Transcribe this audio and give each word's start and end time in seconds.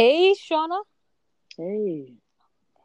Hey, 0.00 0.32
Shauna. 0.32 0.80
Hey. 1.58 2.14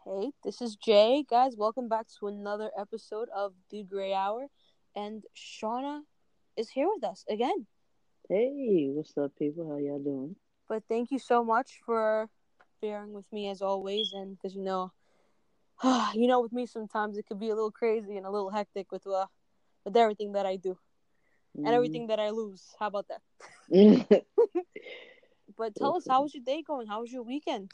Hey, 0.04 0.32
this 0.44 0.62
is 0.62 0.76
Jay. 0.76 1.24
Guys, 1.30 1.56
welcome 1.56 1.88
back 1.88 2.07
to 2.20 2.28
another 2.28 2.71
episode 2.78 3.30
of 3.34 3.54
The 3.71 3.84
Grey 3.84 4.14
Hour. 4.14 4.48
And 4.98 5.24
Shauna 5.34 6.02
is 6.57 6.70
here 6.70 6.89
with 6.93 7.06
us 7.06 7.24
again. 7.30 7.68
Hey, 8.28 8.89
what's 8.92 9.18
up, 9.18 9.32
people? 9.39 9.70
How 9.70 9.78
y'all 9.78 10.00
doing? 10.00 10.36
But 10.68 10.84
thank 10.89 11.10
you 11.10 11.18
so 11.18 11.42
much 11.42 11.80
for 11.86 12.28
bearing 12.82 13.14
with 13.14 13.32
me 13.32 13.47
as 13.47 13.61
always. 13.61 14.11
And 14.11 14.36
because 14.36 14.54
you 14.54 14.64
know, 14.64 14.92
you 16.14 16.28
know, 16.28 16.42
with 16.42 16.52
me 16.52 16.66
sometimes 16.66 17.18
it 17.18 17.28
could 17.28 17.39
be 17.39 17.50
a 17.50 17.56
little 17.56 17.71
crazy 17.71 18.18
and 18.18 18.25
a 18.25 18.29
little 18.29 18.50
hectic 18.50 18.92
with 18.92 19.07
uh, 19.07 19.28
with 19.86 19.96
everything 19.96 20.34
that 20.34 20.46
I 20.46 20.57
do 20.57 20.78
and 21.56 21.68
everything 21.68 22.07
that 22.07 22.20
I 22.20 22.32
lose. 22.32 22.75
How 22.78 22.88
about 22.88 23.06
that? 23.07 24.25
But 25.57 25.75
tell 25.75 25.95
us, 25.95 26.05
how 26.09 26.23
was 26.23 26.33
your 26.33 26.43
day 26.43 26.64
going? 26.65 26.87
How 26.87 27.01
was 27.01 27.11
your 27.11 27.23
weekend? 27.23 27.71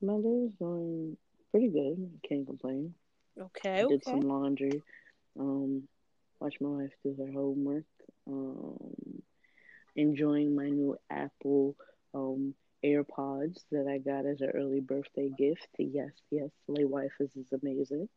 My 0.00 0.14
day 0.14 0.22
was 0.24 0.52
going 0.58 1.16
pretty 1.50 1.68
good. 1.68 2.10
Can't 2.26 2.46
complain. 2.46 2.94
Okay, 3.38 3.76
Did 3.78 3.84
okay. 3.86 4.00
some 4.04 4.20
laundry. 4.20 4.82
Um, 5.38 5.86
watched 6.40 6.60
my 6.60 6.68
wife 6.68 6.90
do 7.04 7.14
her 7.18 7.32
homework. 7.32 7.84
Um, 8.26 9.22
enjoying 9.96 10.54
my 10.54 10.68
new 10.68 10.96
Apple 11.10 11.74
um 12.14 12.54
AirPods 12.84 13.60
that 13.72 13.86
I 13.86 13.98
got 13.98 14.24
as 14.24 14.40
an 14.40 14.50
early 14.54 14.80
birthday 14.80 15.30
gift. 15.36 15.68
Yes, 15.78 16.10
yes, 16.30 16.48
Lay 16.66 16.84
Wife 16.84 17.12
is, 17.20 17.30
is 17.36 17.52
amazing. 17.52 18.08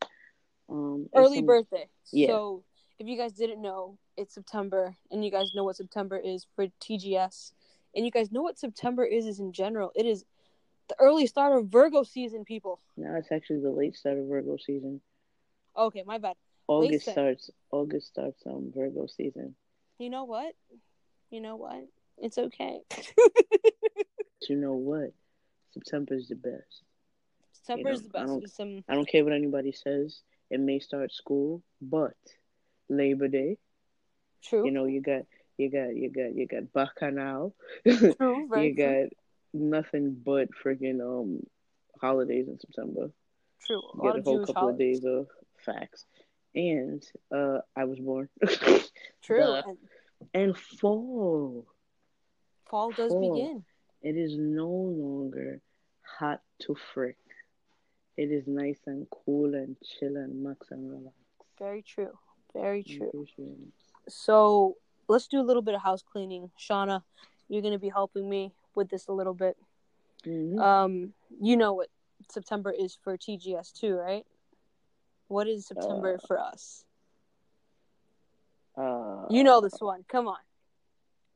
Um, 0.69 1.09
Early 1.13 1.37
some- 1.37 1.45
birthday. 1.45 1.89
Yeah. 2.13 2.27
So, 2.27 2.63
if 2.97 3.07
you 3.07 3.17
guys 3.17 3.33
didn't 3.33 3.61
know, 3.61 3.97
it's 4.15 4.33
September, 4.33 4.95
and 5.11 5.25
you 5.25 5.31
guys 5.31 5.51
know 5.53 5.65
what 5.65 5.75
September 5.75 6.17
is 6.17 6.47
for 6.55 6.67
TGS, 6.79 7.51
and 7.95 8.05
you 8.05 8.11
guys 8.11 8.31
know 8.31 8.41
what 8.41 8.57
September 8.59 9.03
is 9.05 9.25
is 9.25 9.39
in 9.39 9.51
general. 9.53 9.91
It 9.95 10.05
is 10.05 10.25
the 10.89 10.95
early 10.99 11.27
start 11.27 11.57
of 11.57 11.67
Virgo 11.67 12.03
season, 12.03 12.43
people. 12.45 12.79
No, 12.97 13.15
it's 13.15 13.31
actually 13.31 13.61
the 13.61 13.71
late 13.71 13.95
start 13.95 14.17
of 14.17 14.25
Virgo 14.27 14.57
season. 14.57 15.01
Okay, 15.77 16.03
my 16.05 16.17
bad. 16.17 16.35
August 16.67 17.03
start. 17.03 17.13
starts. 17.15 17.49
August 17.71 18.07
starts 18.07 18.41
um 18.45 18.71
Virgo 18.75 19.05
season. 19.07 19.55
You 19.99 20.09
know 20.09 20.23
what? 20.25 20.53
You 21.29 21.41
know 21.41 21.55
what? 21.55 21.87
It's 22.17 22.37
okay. 22.37 22.79
You 24.49 24.57
know 24.57 24.73
what? 24.73 25.13
September 25.73 26.15
is 26.15 26.27
the 26.27 26.35
best. 26.35 26.83
September 27.53 27.89
know, 27.89 27.95
is 27.95 28.01
the 28.03 28.09
I 28.17 28.21
best. 28.21 28.27
don't- 28.33 28.49
some 28.49 28.83
I 28.89 28.95
don't 28.95 29.07
care 29.07 29.23
what 29.23 29.33
anybody 29.33 29.71
says. 29.71 30.21
It 30.49 30.59
may 30.59 30.79
start 30.79 31.13
school, 31.13 31.63
but 31.81 32.13
Labor 32.89 33.27
Day, 33.29 33.57
true. 34.43 34.65
you 34.65 34.71
know, 34.71 34.85
you 34.85 35.01
got 35.01 35.23
you 35.57 35.69
got 35.69 35.95
you 35.95 36.09
got 36.09 36.35
you 36.35 36.47
got 36.47 36.73
Bacchanal. 36.73 37.55
true. 37.85 38.47
Very 38.49 38.67
you 38.67 38.75
got 38.75 39.09
nothing 39.53 40.17
but 40.25 40.49
freaking 40.63 41.01
um 41.01 41.45
holidays 42.01 42.47
in 42.47 42.59
September. 42.59 43.11
True. 43.65 43.81
You 43.95 44.01
get 44.03 44.15
a 44.15 44.19
of 44.19 44.25
whole 44.25 44.37
Jewish 44.37 44.47
couple 44.47 44.69
of 44.69 44.77
days 44.77 45.05
of 45.05 45.27
facts. 45.65 46.05
And 46.55 47.03
uh 47.33 47.59
I 47.75 47.85
was 47.85 47.99
born. 47.99 48.29
True. 49.23 49.53
And 49.53 49.77
and 50.33 50.57
fall. 50.57 51.65
fall 52.69 52.91
does 52.91 53.11
Fall. 53.11 53.33
begin. 53.33 53.63
It 54.01 54.17
is 54.17 54.35
no 54.37 54.67
longer 54.67 55.61
hot 56.01 56.41
to 56.61 56.75
frick. 56.93 57.17
It 58.17 58.31
is 58.31 58.45
nice 58.47 58.79
and 58.85 59.07
cool 59.09 59.55
and 59.55 59.75
chill 59.83 60.17
and 60.17 60.43
max 60.43 60.67
and 60.71 60.89
relax. 60.89 61.15
Very 61.57 61.81
true. 61.81 62.11
Very 62.53 62.83
true. 62.83 63.25
So 64.07 64.77
let's 65.07 65.27
do 65.27 65.39
a 65.39 65.43
little 65.43 65.61
bit 65.61 65.75
of 65.75 65.81
house 65.81 66.01
cleaning. 66.01 66.51
Shauna, 66.59 67.03
you're 67.49 67.61
gonna 67.61 67.79
be 67.79 67.89
helping 67.89 68.29
me 68.29 68.53
with 68.75 68.89
this 68.89 69.07
a 69.07 69.13
little 69.13 69.33
bit. 69.33 69.57
Mhm. 70.23 70.59
Um, 70.59 71.13
you 71.39 71.57
know 71.57 71.73
what 71.73 71.89
September 72.29 72.71
is 72.71 72.95
for 72.95 73.17
TGS 73.17 73.71
too, 73.71 73.95
right? 73.95 74.25
What 75.27 75.47
is 75.47 75.67
September 75.67 76.15
Uh, 76.15 76.27
for 76.27 76.39
us? 76.39 76.85
Uh, 78.75 79.27
You 79.29 79.43
know 79.43 79.61
this 79.61 79.79
one. 79.79 80.03
Come 80.07 80.27
on. 80.27 80.39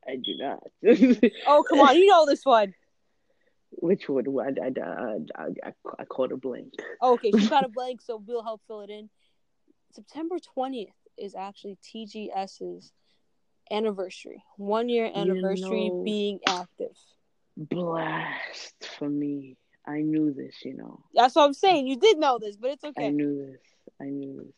I 0.08 0.16
do 0.16 0.36
not. 0.38 0.64
Oh, 1.46 1.64
come 1.68 1.80
on. 1.82 1.96
You 1.96 2.08
know 2.08 2.26
this 2.26 2.46
one. 2.46 2.74
Which 3.72 4.08
one? 4.08 4.58
I, 4.60 4.72
I, 4.80 5.44
I, 5.66 5.74
I, 6.00 6.06
caught 6.06 6.32
a 6.32 6.38
blank. 6.38 6.74
Okay, 7.02 7.32
she 7.32 7.48
got 7.48 7.66
a 7.66 7.70
blank, 7.76 8.02
so 8.02 8.18
we'll 8.26 8.42
help 8.44 8.62
fill 8.66 8.82
it 8.82 8.90
in. 8.90 9.10
September 9.92 10.38
20th 10.40 10.94
is 11.18 11.36
actually 11.36 11.78
TGS's 11.84 12.94
anniversary. 13.72 14.44
One 14.58 14.90
year 14.90 15.10
anniversary 15.14 15.90
know- 15.90 16.04
being 16.04 16.40
active. 16.48 16.96
Blast 17.56 18.76
for 18.98 19.10
me. 19.10 19.58
I 19.86 20.02
knew 20.02 20.34
this, 20.34 20.64
you 20.66 20.74
know. 20.76 21.04
That's 21.14 21.36
what 21.36 21.46
I'm 21.46 21.54
saying. 21.54 21.88
You 21.88 21.96
did 21.98 22.18
know 22.20 22.38
this, 22.40 22.58
but 22.58 22.72
it's 22.72 22.84
okay. 22.84 23.08
I 23.08 23.10
knew 23.10 23.38
this. 23.38 23.62
I 24.02 24.06
knew 24.06 24.36
this. 24.44 24.54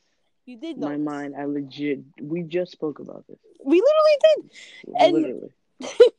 You 0.46 0.58
did 0.58 0.78
know 0.80 0.88
My 0.88 0.98
this. 0.98 1.06
mind, 1.06 1.36
I 1.38 1.46
legit, 1.46 2.00
we 2.22 2.42
just 2.42 2.72
spoke 2.72 3.00
about 3.00 3.26
this. 3.28 3.38
We 3.64 3.82
literally 3.82 4.18
did. 4.26 4.96
And- 5.00 5.14
Literally. 5.14 5.54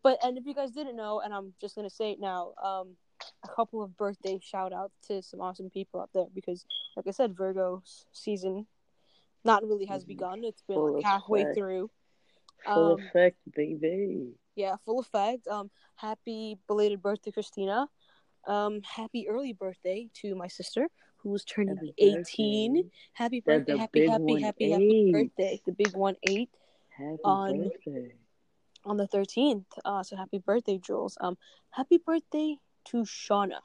But 0.00 0.18
and 0.22 0.38
if 0.38 0.46
you 0.46 0.54
guys 0.54 0.70
didn't 0.70 0.94
know, 0.94 1.20
and 1.20 1.34
I'm 1.34 1.52
just 1.60 1.74
gonna 1.74 1.90
say 1.90 2.12
it 2.12 2.20
now, 2.20 2.52
um, 2.62 2.96
a 3.44 3.48
couple 3.48 3.82
of 3.82 3.96
birthday 3.96 4.38
shout 4.40 4.72
outs 4.72 4.94
to 5.08 5.20
some 5.22 5.40
awesome 5.40 5.70
people 5.70 6.00
out 6.00 6.10
there 6.14 6.26
because, 6.32 6.64
like 6.96 7.08
I 7.08 7.10
said, 7.10 7.36
Virgo 7.36 7.82
season 8.12 8.68
not 9.44 9.64
really 9.64 9.86
has 9.86 10.04
Mhm. 10.04 10.08
begun. 10.08 10.44
It's 10.44 10.62
been 10.62 10.76
Full 10.76 10.94
like 10.94 11.04
halfway 11.04 11.42
effect. 11.42 11.56
through. 11.56 11.90
Full 12.64 12.92
Um, 12.94 13.00
effect, 13.00 13.38
baby. 13.54 14.34
Yeah, 14.54 14.76
full 14.84 15.00
effect. 15.00 15.46
Um, 15.48 15.70
happy 15.94 16.58
belated 16.66 17.00
birthday, 17.02 17.30
Christina. 17.30 17.88
Um, 18.46 18.82
happy 18.82 19.28
early 19.28 19.52
birthday 19.52 20.10
to 20.14 20.34
my 20.34 20.48
sister 20.48 20.88
who's 21.18 21.44
turning 21.44 21.76
Happy 21.76 21.94
18. 21.98 22.74
birthday. 22.74 22.90
Happy 23.12 23.40
birthday, 23.40 23.76
happy, 23.76 24.06
happy, 24.08 24.40
happy, 24.42 24.70
happy 24.70 25.12
birthday. 25.12 25.60
The 25.66 25.72
big 25.72 25.94
one 25.96 26.16
eight 26.28 26.50
Happy 26.90 27.18
on- 27.24 27.68
birthday. 27.68 28.14
on 28.84 28.96
the 28.96 29.06
13th. 29.06 29.66
Uh, 29.84 30.02
so 30.02 30.16
happy 30.16 30.38
birthday, 30.38 30.78
Jules. 30.78 31.16
Um, 31.20 31.36
happy 31.70 31.98
birthday 31.98 32.56
to 32.86 32.98
Shauna. 33.02 33.60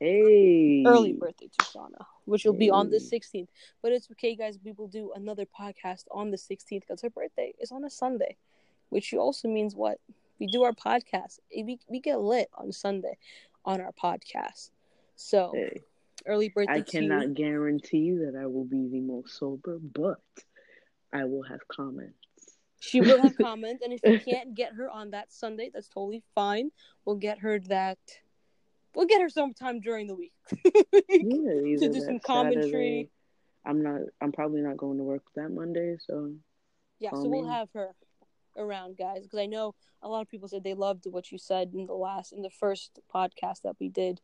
Hey. 0.00 0.82
early 0.86 1.12
birthday 1.12 1.48
to 1.58 1.64
Shauna, 1.66 2.06
which 2.24 2.44
will 2.46 2.54
be 2.54 2.70
on 2.70 2.88
the 2.88 2.96
16th. 2.96 3.48
But 3.82 3.92
it's 3.92 4.10
okay, 4.12 4.34
guys. 4.34 4.58
We 4.64 4.72
will 4.72 4.88
do 4.88 5.12
another 5.14 5.44
podcast 5.44 6.04
on 6.10 6.30
the 6.30 6.38
16th 6.38 6.80
because 6.80 7.02
her 7.02 7.10
birthday 7.10 7.52
is 7.60 7.70
on 7.70 7.84
a 7.84 7.90
Sunday, 7.90 8.36
which 8.88 9.12
also 9.12 9.46
means 9.46 9.76
what? 9.76 9.98
We 10.38 10.46
do 10.46 10.62
our 10.62 10.72
podcast. 10.72 11.38
Eh, 11.54 11.62
We, 11.64 11.78
we 11.88 12.00
get 12.00 12.18
lit 12.20 12.48
on 12.54 12.72
Sunday 12.72 13.18
on 13.66 13.82
our 13.82 13.92
podcast. 13.92 14.70
So, 15.16 15.52
Hey. 15.54 15.82
early 16.26 16.48
birthday 16.48 16.72
I 16.72 16.80
cannot 16.80 17.28
you. 17.28 17.34
guarantee 17.34 18.12
that 18.12 18.34
I 18.40 18.46
will 18.46 18.64
be 18.64 18.88
the 18.88 19.00
most 19.00 19.38
sober, 19.38 19.78
but 19.78 20.20
I 21.12 21.24
will 21.24 21.42
have 21.42 21.60
comments. 21.68 22.16
She 22.80 23.02
will 23.02 23.20
have 23.20 23.36
comments. 23.42 23.82
And 23.84 23.92
if 23.92 24.00
you 24.02 24.18
can't 24.18 24.54
get 24.54 24.72
her 24.72 24.88
on 24.88 25.10
that 25.10 25.30
Sunday, 25.30 25.70
that's 25.70 25.88
totally 25.88 26.22
fine. 26.34 26.70
We'll 27.04 27.16
get 27.16 27.40
her 27.40 27.58
that. 27.68 27.98
We'll 28.94 29.06
get 29.06 29.20
her 29.22 29.28
sometime 29.28 29.80
during 29.80 30.06
the 30.06 30.14
week. 30.14 30.32
Yeah, 31.08 31.52
either 31.66 31.88
do 31.88 32.00
some 32.00 32.18
commentary. 32.20 32.62
Saturday- 32.62 33.10
I'm 33.64 33.82
not. 33.82 34.00
I'm 34.22 34.32
probably 34.32 34.62
not 34.62 34.78
going 34.78 34.96
to 34.98 35.04
work 35.04 35.22
that 35.36 35.50
Monday, 35.50 35.96
so 36.00 36.32
Yeah, 36.98 37.10
so 37.10 37.28
we'll 37.28 37.42
me. 37.42 37.48
have 37.48 37.68
her 37.74 37.94
around, 38.56 38.96
guys, 38.96 39.22
because 39.22 39.38
I 39.38 39.46
know 39.46 39.74
a 40.02 40.08
lot 40.08 40.22
of 40.22 40.28
people 40.28 40.48
said 40.48 40.64
they 40.64 40.74
loved 40.74 41.06
what 41.06 41.30
you 41.30 41.36
said 41.38 41.72
in 41.74 41.86
the 41.86 41.92
last, 41.92 42.32
in 42.32 42.40
the 42.42 42.50
first 42.50 43.00
podcast 43.14 43.62
that 43.62 43.76
we 43.78 43.88
did. 43.88 44.20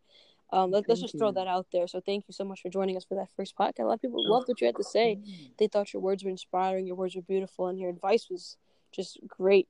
Um, 0.52 0.70
let, 0.70 0.88
us 0.88 1.00
just 1.00 1.18
throw 1.18 1.32
that 1.32 1.48
out 1.48 1.66
there. 1.72 1.86
So 1.88 2.00
thank 2.00 2.28
you 2.28 2.32
so 2.32 2.44
much 2.44 2.62
for 2.62 2.70
joining 2.70 2.96
us 2.96 3.04
for 3.04 3.16
that 3.16 3.28
first 3.36 3.56
podcast. 3.56 3.80
A 3.80 3.84
lot 3.84 3.94
of 3.94 4.02
people 4.02 4.26
loved 4.30 4.48
what 4.48 4.60
you 4.60 4.66
had 4.66 4.76
to 4.76 4.84
say. 4.84 5.18
They 5.58 5.66
thought 5.66 5.92
your 5.92 6.00
words 6.00 6.22
were 6.24 6.30
inspiring, 6.30 6.86
your 6.86 6.96
words 6.96 7.16
were 7.16 7.22
beautiful, 7.22 7.66
and 7.66 7.78
your 7.78 7.90
advice 7.90 8.28
was 8.30 8.56
just 8.92 9.18
great. 9.26 9.68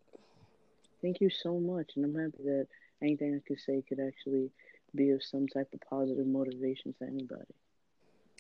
Thank 1.03 1.21
you 1.21 1.31
so 1.31 1.59
much, 1.59 1.93
and 1.97 2.05
I'm 2.05 2.15
happy 2.15 2.45
that 2.45 2.67
anything 3.03 3.35
I 3.35 3.41
could 3.49 3.61
say 3.61 3.83
could 3.89 4.01
actually 4.01 4.51
be 4.95 5.11
of 5.11 5.23
some 5.23 5.47
type 5.49 5.69
of 5.73 5.81
positive 5.89 6.27
motivation 6.27 6.93
to 6.95 7.05
anybody. 7.05 7.55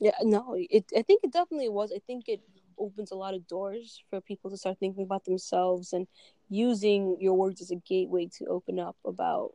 Yeah, 0.00 0.16
no, 0.22 0.54
it. 0.58 0.84
I 0.96 1.02
think 1.02 1.22
it 1.24 1.32
definitely 1.32 1.70
was. 1.70 1.92
I 1.94 2.00
think 2.06 2.28
it 2.28 2.40
opens 2.78 3.10
a 3.10 3.16
lot 3.16 3.34
of 3.34 3.46
doors 3.48 4.02
for 4.10 4.20
people 4.20 4.50
to 4.50 4.56
start 4.56 4.78
thinking 4.78 5.02
about 5.04 5.24
themselves 5.24 5.92
and 5.92 6.06
using 6.50 7.16
your 7.18 7.34
words 7.34 7.62
as 7.62 7.70
a 7.70 7.76
gateway 7.76 8.28
to 8.38 8.44
open 8.46 8.78
up 8.78 8.96
about 9.06 9.52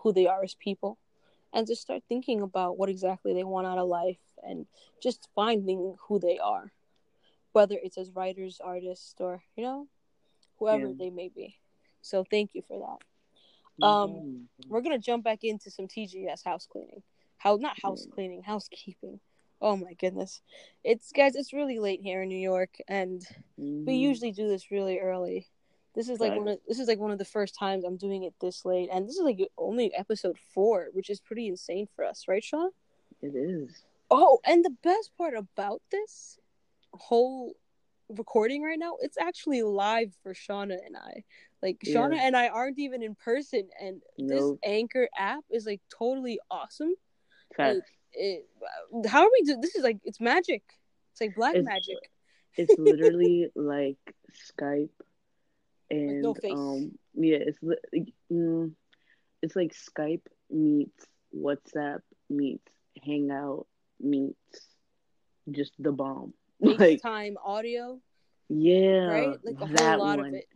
who 0.00 0.12
they 0.12 0.26
are 0.26 0.42
as 0.44 0.54
people, 0.54 0.98
and 1.52 1.66
just 1.66 1.82
start 1.82 2.02
thinking 2.08 2.40
about 2.42 2.78
what 2.78 2.88
exactly 2.88 3.32
they 3.32 3.44
want 3.44 3.66
out 3.66 3.78
of 3.78 3.88
life 3.88 4.18
and 4.42 4.66
just 5.02 5.28
finding 5.34 5.96
who 6.08 6.18
they 6.18 6.38
are, 6.38 6.72
whether 7.52 7.76
it's 7.82 7.98
as 7.98 8.10
writers, 8.12 8.60
artists, 8.62 9.14
or 9.18 9.42
you 9.56 9.62
know, 9.64 9.88
whoever 10.58 10.88
Yeah. 10.88 10.94
they 10.98 11.10
may 11.10 11.28
be. 11.28 11.58
So 12.00 12.24
thank 12.28 12.54
you 12.54 12.62
for 12.66 12.78
that. 12.78 12.98
Um, 13.82 14.10
Mhm. 14.10 14.68
We're 14.68 14.80
gonna 14.80 14.98
jump 14.98 15.24
back 15.24 15.44
into 15.44 15.70
some 15.70 15.88
TGS 15.88 16.42
house 16.44 16.66
cleaning. 16.66 17.02
How 17.36 17.56
not 17.56 17.78
house 17.80 18.06
cleaning, 18.06 18.42
housekeeping. 18.42 19.20
Oh 19.60 19.76
my 19.76 19.94
goodness. 19.94 20.42
It's 20.82 21.12
guys, 21.12 21.34
it's 21.36 21.52
really 21.52 21.78
late 21.78 22.00
here 22.00 22.22
in 22.22 22.28
New 22.28 22.38
York 22.38 22.80
and 22.88 23.26
we 23.56 23.94
Mhm. 23.94 24.00
usually 24.00 24.32
do 24.32 24.48
this 24.48 24.70
really 24.70 24.98
early 25.00 25.48
This 25.94 26.08
is 26.08 26.18
like 26.18 26.36
one 26.36 26.48
of 26.48 26.60
this 26.66 26.80
is 26.80 26.88
like 26.88 26.98
one 26.98 27.12
of 27.12 27.18
the 27.18 27.24
first 27.24 27.54
times 27.54 27.84
I'm 27.84 27.96
doing 27.96 28.24
it 28.24 28.34
this 28.40 28.64
late, 28.64 28.88
and 28.90 29.06
this 29.06 29.14
is 29.16 29.22
like 29.22 29.38
only 29.56 29.94
episode 29.94 30.36
four, 30.38 30.88
which 30.92 31.08
is 31.08 31.20
pretty 31.20 31.46
insane 31.46 31.86
for 31.86 32.04
us, 32.04 32.26
right, 32.26 32.42
Sean? 32.42 32.72
It 33.22 33.36
is. 33.36 33.84
Oh, 34.10 34.40
and 34.44 34.64
the 34.64 34.70
best 34.82 35.16
part 35.16 35.34
about 35.34 35.82
this 35.90 36.38
whole 36.92 37.54
recording 38.08 38.62
right 38.62 38.78
now, 38.78 38.96
it's 39.00 39.16
actually 39.18 39.62
live 39.62 40.12
for 40.22 40.34
Shauna 40.34 40.84
and 40.84 40.96
I. 40.96 41.22
Like 41.64 41.78
Shauna 41.80 42.16
Yeah. 42.16 42.26
and 42.26 42.36
I 42.36 42.48
aren't 42.48 42.78
even 42.78 43.02
in 43.02 43.14
person, 43.14 43.68
and 43.80 44.02
this 44.18 44.44
Anchor 44.62 45.08
app 45.16 45.44
is 45.50 45.64
like 45.64 45.80
totally 45.98 46.38
awesome. 46.50 46.92
Facts. 47.56 47.90
It, 48.12 48.46
how 49.08 49.22
are 49.22 49.30
we 49.32 49.42
do? 49.46 49.56
This 49.60 49.74
is 49.74 49.82
like 49.82 49.98
it's 50.04 50.20
magic. 50.20 50.62
It's 51.12 51.20
like 51.22 51.34
black 51.34 51.56
It's- 51.56 51.64
magic. 51.64 51.96
it's 52.56 52.74
literally 52.78 53.50
like 53.56 53.96
Skype 54.46 54.90
and 55.90 56.22
no 56.22 56.34
face. 56.34 56.52
um 56.52 56.98
yeah, 57.14 57.38
it's 57.40 57.58
li- 57.62 58.12
mm, 58.30 58.72
it's 59.42 59.56
like 59.56 59.72
Skype 59.74 60.26
meets 60.50 61.06
WhatsApp 61.34 62.02
meets 62.28 62.70
Hangout 63.04 63.66
meets 64.00 64.36
just 65.50 65.72
the 65.78 65.92
bomb. 65.92 66.34
Like 66.60 67.00
FaceTime 67.02 67.34
audio, 67.44 68.00
yeah, 68.48 69.06
right? 69.06 69.38
Like 69.42 69.60
a 69.60 69.66
whole 69.66 69.98
lot 69.98 70.18
one, 70.18 70.28
of 70.28 70.34
it. 70.34 70.48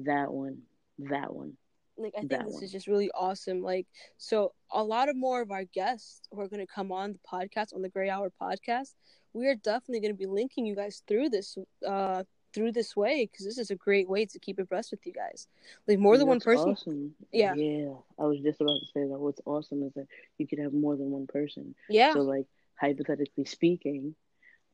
That 0.00 0.32
one, 0.32 0.62
that 0.98 1.32
one. 1.34 1.56
like 1.96 2.14
I 2.16 2.20
think 2.20 2.30
That 2.30 2.46
this 2.46 2.54
one. 2.54 2.64
is 2.64 2.72
just 2.72 2.86
really 2.86 3.10
awesome. 3.12 3.62
Like 3.62 3.86
so 4.18 4.52
a 4.70 4.82
lot 4.82 5.08
of 5.08 5.16
more 5.16 5.40
of 5.42 5.50
our 5.50 5.64
guests 5.64 6.22
who 6.30 6.40
are 6.40 6.48
gonna 6.48 6.66
come 6.66 6.90
on 6.92 7.12
the 7.12 7.18
podcast 7.30 7.74
on 7.74 7.82
the 7.82 7.88
Grey 7.88 8.08
Hour 8.10 8.32
podcast, 8.40 8.94
we 9.32 9.46
are 9.46 9.54
definitely 9.54 10.00
gonna 10.00 10.14
be 10.14 10.26
linking 10.26 10.66
you 10.66 10.74
guys 10.74 11.02
through 11.06 11.28
this 11.28 11.56
uh 11.86 12.24
through 12.52 12.72
this 12.72 12.94
way 12.94 13.28
because 13.30 13.46
this 13.46 13.58
is 13.58 13.70
a 13.70 13.76
great 13.76 14.08
way 14.08 14.26
to 14.26 14.38
keep 14.38 14.58
abreast 14.58 14.90
with 14.90 15.06
you 15.06 15.12
guys. 15.12 15.46
Like 15.88 15.98
more 15.98 16.18
than 16.18 16.26
one 16.26 16.40
person. 16.40 16.70
Awesome. 16.70 17.14
Yeah. 17.32 17.54
yeah. 17.54 17.94
I 18.18 18.24
was 18.24 18.40
just 18.40 18.60
about 18.60 18.78
to 18.78 18.86
say 18.92 19.08
that. 19.08 19.18
What's 19.18 19.40
awesome 19.46 19.82
is 19.84 19.92
that 19.94 20.06
you 20.38 20.46
could 20.46 20.58
have 20.58 20.72
more 20.72 20.96
than 20.96 21.10
one 21.10 21.26
person. 21.26 21.74
Yeah. 21.88 22.12
So 22.12 22.20
like 22.20 22.46
hypothetically 22.78 23.46
speaking, 23.46 24.14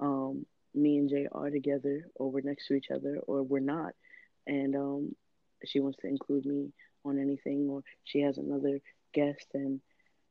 um, 0.00 0.44
me 0.74 0.98
and 0.98 1.08
Jay 1.08 1.28
are 1.30 1.50
together 1.50 2.08
or 2.16 2.30
we're 2.30 2.42
next 2.42 2.66
to 2.68 2.74
each 2.74 2.90
other 2.90 3.18
or 3.26 3.42
we're 3.42 3.60
not. 3.60 3.92
And 4.48 4.74
um 4.74 5.14
she 5.64 5.78
wants 5.80 5.98
to 6.00 6.08
include 6.08 6.44
me 6.46 6.72
on 7.04 7.18
anything 7.18 7.68
or 7.68 7.82
she 8.04 8.20
has 8.20 8.38
another 8.38 8.80
guest 9.14 9.46
and 9.54 9.80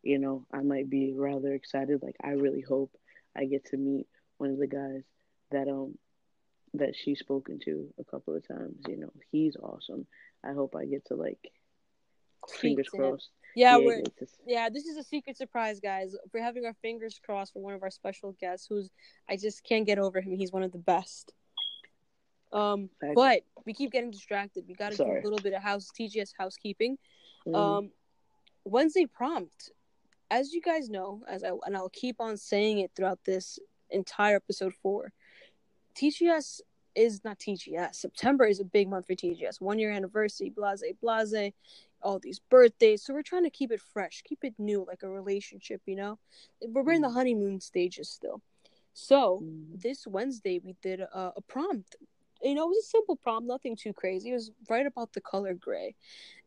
you 0.04 0.20
know, 0.20 0.46
I 0.54 0.62
might 0.62 0.90
be 0.90 1.14
rather 1.18 1.54
excited. 1.54 2.02
Like 2.02 2.16
I 2.24 2.32
really 2.32 2.62
hope 2.62 2.92
I 3.36 3.46
get 3.46 3.66
to 3.68 3.78
meet 3.78 4.08
one 4.38 4.52
of 4.52 4.58
the 4.60 4.68
guys 4.68 5.04
that 5.52 5.68
um 5.68 5.98
that 6.74 6.96
she's 6.96 7.20
spoken 7.20 7.60
to 7.66 7.94
a 8.00 8.04
couple 8.04 8.36
of 8.36 8.48
times. 8.48 8.78
You 8.88 8.98
know, 8.98 9.14
he's 9.32 9.56
awesome. 9.56 10.06
I 10.44 10.54
hope 10.54 10.76
I 10.76 10.86
get 10.86 11.06
to 11.06 11.16
like 11.16 11.40
fingers 12.62 12.90
crossed. 12.90 13.30
Yeah, 13.56 13.78
we're 13.86 14.02
to- 14.20 14.28
yeah, 14.46 14.70
this 14.70 14.86
is 14.86 14.98
a 14.98 15.04
secret 15.04 15.36
surprise, 15.38 15.80
guys. 15.80 16.16
We're 16.34 16.44
having 16.44 16.66
our 16.66 16.76
fingers 16.82 17.20
crossed 17.24 17.54
for 17.54 17.62
one 17.62 17.74
of 17.74 17.84
our 17.84 17.90
special 17.90 18.34
guests 18.40 18.68
who's 18.70 18.90
I 19.28 19.36
just 19.38 19.64
can't 19.64 19.86
get 19.86 20.00
over 20.00 20.22
him. 20.22 20.36
He's 20.36 20.52
one 20.52 20.64
of 20.64 20.72
the 20.72 20.78
best. 20.78 21.34
Um, 22.52 22.90
but 23.16 23.44
we 23.66 23.74
keep 23.74 23.92
getting 23.92 24.12
distracted. 24.12 24.66
We 24.68 24.74
got 24.74 24.92
to 24.92 24.98
do 24.98 25.04
a 25.04 25.24
little 25.24 25.40
bit 25.40 25.54
of 25.54 25.62
house 25.62 25.90
TGS 25.98 26.34
housekeeping. 26.38 26.98
Mm, 27.46 27.56
Um, 27.56 27.92
Wednesday 28.64 29.06
prompt, 29.06 29.72
as 30.32 30.54
you 30.54 30.62
guys 30.62 30.90
know, 30.90 31.24
as 31.28 31.44
I 31.44 31.52
and 31.66 31.76
I'll 31.76 31.90
keep 31.90 32.20
on 32.20 32.38
saying 32.38 32.80
it 32.80 32.92
throughout 32.96 33.24
this 33.26 33.60
entire 33.90 34.36
episode 34.38 34.74
four. 34.74 35.14
TGS 35.96 36.62
is 36.96 37.24
not 37.24 37.40
TGS. 37.40 37.96
September 37.96 38.46
is 38.46 38.60
a 38.60 38.66
big 38.66 38.90
month 38.90 39.08
for 39.08 39.14
TGS. 39.16 39.62
One 39.62 39.80
year 39.80 39.92
anniversary, 39.92 40.50
blase, 40.50 40.84
blase, 41.02 41.54
all 42.02 42.20
these 42.20 42.40
birthdays. 42.40 43.04
So 43.04 43.14
we're 43.14 43.24
trying 43.24 43.44
to 43.44 43.50
keep 43.50 43.72
it 43.72 43.82
fresh, 43.82 44.22
keep 44.24 44.44
it 44.44 44.54
new, 44.58 44.84
like 44.86 45.04
a 45.04 45.10
relationship. 45.10 45.82
You 45.86 45.96
know, 45.96 46.20
we're 46.62 46.92
in 46.92 47.02
the 47.02 47.08
Mhm. 47.08 47.14
honeymoon 47.14 47.60
stages 47.60 48.10
still. 48.10 48.42
So 48.94 49.42
mm, 49.42 49.82
this 49.82 50.08
Wednesday 50.08 50.60
we 50.60 50.74
did 50.82 51.02
a, 51.02 51.34
a 51.36 51.42
prompt. 51.42 51.96
You 52.44 52.54
know, 52.54 52.66
it 52.66 52.70
was 52.70 52.86
a 52.86 52.90
simple 52.90 53.16
prompt, 53.16 53.48
nothing 53.48 53.76
too 53.76 53.94
crazy. 53.94 54.32
It 54.32 54.34
was 54.34 54.52
right 54.70 54.86
about 54.86 55.14
the 55.14 55.22
color 55.22 55.54
gray, 55.54 55.96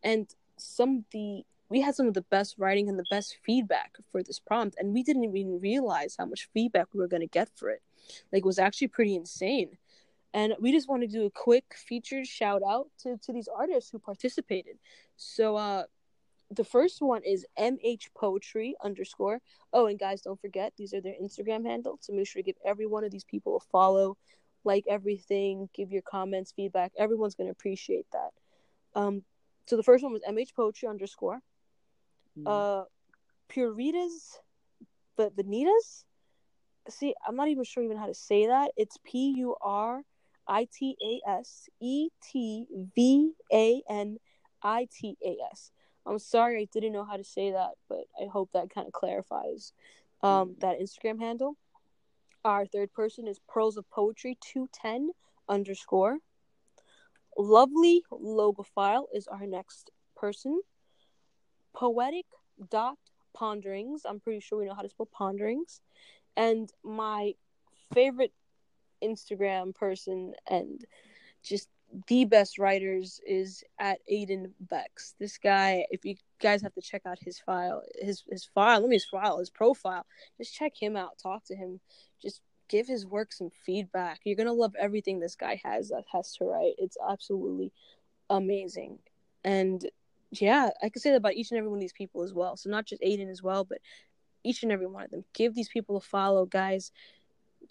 and 0.03 0.27
some 0.57 0.99
of 0.99 1.05
the 1.13 1.45
we 1.71 1.81
had 1.81 1.95
some 1.95 2.09
of 2.09 2.15
the 2.15 2.23
best 2.23 2.57
writing 2.59 2.89
and 2.89 2.99
the 2.99 3.05
best 3.11 3.37
feedback 3.45 3.97
for 4.11 4.23
this 4.23 4.41
prompt, 4.41 4.77
and 4.79 4.93
we 4.93 5.03
didn't 5.03 5.25
even 5.25 5.61
realize 5.61 6.17
how 6.19 6.27
much 6.27 6.49
feedback 6.53 6.89
we 6.93 6.99
were 6.99 7.07
going 7.07 7.23
to 7.23 7.29
get 7.29 7.49
for 7.55 7.71
it. 7.71 7.81
Like, 8.33 8.41
it 8.41 8.47
was 8.47 8.59
actually 8.59 8.89
pretty 8.89 9.15
insane. 9.15 9.79
And 10.35 10.55
we 10.61 10.73
just 10.73 10.89
want 10.89 11.03
to 11.03 11.09
do 11.09 11.27
a 11.27 11.31
quick 11.31 11.65
featured 11.77 12.27
shout 12.27 12.63
out 12.69 12.89
to, 13.03 13.17
to 13.19 13.33
these 13.33 13.49
artists 13.49 13.91
who 13.91 14.01
participated. 14.01 14.79
So, 15.17 15.57
uh, 15.57 15.85
the 16.51 16.65
first 16.65 17.01
one 17.01 17.23
is 17.25 17.47
MH 17.57 18.09
Poetry 18.15 18.75
underscore. 18.83 19.41
Oh, 19.73 19.87
and 19.87 19.99
guys, 19.99 20.23
don't 20.23 20.41
forget 20.41 20.73
these 20.77 20.93
are 20.93 21.01
their 21.01 21.15
Instagram 21.23 21.65
handles. 21.65 22.01
So 22.03 22.13
make 22.13 22.27
sure 22.27 22.43
to 22.43 22.47
give 22.47 22.57
every 22.65 22.87
one 22.87 23.05
of 23.05 23.13
these 23.13 23.23
people 23.25 23.57
a 23.57 23.61
follow, 23.61 24.17
like 24.65 24.85
everything, 24.89 25.69
give 25.75 25.91
your 25.91 26.03
comments, 26.03 26.53
feedback. 26.53 26.93
Everyone's 26.99 27.35
gonna 27.35 27.51
appreciate 27.51 28.07
that. 28.12 28.31
Um, 28.95 29.23
so 29.67 29.77
the 29.77 29.83
first 29.83 30.03
one 30.03 30.12
was 30.12 30.23
MH 30.29 30.55
Poetry 30.55 30.89
underscore. 30.89 31.41
mm. 32.39 32.45
Uh, 32.47 32.85
Puritas, 33.49 34.39
but 35.17 35.37
Vanitas. 35.37 36.05
See, 36.89 37.15
I'm 37.27 37.37
not 37.37 37.49
even 37.49 37.65
sure 37.65 37.83
even 37.83 37.97
how 37.97 38.07
to 38.07 38.15
say 38.15 38.47
that. 38.47 38.71
It's 38.77 38.97
P 39.05 39.35
U 39.39 39.57
R 39.61 40.03
I 40.49 40.67
T 40.73 40.97
A 41.03 41.31
S 41.31 41.69
E 41.81 42.09
T 42.23 42.67
V 42.97 43.33
A 43.53 43.83
N 43.89 44.19
I 44.62 44.89
T 44.93 45.17
A 45.25 45.37
S. 45.53 45.71
I'm 46.07 46.19
sorry 46.19 46.62
I 46.62 46.69
didn't 46.73 46.93
know 46.93 47.05
how 47.05 47.17
to 47.17 47.25
say 47.25 47.53
that, 47.53 47.73
but 47.89 48.05
I 48.21 48.27
hope 48.27 48.51
that 48.53 48.71
kind 48.75 48.87
of 48.87 48.93
clarifies 48.93 49.73
um, 50.23 50.57
that 50.61 50.81
Instagram 50.81 51.21
handle. 51.21 51.57
Our 52.45 52.65
third 52.65 52.93
person 52.93 53.27
is 53.29 53.39
Pearls 53.49 53.77
of 53.77 53.89
Poetry 53.91 54.39
210 54.41 55.11
underscore. 55.49 56.19
Lovely 57.37 58.03
Logophile 58.11 59.05
is 59.15 59.29
our 59.29 59.47
next 59.47 59.91
person. 60.17 60.61
Poetic 61.75 62.25
dot 62.71 62.99
ponderings. 63.35 64.03
I'm 64.07 64.21
pretty 64.21 64.41
sure 64.41 64.59
we 64.59 64.67
know 64.67 64.75
how 64.75 64.83
to 64.83 64.89
spell 64.89 65.07
ponderings. 65.07 65.83
And 66.37 66.71
my 66.83 67.35
favorite 67.93 68.33
Instagram 69.03 69.75
person 69.75 70.35
and 70.49 70.85
just 71.43 71.69
the 72.06 72.25
best 72.25 72.59
writers 72.59 73.20
is 73.26 73.64
at 73.78 73.99
Aiden 74.11 74.52
Bex. 74.61 75.14
This 75.18 75.38
guy, 75.38 75.87
if 75.90 76.04
you 76.04 76.16
guys 76.40 76.62
have 76.62 76.75
to 76.75 76.80
check 76.80 77.02
out 77.06 77.18
his 77.20 77.38
file, 77.38 77.82
his 78.00 78.23
his 78.30 78.44
file, 78.44 78.80
let 78.80 78.88
me 78.88 78.97
his 78.97 79.04
file, 79.04 79.38
his 79.38 79.50
profile. 79.50 80.06
Just 80.38 80.54
check 80.54 80.73
him 80.80 80.97
out, 80.97 81.18
talk 81.23 81.44
to 81.47 81.56
him, 81.56 81.80
just 82.23 82.40
give 82.68 82.87
his 82.87 83.06
work 83.06 83.32
some 83.32 83.50
feedback. 83.64 84.20
You're 84.25 84.37
gonna 84.37 84.52
love 84.52 84.75
everything 84.78 85.18
this 85.18 85.35
guy 85.35 85.61
has 85.64 85.88
that 85.88 86.04
has 86.12 86.35
to 86.37 86.44
write. 86.44 86.75
It's 86.78 86.97
absolutely 87.09 87.73
amazing. 88.28 88.99
And 89.44 89.85
yeah, 90.30 90.70
I 90.82 90.88
could 90.90 91.02
say 91.02 91.11
that 91.11 91.16
about 91.16 91.35
each 91.35 91.50
and 91.50 91.59
every 91.59 91.68
one 91.68 91.78
of 91.78 91.82
these 91.82 91.92
people 91.92 92.23
as 92.23 92.32
well. 92.32 92.56
So 92.56 92.70
not 92.70 92.87
just 92.87 93.02
Aiden 93.02 93.30
as 93.30 93.42
well, 93.42 93.64
but 93.64 93.78
each 94.44 94.62
and 94.62 94.70
every 94.70 94.87
one 94.87 95.04
of 95.04 95.11
them. 95.11 95.25
Give 95.35 95.54
these 95.54 95.68
people 95.68 95.97
a 95.97 96.00
follow, 96.00 96.47
guys. 96.47 96.92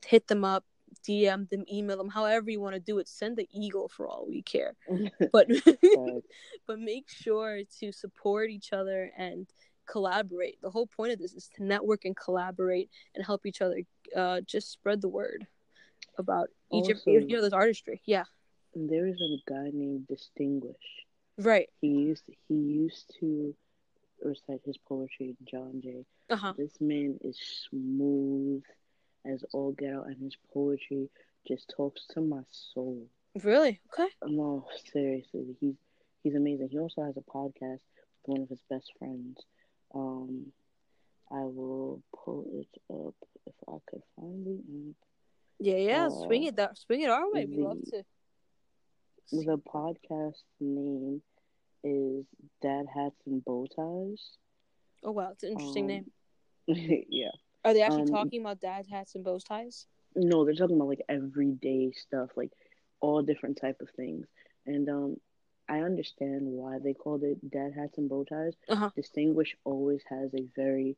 Hit 0.05 0.27
them 0.27 0.43
up, 0.43 0.65
DM 1.08 1.50
them, 1.50 1.63
email 1.72 1.98
them, 1.98 2.10
however 2.10 2.50
you 2.50 2.60
want 2.60 2.75
to 2.75 2.79
do 2.79 3.00
it. 3.00 3.08
Send 3.08 3.38
the 3.38 3.48
eagle 3.51 3.88
for 3.89 4.08
all 4.08 4.25
we 4.27 4.41
care. 4.41 4.75
But 5.31 5.48
but 6.67 6.79
make 6.79 7.10
sure 7.10 7.62
to 7.79 7.91
support 7.91 8.50
each 8.50 8.74
other 8.74 9.12
and 9.17 9.48
collaborate. 9.88 10.62
The 10.62 10.69
whole 10.69 10.88
point 10.88 11.13
of 11.13 11.19
this 11.19 11.34
is 11.34 11.50
to 11.55 11.63
network 11.63 12.05
and 12.05 12.15
collaborate 12.15 12.89
and 13.15 13.25
help 13.25 13.46
each 13.46 13.62
other. 13.62 13.81
Uh, 14.15 14.41
just 14.41 14.72
spread 14.72 15.01
the 15.01 15.10
word 15.10 15.48
about 16.17 16.50
each 16.74 16.89
of 16.89 16.98
Also- 16.98 17.12
you 17.12 17.27
know 17.27 17.41
this 17.41 17.53
artistry. 17.53 18.01
Yeah, 18.05 18.25
there 18.75 19.08
is 19.08 19.19
a 19.22 19.51
guy 19.51 19.69
named 19.74 20.08
Distinguish. 20.08 20.75
right. 21.38 21.69
He 21.81 21.88
used 21.88 22.24
he 22.48 22.55
used 22.55 23.13
to 23.19 23.55
recite 24.24 24.62
his 24.65 24.77
poetry 24.77 25.36
in 25.39 25.46
John 25.50 25.81
Jay. 25.84 26.05
Uh 26.29 26.36
huh. 26.36 26.53
This 26.58 26.79
man 26.81 27.17
is 27.24 27.39
smooth 27.69 28.63
as 29.25 29.43
all 29.53 29.71
get 29.73 29.93
out, 29.93 30.07
and 30.07 30.17
his 30.21 30.35
poetry 30.53 31.09
just 31.47 31.69
talks 31.75 32.05
to 32.07 32.21
my 32.21 32.41
soul. 32.51 33.07
Really? 33.43 33.79
Okay. 33.93 34.09
No, 34.25 34.65
seriously, 34.91 35.55
he's 35.59 35.75
he's 36.23 36.35
amazing. 36.35 36.69
He 36.69 36.79
also 36.79 37.03
has 37.03 37.15
a 37.17 37.21
podcast 37.21 37.79
with 37.81 38.25
one 38.25 38.41
of 38.41 38.49
his 38.49 38.61
best 38.69 38.91
friends. 38.97 39.39
Um, 39.93 40.47
I 41.31 41.41
will 41.41 42.01
pull 42.15 42.45
it 42.53 42.81
up 42.91 43.15
if 43.45 43.53
I 43.67 43.77
could 43.89 44.01
find 44.15 44.47
it. 44.47 44.95
Yeah, 45.59 45.75
yeah. 45.77 46.05
Uh, 46.07 46.25
swing 46.25 46.43
it 46.43 46.55
that. 46.55 46.77
Swing 46.77 47.01
it 47.01 47.09
our 47.09 47.31
way. 47.31 47.45
We 47.45 47.57
love 47.63 47.83
to. 47.91 48.03
The 49.31 49.57
podcast 49.59 50.41
name 50.59 51.21
is 51.83 52.25
Dad 52.63 52.88
Hats 52.93 53.21
and 53.27 53.45
Bow 53.45 53.67
Ties. 53.67 54.23
Oh 55.03 55.11
wow, 55.11 55.29
it's 55.33 55.43
an 55.43 55.51
interesting 55.51 55.83
Um, 55.83 55.88
name. 55.88 56.11
yeah. 57.09 57.29
Are 57.63 57.74
they 57.74 57.82
actually 57.82 58.04
um, 58.04 58.06
talking 58.06 58.42
about 58.42 58.60
dad 58.60 58.88
hats 58.88 59.16
and 59.16 59.24
bow 59.24 59.39
ties? 59.39 59.88
No, 60.16 60.46
they're 60.46 60.54
talking 60.56 60.75
about 60.75 60.89
like 60.89 61.06
everyday 61.10 61.92
stuff, 61.92 62.30
like 62.36 62.51
all 63.00 63.22
different 63.22 63.58
type 63.60 63.82
of 63.82 63.89
things. 63.96 64.28
And 64.66 64.88
um 64.89 65.18
I 65.70 65.80
understand 65.80 66.44
why 66.48 66.80
they 66.80 66.94
called 66.94 67.24
it 67.24 67.50
dad 67.50 67.74
hats 67.75 67.98
and 67.98 68.10
bow 68.10 68.24
ties. 68.24 68.54
Uh-huh. 68.70 68.89
Distinguished 68.96 69.56
always 69.63 70.01
has 70.10 70.34
a 70.34 70.44
very 70.56 70.98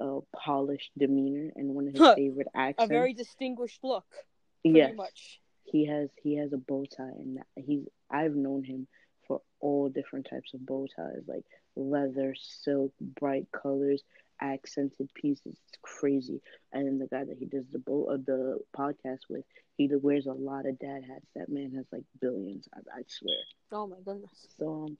uh, 0.00 0.20
polished 0.34 0.90
demeanor 0.98 1.50
and 1.56 1.74
one 1.74 1.86
of 1.88 1.94
his 1.94 2.04
Huh. 2.04 2.14
favorite 2.14 2.48
accents. 2.54 2.84
A 2.84 2.86
very 2.88 3.12
distinguished 3.14 3.84
look, 3.84 4.26
yes, 4.64 4.94
much. 4.94 5.40
he 5.64 5.86
has 5.86 6.08
he 6.22 6.36
has 6.36 6.52
a 6.52 6.58
bow 6.58 6.84
tie 6.96 7.02
and 7.18 7.38
he's 7.56 7.84
I've 8.10 8.34
known 8.34 8.64
him 8.64 8.86
for 9.26 9.40
all 9.60 9.88
different 9.88 10.26
types 10.30 10.54
of 10.54 10.64
bow 10.66 10.86
ties 10.96 11.22
like 11.26 11.44
leather, 11.76 12.34
silk, 12.36 12.92
bright 13.00 13.46
colors, 13.52 14.02
accented 14.40 15.12
pieces. 15.14 15.56
It's 15.68 15.78
crazy. 15.82 16.40
And 16.72 16.86
then 16.86 16.98
the 16.98 17.06
guy 17.06 17.24
that 17.24 17.38
he 17.38 17.46
does 17.46 17.66
the 17.70 17.78
bow 17.78 18.06
uh, 18.12 18.16
the 18.16 18.58
podcast 18.76 19.20
with, 19.28 19.44
he 19.76 19.88
wears 19.92 20.26
a 20.26 20.32
lot 20.32 20.66
of 20.66 20.78
dad 20.78 21.02
hats. 21.08 21.26
That 21.34 21.48
man 21.48 21.72
has 21.76 21.86
like 21.92 22.04
billions. 22.20 22.68
I, 22.74 23.00
I 23.00 23.02
swear. 23.06 23.36
Oh 23.72 23.86
my 23.86 23.96
goodness. 24.04 24.46
So 24.58 24.96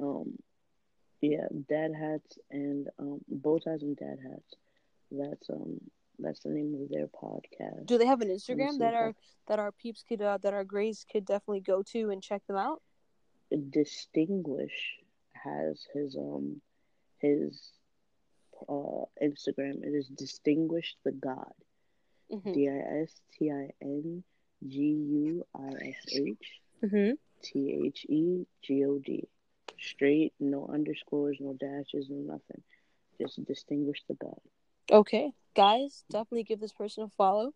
um, 0.00 0.06
um, 0.06 0.38
yeah, 1.20 1.46
dad 1.68 1.92
hats 1.98 2.38
and 2.50 2.88
um 2.98 3.20
bow 3.28 3.58
ties 3.58 3.82
and 3.82 3.96
dad 3.96 4.18
hats. 4.22 4.54
That's 5.10 5.50
um 5.50 5.80
that's 6.18 6.40
the 6.40 6.50
name 6.50 6.78
of 6.80 6.88
their 6.90 7.06
podcast. 7.06 7.86
Do 7.86 7.98
they 7.98 8.06
have 8.06 8.20
an 8.20 8.28
Instagram 8.28 8.78
that 8.78 8.94
our 8.94 9.14
that 9.48 9.58
our 9.58 9.72
peeps 9.72 10.04
could 10.08 10.22
uh, 10.22 10.38
that 10.42 10.54
our 10.54 10.64
Grays 10.64 11.04
could 11.10 11.24
definitely 11.24 11.60
go 11.60 11.82
to 11.92 12.10
and 12.10 12.22
check 12.22 12.46
them 12.46 12.56
out? 12.56 12.82
Distinguish 13.70 14.98
has 15.32 15.86
his 15.94 16.16
um 16.16 16.60
his 17.18 17.72
uh 18.68 19.24
Instagram. 19.24 19.82
It 19.82 19.94
is 19.94 20.08
Distinguish 20.08 20.96
the 21.04 21.12
God. 21.12 21.52
Mm-hmm. 22.32 22.52
D 22.52 22.68
I 22.68 23.02
S 23.02 23.20
T 23.38 23.50
I 23.50 23.70
N 23.82 24.22
G 24.66 24.78
U 24.78 25.46
I 25.54 25.88
S 25.88 26.14
H 26.14 26.60
Mm-hmm. 26.84 27.12
T 27.42 27.82
H 27.86 28.06
E 28.08 28.46
G 28.62 28.84
O 28.84 28.98
D. 28.98 29.28
Straight, 29.78 30.32
no 30.40 30.68
underscores, 30.72 31.38
no 31.40 31.54
dashes, 31.54 32.08
no 32.10 32.34
nothing. 32.34 32.62
Just 33.20 33.44
distinguish 33.44 34.02
the 34.08 34.14
God. 34.14 34.40
Okay, 34.90 35.32
guys, 35.54 36.04
definitely 36.10 36.44
give 36.44 36.60
this 36.60 36.72
person 36.72 37.04
a 37.04 37.08
follow. 37.08 37.52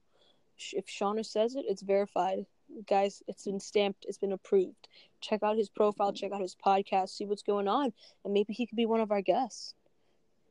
If 0.72 0.86
Shauna 0.86 1.24
says 1.24 1.56
it, 1.56 1.64
it's 1.68 1.82
verified. 1.82 2.46
Guys, 2.86 3.22
it's 3.26 3.44
been 3.44 3.60
stamped, 3.60 4.04
it's 4.08 4.18
been 4.18 4.32
approved. 4.32 4.88
Check 5.20 5.42
out 5.42 5.56
his 5.56 5.68
profile, 5.68 6.12
check 6.12 6.32
out 6.32 6.40
his 6.40 6.56
podcast, 6.56 7.10
see 7.10 7.24
what's 7.24 7.42
going 7.42 7.68
on, 7.68 7.92
and 8.24 8.32
maybe 8.32 8.52
he 8.52 8.66
could 8.66 8.76
be 8.76 8.86
one 8.86 9.00
of 9.00 9.10
our 9.10 9.20
guests. 9.20 9.74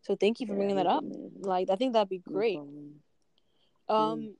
So 0.03 0.15
thank 0.15 0.39
you 0.39 0.47
for 0.47 0.55
bringing 0.55 0.75
that 0.75 0.87
up. 0.87 1.03
Like, 1.39 1.69
I 1.69 1.75
think 1.75 1.93
that'd 1.93 2.09
be 2.09 2.19
great. 2.19 2.59
Um, 3.89 4.35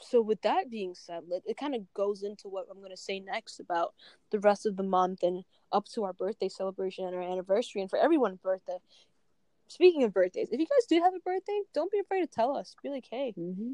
so 0.00 0.20
with 0.20 0.42
that 0.42 0.70
being 0.70 0.94
said, 0.94 1.24
let- 1.28 1.46
it 1.46 1.56
kind 1.56 1.74
of 1.74 1.92
goes 1.94 2.22
into 2.22 2.48
what 2.48 2.66
I'm 2.70 2.78
going 2.78 2.90
to 2.90 2.96
say 2.96 3.20
next 3.20 3.60
about 3.60 3.94
the 4.30 4.40
rest 4.40 4.66
of 4.66 4.76
the 4.76 4.82
month 4.82 5.22
and 5.22 5.44
up 5.72 5.86
to 5.94 6.04
our 6.04 6.12
birthday 6.12 6.48
celebration 6.48 7.04
and 7.04 7.14
our 7.14 7.22
anniversary, 7.22 7.80
and 7.80 7.90
for 7.90 7.98
everyone's 7.98 8.38
birthday. 8.38 8.78
Speaking 9.68 10.02
of 10.04 10.14
birthdays, 10.14 10.48
if 10.50 10.58
you 10.58 10.66
guys 10.66 10.86
do 10.88 11.00
have 11.02 11.14
a 11.14 11.20
birthday, 11.20 11.60
don't 11.74 11.92
be 11.92 11.98
afraid 11.98 12.20
to 12.22 12.26
tell 12.26 12.56
us. 12.56 12.74
Be 12.82 12.90
like, 12.90 13.06
hey, 13.10 13.34
Mm-hmm. 13.38 13.72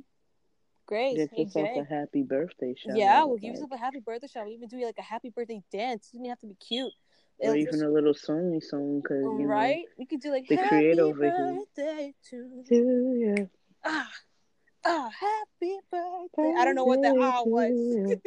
Grace, 0.86 1.16
Get 1.16 1.30
hey 1.30 1.42
yourself 1.44 1.68
Jay. 1.68 1.78
a 1.78 1.84
happy 1.84 2.22
birthday 2.22 2.74
shout 2.76 2.96
Yeah, 2.96 3.24
we'll 3.24 3.36
give 3.36 3.44
like, 3.44 3.52
yourself 3.54 3.72
a 3.72 3.76
happy 3.78 4.00
birthday 4.00 4.26
shout. 4.26 4.46
We 4.46 4.52
even 4.52 4.68
do 4.68 4.84
like 4.84 4.98
a 4.98 5.02
happy 5.02 5.30
birthday 5.30 5.62
dance. 5.72 6.08
It 6.08 6.16
doesn't 6.18 6.28
have 6.28 6.40
to 6.40 6.46
be 6.46 6.56
cute. 6.56 6.92
Or 7.38 7.56
even 7.56 7.82
a 7.82 7.88
little 7.88 8.14
songy 8.14 8.62
song, 8.62 9.02
cause 9.06 9.16
you 9.40 9.46
right? 9.46 9.84
We 9.98 10.06
could 10.06 10.20
do 10.20 10.30
like 10.30 10.46
the 10.48 10.56
happy 10.56 10.68
creator 10.68 11.02
over 11.02 11.24
here. 11.24 11.58
birthday 11.76 12.14
to 12.30 12.36
know. 12.36 12.62
To 12.68 12.74
you. 12.74 13.50
ah 13.84 14.10
ah 14.86 15.10
happy 15.10 15.78
birthday. 15.90 16.54
I 16.58 16.64
don't 16.64 16.74
know 16.74 16.84
what 16.84 17.02
that 17.02 17.16
ah 17.18 17.42
was. 17.44 17.70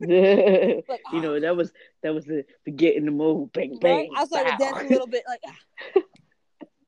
you 0.00 0.82
Like 0.88 1.00
know 1.12 1.36
ah, 1.36 1.40
that 1.40 1.56
was 1.56 1.72
that 2.02 2.14
was 2.14 2.24
the, 2.24 2.44
the 2.64 2.70
get 2.70 2.96
in 2.96 3.04
the 3.06 3.10
mode, 3.10 3.52
bang 3.52 3.78
bang. 3.80 3.96
right? 3.96 4.08
I 4.16 4.24
started 4.26 4.52
bow. 4.58 4.64
dancing 4.70 4.86
a 4.88 4.90
little 4.90 5.06
bit 5.06 5.24
like 5.26 5.40
ah. 5.46 6.00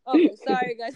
Okay, 0.15 0.31
sorry 0.47 0.77
guys. 0.77 0.95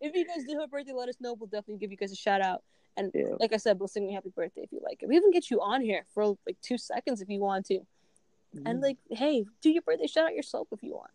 if 0.00 0.14
you 0.14 0.24
guys 0.24 0.44
do 0.44 0.52
have 0.54 0.64
a 0.64 0.68
birthday, 0.68 0.92
let 0.92 1.08
us 1.08 1.16
know. 1.20 1.34
We'll 1.34 1.48
definitely 1.48 1.78
give 1.78 1.90
you 1.90 1.96
guys 1.96 2.12
a 2.12 2.16
shout 2.16 2.40
out. 2.40 2.62
And 2.96 3.10
Yeah. 3.14 3.34
like 3.40 3.52
I 3.52 3.56
said, 3.56 3.78
we'll 3.80 3.88
sing 3.88 4.08
you 4.08 4.14
happy 4.14 4.30
birthday 4.34 4.60
if 4.62 4.70
you 4.72 4.80
like 4.84 5.02
it. 5.02 5.08
We 5.08 5.16
even 5.16 5.30
get 5.32 5.50
you 5.50 5.60
on 5.60 5.80
here 5.80 6.04
for 6.14 6.36
like 6.46 6.56
two 6.62 6.78
seconds 6.78 7.20
if 7.20 7.28
you 7.28 7.40
want 7.40 7.66
to. 7.66 7.80
And 8.54 8.78
Mhm. 8.78 8.82
like 8.82 8.98
hey 9.10 9.44
do 9.60 9.70
your 9.70 9.82
birthday 9.82 10.06
shout 10.06 10.26
out 10.26 10.34
yourself 10.34 10.68
if 10.72 10.82
you 10.82 10.92
want. 10.94 11.10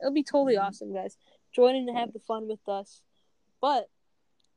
It'll 0.00 0.12
be 0.12 0.22
totally 0.22 0.54
Mhm. 0.54 0.62
awesome 0.62 0.92
guys. 0.92 1.16
Join 1.52 1.74
in 1.74 1.88
and 1.88 1.98
have 1.98 2.12
the 2.12 2.20
fun 2.20 2.46
with 2.48 2.66
us. 2.68 3.02
But 3.60 3.90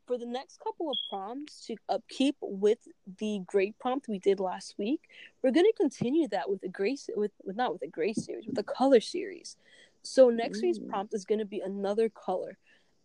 for 0.05 0.17
the 0.17 0.25
next 0.25 0.59
couple 0.59 0.89
of 0.89 0.97
prompts 1.09 1.65
to 1.67 1.75
upkeep 1.87 2.35
with 2.41 2.87
the 3.19 3.39
great 3.45 3.77
prompt 3.79 4.07
we 4.07 4.19
did 4.19 4.39
last 4.39 4.77
week 4.77 5.07
we're 5.41 5.51
going 5.51 5.65
to 5.65 5.73
continue 5.77 6.27
that 6.27 6.49
with 6.49 6.61
a 6.63 6.67
grace 6.67 7.09
with, 7.15 7.31
with 7.43 7.55
not 7.55 7.71
with 7.71 7.81
a 7.83 7.87
grace 7.87 8.23
series 8.25 8.45
with 8.45 8.57
a 8.57 8.63
color 8.63 8.99
series. 8.99 9.55
So 10.03 10.29
next 10.29 10.61
week's 10.61 10.79
Mm. 10.79 10.89
prompt 10.89 11.13
is 11.13 11.25
going 11.25 11.39
to 11.39 11.45
be 11.45 11.59
another 11.61 12.09
color. 12.09 12.57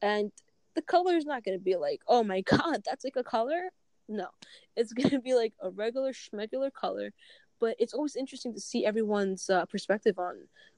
And 0.02 0.32
the 0.75 0.82
color 0.82 1.16
is 1.16 1.25
not 1.25 1.42
going 1.44 1.56
to 1.58 1.64
be 1.64 1.76
like 1.76 2.02
oh 2.08 2.23
my 2.23 2.40
god 2.76 2.82
that's 2.85 3.04
like 3.04 3.16
a 3.16 3.25
color? 3.25 3.70
No. 4.08 4.28
It's 4.76 4.92
going 4.92 5.11
to 5.11 5.20
be 5.20 5.35
like 5.35 5.52
a 5.61 5.70
regular 5.70 6.12
schmegular 6.12 6.73
color 6.73 7.12
but 7.61 7.77
it's 7.79 7.95
always 7.95 8.17
interesting 8.17 8.53
to 8.55 8.61
see 8.61 8.85
everyone's 8.87 9.49
uh, 9.51 9.65
perspective 9.67 10.19
on 10.19 10.35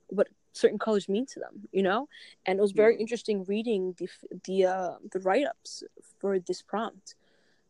what 0.08 0.28
certain 0.52 0.78
colors 0.78 1.08
mean 1.08 1.26
to 1.26 1.38
them 1.40 1.68
you 1.72 1.82
know? 1.82 2.08
And 2.46 2.58
it 2.58 2.62
was 2.62 2.72
very 2.72 2.94
Yeah. 2.94 3.00
interesting 3.00 3.44
reading 3.44 3.94
the 3.98 4.08
the 4.44 4.64
uh, 4.66 4.94
the 5.12 5.20
write-ups 5.20 5.84
for 6.20 6.38
this 6.38 6.62
prompt. 6.62 7.14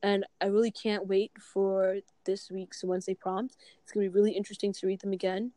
And 0.02 0.24
i 0.40 0.46
really 0.46 0.70
can't 0.70 1.06
wait 1.08 1.32
for 1.52 1.98
this 2.24 2.50
week's 2.50 2.84
wednesday 2.84 3.14
prompt. 3.14 3.56
It's 3.82 3.92
going 3.92 4.04
to 4.06 4.10
be 4.10 4.14
really 4.18 4.32
interesting 4.32 4.72
to 4.74 4.86
read 4.86 5.00
them 5.00 5.12
again. 5.12 5.52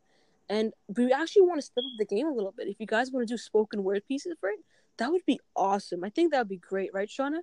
And 0.49 0.73
we 0.97 1.13
actually 1.13 1.43
want 1.43 1.59
to 1.59 1.65
step 1.65 1.83
up 1.89 1.97
the 1.99 2.05
game 2.15 2.27
a 2.27 2.31
little 2.33 2.51
bit. 2.57 2.67
If 2.67 2.79
you 2.79 2.87
guys 2.87 3.11
want 3.11 3.27
to 3.27 3.33
do 3.33 3.37
spoken 3.37 3.83
word 3.83 4.03
pieces 4.07 4.35
for 4.39 4.49
it 4.49 4.59
that 4.97 5.11
would 5.11 5.25
be 5.25 5.39
awesome. 5.55 6.03
I 6.03 6.09
think 6.09 6.31
that 6.31 6.39
would 6.39 6.49
be 6.49 6.57
great 6.57 6.91
right 6.93 7.07
shauna? 7.07 7.39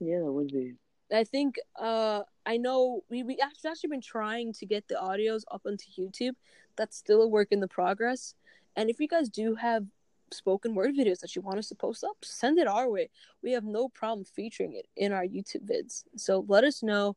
Yeah, 0.00 0.20
that 0.20 0.32
would 0.32 0.48
be. 0.52 0.74
I 1.12 1.24
think 1.24 1.56
uh 1.78 2.22
I 2.44 2.56
know 2.56 3.02
we 3.10 3.22
we 3.22 3.38
actually 3.42 3.70
actually 3.70 3.90
been 3.90 4.00
trying 4.00 4.52
to 4.54 4.66
get 4.66 4.88
the 4.88 4.96
audios 4.96 5.42
up 5.50 5.62
onto 5.66 5.86
YouTube. 5.98 6.34
That's 6.76 6.96
still 6.96 7.22
a 7.22 7.28
work 7.28 7.48
in 7.50 7.60
the 7.60 7.68
progress. 7.68 8.34
And 8.76 8.90
if 8.90 9.00
you 9.00 9.08
guys 9.08 9.28
do 9.28 9.54
have 9.54 9.86
spoken 10.32 10.74
word 10.74 10.94
videos 10.96 11.20
that 11.20 11.36
you 11.36 11.42
want 11.42 11.58
us 11.58 11.68
to 11.68 11.74
post 11.74 12.04
up, 12.04 12.16
send 12.22 12.58
it 12.58 12.66
our 12.66 12.90
way. 12.90 13.10
We 13.42 13.52
have 13.52 13.64
no 13.64 13.88
problem 13.88 14.24
featuring 14.24 14.74
it 14.74 14.86
in 14.96 15.12
our 15.12 15.24
YouTube 15.24 15.68
vids. 15.70 16.04
So 16.16 16.44
let 16.48 16.64
us 16.64 16.82
know. 16.82 17.16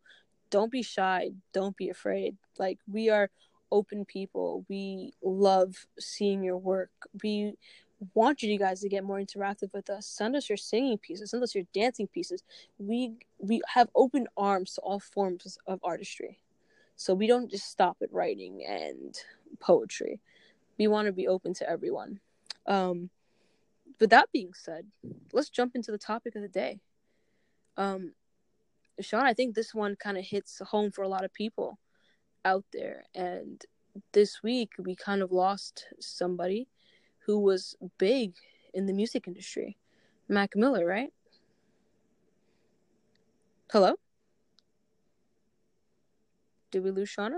Don't 0.52 0.72
be 0.72 0.84
shy. 0.84 1.32
Don't 1.54 1.76
be 1.76 1.90
afraid. 1.90 2.38
Like 2.58 2.80
we 2.88 3.10
are 3.10 3.30
open 3.72 4.06
people. 4.06 4.66
We 4.70 5.14
love 5.24 5.76
seeing 6.00 6.44
your 6.44 6.58
work. 6.58 6.92
We 7.24 7.54
want 8.14 8.42
you 8.42 8.58
guys 8.58 8.82
to 8.82 8.90
get 8.90 9.04
more 9.04 9.20
interactive 9.20 9.74
with 9.74 9.90
us. 9.90 10.06
Send 10.06 10.36
us 10.36 10.50
your 10.50 10.58
singing 10.58 10.98
pieces. 10.98 11.32
Send 11.32 11.44
us 11.44 11.56
your 11.56 11.66
dancing 11.74 12.08
pieces. 12.08 12.44
We 12.78 13.14
we 13.38 13.62
have 13.68 13.90
open 13.96 14.28
arms 14.38 14.74
to 14.76 14.82
all 14.82 15.00
forms 15.00 15.58
of 15.68 15.80
artistry. 15.84 16.40
So 16.96 17.14
we 17.14 17.28
don't 17.28 17.50
just 17.50 17.70
stop 17.70 17.98
at 18.02 18.12
writing 18.12 18.66
and 18.68 19.18
poetry. 19.60 20.20
We 20.78 20.88
want 20.88 21.08
to 21.08 21.14
be 21.14 21.28
open 21.28 21.54
to 21.56 21.70
everyone. 21.70 22.20
Um 22.66 23.10
with 24.00 24.12
that 24.12 24.32
being 24.32 24.54
said 24.54 24.86
let's 25.34 25.50
jump 25.50 25.76
into 25.76 25.92
the 25.92 25.98
topic 25.98 26.36
of 26.36 26.42
the 26.42 26.48
day. 26.48 26.80
Um 27.78 28.14
sean 29.02 29.26
i 29.26 29.34
think 29.34 29.56
this 29.56 29.74
one 29.74 29.96
kind 29.96 30.18
of 30.18 30.26
hits 30.26 30.62
home 30.72 30.92
for 30.92 31.04
a 31.04 31.08
lot 31.08 31.24
of 31.24 31.34
people 31.34 31.80
out 32.46 32.66
there. 32.72 33.04
And 33.16 33.64
this 34.14 34.42
week 34.44 34.72
we 34.78 34.96
kind 34.96 35.22
of 35.22 35.32
lost 35.32 35.86
somebody 36.00 36.68
who 37.26 37.40
was 37.40 37.76
big 37.98 38.34
in 38.74 38.86
the 38.86 38.94
music 38.94 39.28
industry 39.28 39.78
mac 40.28 40.56
miller 40.56 40.86
right 40.86 41.12
Hello? 43.72 43.94
Did 46.72 46.84
we 46.84 46.90
lose 46.90 47.14
Shauna? 47.16 47.38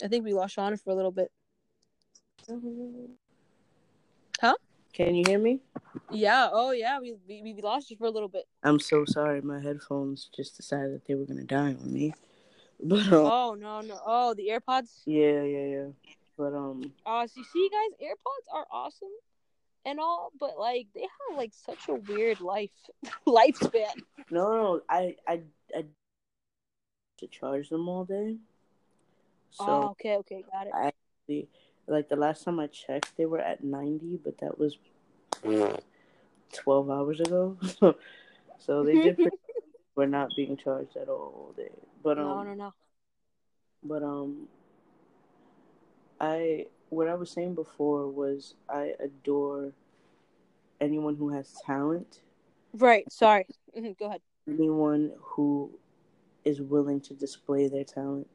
I 0.00 0.06
think 0.06 0.24
we 0.24 0.32
lost 0.32 0.56
Shauna 0.56 0.80
for 0.80 0.90
a 0.90 0.94
little 0.94 1.10
bit. 1.10 1.32
Huh? 4.40 4.54
Can 4.92 5.16
you 5.16 5.24
hear 5.26 5.40
me? 5.40 5.58
Yeah, 6.12 6.48
oh 6.52 6.70
yeah, 6.70 7.00
we, 7.00 7.16
we 7.28 7.42
we 7.42 7.60
lost 7.60 7.90
you 7.90 7.96
for 7.96 8.06
a 8.06 8.10
little 8.10 8.28
bit. 8.28 8.44
I'm 8.62 8.78
so 8.78 9.04
sorry. 9.04 9.40
My 9.40 9.60
headphones 9.60 10.30
just 10.34 10.56
decided 10.56 10.94
that 10.94 11.06
they 11.06 11.16
were 11.16 11.26
gonna 11.26 11.42
die 11.42 11.74
on 11.74 11.92
me. 11.92 12.14
But 12.80 13.08
um, 13.08 13.24
Oh 13.26 13.56
no 13.58 13.80
no 13.80 13.98
oh 14.06 14.34
the 14.34 14.50
AirPods. 14.50 15.02
yeah, 15.04 15.42
yeah, 15.42 15.64
yeah. 15.64 15.86
But 16.38 16.54
um, 16.54 16.92
Uh 17.04 17.26
so 17.26 17.40
you 17.40 17.44
see 17.52 17.68
guys, 17.70 17.98
AirPods 18.08 18.54
are 18.54 18.66
awesome 18.70 19.08
and 19.84 19.98
all, 19.98 20.30
but 20.38 20.58
like 20.58 20.86
they 20.94 21.02
have 21.02 21.36
like 21.36 21.52
such 21.52 21.88
a 21.88 21.94
weird 21.94 22.40
life 22.40 22.70
lifespan. 23.26 23.92
no, 24.30 24.52
no, 24.52 24.80
I, 24.88 25.16
I, 25.26 25.42
I 25.76 25.84
to 27.18 27.26
charge 27.26 27.68
them 27.70 27.88
all 27.88 28.04
day. 28.04 28.36
So 29.50 29.64
oh 29.66 29.88
okay, 29.90 30.16
okay, 30.18 30.44
got 30.52 30.68
it. 30.68 30.72
I 30.74 30.86
actually, 30.92 31.48
like 31.88 32.08
the 32.08 32.16
last 32.16 32.44
time 32.44 32.60
I 32.60 32.68
checked, 32.68 33.16
they 33.16 33.26
were 33.26 33.40
at 33.40 33.64
ninety, 33.64 34.20
but 34.22 34.38
that 34.38 34.58
was 34.58 34.76
twelve 36.52 36.88
hours 36.90 37.18
ago. 37.20 37.56
so 38.58 38.84
they 38.84 38.94
did. 38.94 39.16
pretty- 39.16 39.36
We're 39.96 40.06
not 40.06 40.30
being 40.36 40.56
charged 40.56 40.96
at 40.96 41.08
all 41.08 41.34
all 41.34 41.54
day. 41.56 41.72
But 42.04 42.18
um, 42.18 42.24
no 42.28 42.42
no 42.44 42.54
no. 42.54 42.74
but 43.82 44.04
um, 44.04 44.46
I 46.20 46.66
what 46.90 47.08
I 47.08 47.14
was 47.14 47.30
saying 47.30 47.54
before 47.54 48.08
was 48.08 48.54
I 48.68 48.94
adore 49.00 49.72
anyone 50.80 51.16
who 51.16 51.30
has 51.30 51.54
talent. 51.64 52.20
Right. 52.72 53.10
Sorry. 53.12 53.46
Mhm, 53.76 53.98
Go 53.98 54.06
ahead. 54.06 54.20
Anyone 54.46 55.12
who 55.20 55.70
is 56.44 56.60
willing 56.60 57.00
to 57.02 57.14
display 57.14 57.68
their 57.68 57.84
talent, 57.84 58.26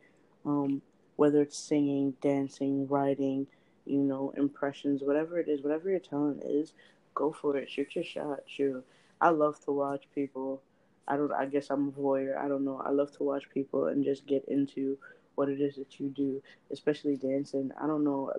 um, 0.46 0.82
whether 1.16 1.42
it's 1.42 1.58
singing, 1.58 2.14
dancing, 2.22 2.88
writing, 2.88 3.48
you 3.86 4.00
know, 4.00 4.34
impressions, 4.38 5.02
whatever 5.04 5.40
it 5.40 5.48
is, 5.48 5.62
whatever 5.62 5.90
your 5.90 6.00
talent 6.00 6.44
is, 6.46 6.74
go 7.16 7.32
for 7.32 7.58
it. 7.58 7.70
Shoot 7.70 7.96
your 7.96 8.04
shot. 8.04 8.42
Shoot. 8.46 8.86
I 9.20 9.30
love 9.30 9.60
to 9.66 9.72
watch 9.72 10.04
people. 10.14 10.62
I 11.08 11.18
don't. 11.18 11.32
I 11.34 11.46
guess 11.46 11.70
I'm 11.70 11.90
a 11.90 11.92
voyeur. 11.92 12.38
I 12.38 12.48
don't 12.48 12.64
know. 12.64 12.82
I 12.86 12.92
love 12.92 13.12
to 13.18 13.24
watch 13.24 13.50
people 13.50 13.88
and 13.88 14.04
just 14.04 14.26
get 14.26 14.46
into 14.48 14.98
what 15.36 15.50
it 15.50 15.60
is 15.60 15.76
that 15.76 16.00
you 16.00 16.10
do, 16.10 16.42
especially 16.72 17.16
dancing. 17.18 17.72
I 17.82 17.88
don't 17.88 18.04
know. 18.04 18.32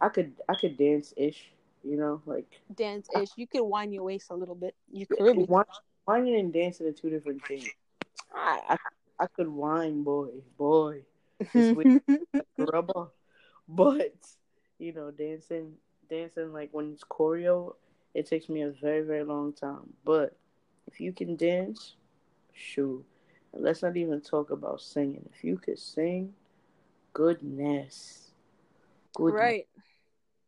I 0.00 0.08
could. 0.08 0.32
I 0.48 0.54
could 0.54 0.76
dance 0.76 1.12
ish. 1.16 1.52
You 1.84 1.96
know, 1.96 2.22
like 2.26 2.60
Dance 2.74 3.08
ish. 3.16 3.30
You 3.36 3.46
could 3.46 3.62
wind 3.62 3.92
your 3.94 4.04
waist 4.04 4.30
a 4.30 4.34
little 4.34 4.54
bit. 4.54 4.74
You 4.92 5.06
could 5.06 5.36
Wine- 5.48 5.64
whining 6.04 6.36
and 6.36 6.52
dancing 6.52 6.86
are 6.86 6.92
two 6.92 7.10
different 7.10 7.44
things. 7.46 7.68
Ah. 8.34 8.76
I 9.20 9.26
could 9.26 9.48
whine, 9.48 10.02
boy, 10.04 10.28
boy, 10.56 11.02
rubber, 12.58 13.08
but 13.68 14.14
you 14.78 14.92
know, 14.92 15.10
dancing, 15.10 15.74
dancing 16.08 16.52
like 16.52 16.68
when 16.72 16.92
it's 16.92 17.04
choreo, 17.04 17.74
it 18.14 18.26
takes 18.26 18.48
me 18.48 18.62
a 18.62 18.70
very, 18.70 19.02
very 19.02 19.24
long 19.24 19.52
time. 19.52 19.92
But 20.04 20.36
if 20.86 21.00
you 21.00 21.12
can 21.12 21.36
dance, 21.36 21.96
shoot. 22.52 23.04
And 23.52 23.62
let's 23.62 23.82
not 23.82 23.96
even 23.96 24.20
talk 24.20 24.50
about 24.50 24.80
singing. 24.80 25.28
If 25.34 25.44
you 25.44 25.56
could 25.58 25.78
sing, 25.78 26.34
goodness, 27.12 28.30
goodness. 29.14 29.40
right. 29.40 29.66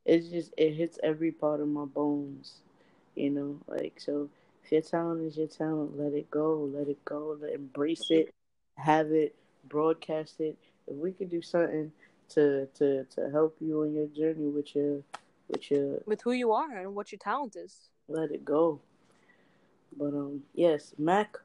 It's 0.05 0.29
just 0.29 0.53
it 0.57 0.75
hits 0.75 0.99
every 1.03 1.31
part 1.33 1.61
of 1.61 1.69
my 1.69 1.85
bones, 1.85 2.61
you 3.15 3.31
know. 3.31 3.59
Like 3.67 4.01
so, 4.01 4.29
if 4.65 4.73
your 4.73 4.81
talent 4.83 5.23
is 5.23 5.37
your 5.37 5.47
talent, 5.47 5.99
let 5.99 6.13
it 6.13 6.31
go, 6.31 6.71
let 6.73 6.89
it 6.89 7.05
go, 7.05 7.37
let 7.41 7.53
embrace 7.53 8.11
it, 8.11 8.31
have 8.77 9.11
it, 9.13 9.35
broadcast 9.69 10.41
it. 10.41 10.57
If 10.87 10.97
we 10.97 11.13
could 11.13 11.31
do 11.31 11.43
something 11.43 11.93
to 12.31 12.67
to 12.79 13.05
to 13.05 13.31
help 13.31 13.57
you 13.61 13.83
on 13.83 13.93
your 13.95 14.07
journey 14.07 14.49
with 14.49 14.75
your 14.75 15.03
with 15.49 15.71
your 15.71 16.01
With 16.07 16.23
who 16.23 16.33
you 16.33 16.53
are 16.53 16.77
and 16.77 16.95
what 16.95 17.13
your 17.13 17.19
talent 17.19 17.57
is. 17.57 17.91
let 18.09 18.31
it 18.31 18.45
go. 18.45 18.81
But 19.97 20.15
um, 20.15 20.43
yes, 20.55 20.95
Mac 20.99 21.37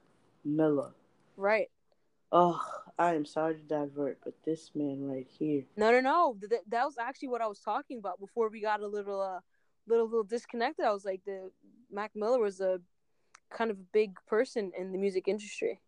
Miller. 0.44 0.92
Right. 1.38 1.70
Oh, 2.32 2.62
I 2.98 3.14
am 3.14 3.26
sorry 3.26 3.56
to 3.56 3.62
divert, 3.62 4.20
but 4.24 4.34
this 4.44 4.72
man 4.76 5.08
right 5.08 5.28
here. 5.40 5.64
No, 5.78 5.92
no, 5.92 6.00
no. 6.00 6.38
Th- 6.50 6.62
that 6.68 6.86
was 6.86 6.98
actually 6.98 7.30
what 7.30 7.42
I 7.42 7.48
was 7.48 7.60
talking 7.60 7.98
about 7.98 8.20
before 8.20 8.50
we 8.50 8.62
got 8.62 8.82
a 8.82 8.88
little, 8.88 9.22
uh, 9.22 9.40
little, 9.88 10.06
little 10.06 10.24
disconnected. 10.24 10.86
I 10.86 10.92
was 10.92 11.06
like, 11.06 11.22
the 11.26 11.52
Mac 11.92 12.12
Miller 12.16 12.40
was 12.40 12.62
a 12.62 12.82
kind 13.50 13.72
of 13.72 13.78
a 13.78 13.88
big 13.94 14.18
person 14.28 14.72
in 14.78 14.92
the 14.92 14.98
music 14.98 15.28
industry. 15.28 15.80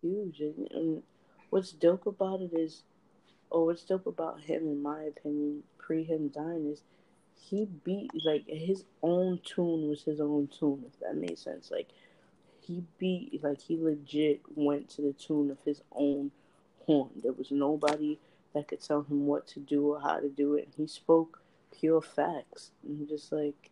huge. 0.00 0.40
And, 0.40 0.68
and 0.72 1.02
what's 1.50 1.72
dope 1.72 2.06
about 2.06 2.40
it 2.40 2.52
is, 2.52 2.82
or 3.50 3.66
what's 3.66 3.84
dope 3.84 4.06
about 4.06 4.40
him, 4.40 4.62
in 4.62 4.82
my 4.82 5.02
opinion, 5.02 5.62
pre 5.78 6.04
him 6.04 6.28
dying, 6.28 6.68
is 6.70 6.82
he 7.34 7.66
beat 7.84 8.10
like 8.24 8.44
his 8.46 8.84
own 9.02 9.40
tune 9.44 9.88
was 9.88 10.02
his 10.02 10.20
own 10.20 10.48
tune. 10.48 10.84
If 10.86 11.00
that 11.00 11.16
made 11.16 11.38
sense, 11.38 11.70
like 11.70 11.88
he 12.62 12.84
beat 12.98 13.42
like 13.42 13.60
he 13.60 13.76
legit 13.76 14.40
went 14.54 14.88
to 14.90 15.02
the 15.02 15.12
tune 15.12 15.50
of 15.50 15.58
his 15.64 15.82
own 15.92 16.30
horn. 16.86 17.10
There 17.22 17.32
was 17.32 17.50
nobody 17.50 18.18
that 18.54 18.68
could 18.68 18.80
tell 18.80 19.02
him 19.02 19.26
what 19.26 19.46
to 19.48 19.60
do 19.60 19.92
or 19.94 20.00
how 20.00 20.20
to 20.20 20.28
do 20.28 20.54
it. 20.54 20.68
He 20.76 20.86
spoke 20.86 21.40
pure 21.78 22.00
facts. 22.00 22.70
And 22.84 23.08
just 23.08 23.32
like 23.32 23.70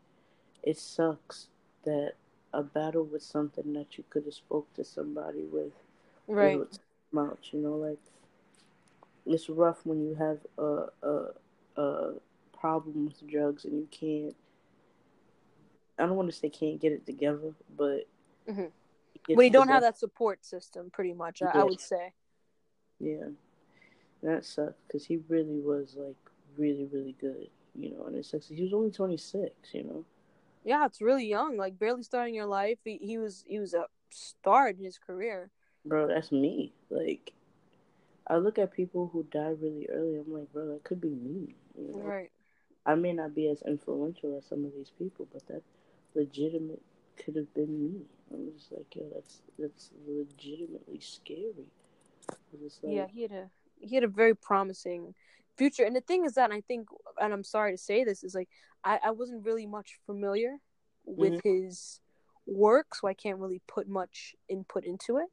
it 0.62 0.78
sucks 0.78 1.48
that 1.84 2.14
a 2.52 2.62
battle 2.62 3.04
with 3.04 3.22
something 3.22 3.72
that 3.74 3.96
you 3.96 4.04
could 4.10 4.24
have 4.24 4.34
spoke 4.34 4.72
to 4.74 4.84
somebody 4.84 5.44
with 5.44 5.72
Right. 6.26 6.60
to 7.12 7.52
you 7.52 7.60
know, 7.60 7.74
like 7.74 7.98
it's 9.26 9.48
rough 9.48 9.84
when 9.84 10.02
you 10.02 10.14
have 10.14 10.38
a 10.58 10.86
a 11.02 11.80
a 11.80 12.12
problem 12.58 13.06
with 13.06 13.28
drugs 13.28 13.64
and 13.64 13.74
you 13.74 13.88
can't. 13.90 14.36
I 15.98 16.06
don't 16.06 16.16
want 16.16 16.30
to 16.30 16.36
say 16.36 16.48
can't 16.48 16.80
get 16.80 16.92
it 16.92 17.04
together, 17.06 17.54
but 17.76 18.06
Mhm. 18.48 18.70
Gets 19.26 19.50
don't 19.50 19.68
have 19.68 19.82
that 19.82 19.98
support 19.98 20.44
system, 20.44 20.90
pretty 20.90 21.12
much, 21.12 21.42
I, 21.42 21.60
I 21.60 21.64
would 21.64 21.80
say. 21.80 22.12
Yeah, 22.98 23.28
that 24.22 24.44
sucked 24.44 24.86
because 24.86 25.04
he 25.04 25.18
really 25.28 25.60
was 25.60 25.96
like 25.98 26.16
really 26.56 26.88
really 26.92 27.16
good, 27.20 27.48
you 27.74 27.90
know, 27.90 28.04
and 28.04 28.16
it 28.16 28.26
sucks. 28.26 28.48
He 28.48 28.62
was 28.62 28.74
only 28.74 28.90
twenty 28.90 29.16
six, 29.16 29.54
you 29.72 29.84
know. 29.84 30.04
Yeah, 30.64 30.84
it's 30.84 31.00
really 31.00 31.26
young, 31.26 31.56
like 31.56 31.78
barely 31.78 32.02
starting 32.02 32.34
your 32.34 32.46
life. 32.46 32.78
He, 32.84 32.98
he 32.98 33.18
was 33.18 33.44
he 33.46 33.58
was 33.58 33.72
a 33.74 33.86
star 34.10 34.68
in 34.68 34.76
his 34.76 34.98
career. 34.98 35.50
Bro, 35.84 36.08
that's 36.08 36.30
me. 36.30 36.74
Like, 36.90 37.32
I 38.26 38.36
look 38.36 38.58
at 38.58 38.72
people 38.72 39.08
who 39.10 39.22
die 39.30 39.54
really 39.58 39.88
early. 39.90 40.18
I'm 40.18 40.32
like, 40.32 40.52
bro, 40.52 40.68
that 40.68 40.84
could 40.84 41.00
be 41.00 41.08
me. 41.08 41.54
You 41.78 41.96
know? 41.96 42.02
Right. 42.02 42.30
I 42.84 42.94
may 42.94 43.12
not 43.12 43.34
be 43.34 43.48
as 43.48 43.62
influential 43.66 44.36
as 44.36 44.46
some 44.46 44.64
of 44.64 44.72
these 44.74 44.90
people, 44.98 45.26
but 45.32 45.46
that 45.46 45.62
legitimate 46.14 46.82
could 47.16 47.36
have 47.36 47.52
been 47.54 47.78
me. 47.78 48.02
I 48.32 48.36
was 48.36 48.68
like, 48.70 48.94
yo, 48.94 49.02
that's 49.14 49.42
that's 49.58 49.90
legitimately 50.06 51.00
scary. 51.00 51.66
Like, 52.28 52.38
Yeah, 52.82 53.06
he 53.06 53.22
had 53.22 53.32
a 53.32 53.50
he 53.80 53.94
had 53.94 54.04
a 54.04 54.08
very 54.08 54.34
promising 54.34 55.14
future. 55.56 55.84
And 55.84 55.96
the 55.96 56.00
thing 56.00 56.24
is 56.24 56.34
that 56.34 56.52
I 56.52 56.60
think, 56.60 56.88
and 57.20 57.32
I'm 57.32 57.44
sorry 57.44 57.72
to 57.72 57.78
say 57.78 58.04
this, 58.04 58.22
is 58.22 58.34
like 58.34 58.48
I, 58.84 58.98
I 59.06 59.10
wasn't 59.10 59.44
really 59.44 59.66
much 59.66 59.98
familiar 60.06 60.56
with 61.04 61.40
his 61.42 62.00
work, 62.46 62.94
so 62.94 63.08
I 63.08 63.14
can't 63.14 63.38
really 63.38 63.62
put 63.66 63.88
much 63.88 64.34
input 64.48 64.84
into 64.84 65.18
it. 65.18 65.28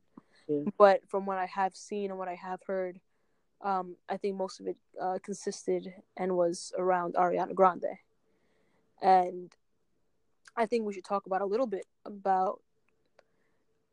Yeah. 0.48 0.72
But 0.78 1.02
from 1.08 1.26
what 1.26 1.38
I 1.38 1.46
have 1.46 1.76
seen 1.76 2.10
and 2.10 2.20
what 2.20 2.28
I 2.28 2.36
have 2.36 2.60
heard, 2.66 3.00
um, 3.62 3.96
I 4.08 4.18
think 4.18 4.36
most 4.36 4.60
of 4.60 4.68
it 4.68 4.78
uh, 5.02 5.18
consisted 5.24 5.94
and 6.16 6.36
was 6.36 6.72
around 6.78 7.16
Ariana 7.16 7.54
Grande. 7.54 7.98
And 9.02 9.52
I 10.58 10.66
think 10.66 10.86
we 10.86 10.94
should 10.94 11.06
talk 11.06 11.28
about 11.28 11.42
a 11.42 11.46
little 11.46 11.68
bit 11.68 11.86
about 12.04 12.60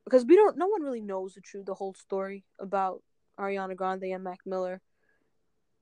because 0.04 0.24
we 0.24 0.34
don't 0.34 0.56
no 0.56 0.66
one 0.66 0.82
really 0.82 1.02
knows 1.02 1.34
the 1.34 1.40
truth 1.40 1.66
the 1.66 1.74
whole 1.74 1.94
story 1.94 2.44
about 2.58 3.02
Ariana 3.38 3.76
Grande 3.76 4.04
and 4.04 4.24
Mac 4.24 4.38
Miller. 4.46 4.80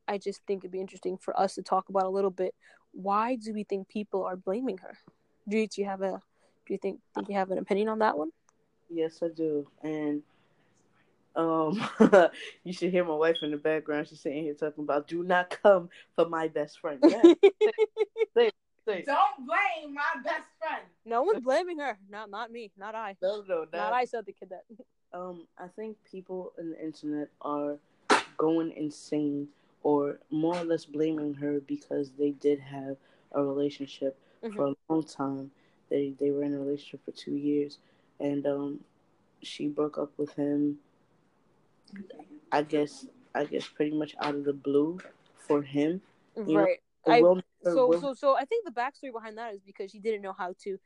I 0.09 0.19
just 0.19 0.43
think 0.47 0.63
it'd 0.63 0.73
be 0.73 0.81
interesting 0.81 1.17
for 1.17 1.39
us 1.39 1.55
to 1.55 1.63
talk 1.63 1.89
about 1.89 2.05
a 2.05 2.11
little 2.11 2.31
bit. 2.31 2.55
Why 2.91 3.37
do 3.37 3.55
we 3.55 3.63
think 3.65 3.89
people 3.89 4.25
are 4.25 4.37
blaming 4.37 4.79
her? 4.79 4.99
Do 5.49 5.57
you, 5.57 5.69
do 5.69 5.81
you 5.81 5.87
have 5.87 6.03
a 6.03 6.21
do 6.67 6.75
you 6.75 6.79
think 6.79 7.01
think 7.15 7.29
you 7.29 7.37
have 7.37 7.51
an 7.51 7.59
opinion 7.59 7.89
on 7.89 8.01
that 8.01 8.19
one? 8.19 8.31
yes, 8.91 9.21
I 9.23 9.29
do. 9.29 9.67
And 9.83 10.23
um, 11.35 11.83
you 12.65 12.73
should 12.73 12.91
hear 12.91 13.05
my 13.05 13.15
wife 13.15 13.39
in 13.43 13.51
the 13.51 13.57
background. 13.57 14.09
She's 14.09 14.21
sitting 14.21 14.45
here 14.45 14.55
talking 14.55 14.85
about, 14.85 15.09
"Do 15.09 15.23
not 15.23 15.57
come 15.63 15.89
for 16.15 16.29
my 16.29 16.49
best 16.49 16.81
friend." 16.81 17.03
Yeah, 17.09 17.23
say, 18.35 18.51
say. 18.87 19.05
Don't 19.07 19.47
blame 19.47 19.95
my 19.95 20.23
best 20.25 20.47
friend. 20.63 20.83
no 21.05 21.23
one's 21.23 21.41
blaming 21.41 21.79
her. 21.79 21.99
Not 22.11 22.31
not 22.31 22.51
me. 22.51 22.71
Not 22.79 22.95
I. 22.95 23.17
No, 23.23 23.43
no, 23.49 23.61
Not 23.61 23.73
not 23.73 23.93
I 23.93 24.05
said 24.05 24.27
the 24.27 24.33
kid 24.33 24.51
that. 24.51 24.65
um, 25.19 25.47
I 25.59 25.67
think 25.69 25.97
people 26.11 26.53
on 26.59 26.71
the 26.71 26.81
internet 26.83 27.29
are 27.41 27.77
going 28.37 28.73
insane 28.73 29.49
or 29.83 30.19
more 30.31 30.57
or 30.57 30.65
less 30.65 30.85
blaming 30.85 31.35
her 31.35 31.61
because 31.61 32.11
they 32.19 32.31
did 32.31 32.61
have 32.61 32.97
a 33.33 33.43
relationship 33.43 34.17
Mhm. 34.43 34.55
for 34.55 34.65
a 34.67 34.75
long 34.89 35.03
time. 35.05 35.51
They 35.89 36.15
they 36.19 36.31
were 36.31 36.43
in 36.45 36.55
a 36.55 36.59
relationship 36.59 37.05
for 37.05 37.13
two 37.13 37.37
years, 37.37 37.79
and 38.21 38.47
um, 38.47 38.85
she 39.43 39.69
broke 39.69 39.99
up 39.99 40.11
with 40.17 40.33
him. 40.35 40.79
I 42.51 42.63
guess 42.63 43.07
I 43.35 43.45
guess 43.45 43.67
pretty 43.67 43.97
much 43.97 44.15
out 44.21 44.35
of 44.35 44.45
the 44.45 44.53
blue 44.53 44.99
for 45.37 45.63
him. 45.63 46.01
You 46.37 46.45
know, 46.45 46.61
right. 46.61 46.81
The 47.05 47.13
I- 47.13 47.21
will- 47.23 47.37
the 47.37 47.43
so 47.65 47.93
so 48.01 48.15
so 48.15 48.37
I 48.37 48.45
think 48.45 48.65
the 48.65 48.71
backstory 48.73 49.13
behind 49.13 49.39
that 49.39 49.55
is 49.55 49.61
because 49.63 49.91
she 49.91 49.99
didn't 49.99 50.23
know 50.23 50.33
how 50.33 50.55
to. 50.65 50.79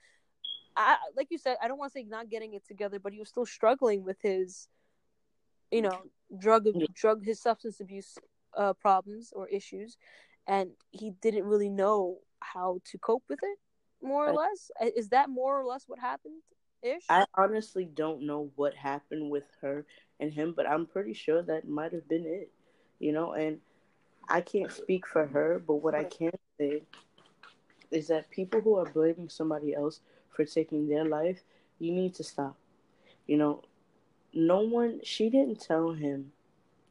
I 0.76 0.96
like 1.16 1.28
you 1.30 1.38
said. 1.38 1.56
I 1.62 1.68
don't 1.68 1.78
want 1.78 1.92
to 1.92 1.98
say 1.98 2.04
not 2.04 2.28
getting 2.28 2.54
it 2.54 2.66
together, 2.66 2.98
but 2.98 3.12
he 3.12 3.18
was 3.18 3.28
still 3.28 3.46
struggling 3.46 4.04
with 4.04 4.18
his, 4.20 4.68
you 5.70 5.82
know, 5.82 6.02
drug 6.38 6.66
drug 6.94 7.24
his 7.24 7.40
substance 7.40 7.80
abuse 7.80 8.18
uh, 8.56 8.74
problems 8.74 9.32
or 9.34 9.48
issues, 9.48 9.96
and 10.46 10.70
he 10.90 11.10
didn't 11.10 11.44
really 11.44 11.70
know 11.70 12.18
how 12.40 12.80
to 12.90 12.98
cope 12.98 13.24
with 13.28 13.40
it. 13.42 13.58
More 14.02 14.26
or 14.26 14.32
I- 14.32 14.48
less, 14.48 14.70
is 14.94 15.08
that 15.10 15.30
more 15.30 15.58
or 15.60 15.64
less 15.64 15.84
what 15.86 15.98
happened? 15.98 16.42
Ish. 16.82 17.04
I 17.08 17.24
honestly 17.34 17.84
don't 17.84 18.22
know 18.22 18.50
what 18.56 18.74
happened 18.74 19.30
with 19.30 19.44
her 19.62 19.86
and 20.20 20.32
him, 20.32 20.52
but 20.54 20.68
I'm 20.68 20.86
pretty 20.86 21.14
sure 21.14 21.42
that 21.42 21.66
might 21.66 21.92
have 21.92 22.08
been 22.08 22.26
it. 22.26 22.52
You 22.98 23.12
know, 23.12 23.32
and 23.32 23.60
I 24.28 24.40
can't 24.40 24.72
speak 24.72 25.06
for 25.06 25.26
her, 25.26 25.62
but 25.64 25.76
what 25.76 25.94
I 25.94 26.04
can 26.04 26.32
say 26.58 26.82
is 27.90 28.08
that 28.08 28.30
people 28.30 28.60
who 28.60 28.76
are 28.76 28.90
blaming 28.90 29.28
somebody 29.28 29.74
else 29.74 30.00
for 30.30 30.44
taking 30.44 30.88
their 30.88 31.04
life, 31.04 31.42
you 31.78 31.92
need 31.92 32.14
to 32.16 32.24
stop. 32.24 32.56
You 33.26 33.38
know, 33.38 33.62
no 34.32 34.60
one, 34.60 35.00
she 35.02 35.30
didn't 35.30 35.60
tell 35.60 35.92
him 35.92 36.32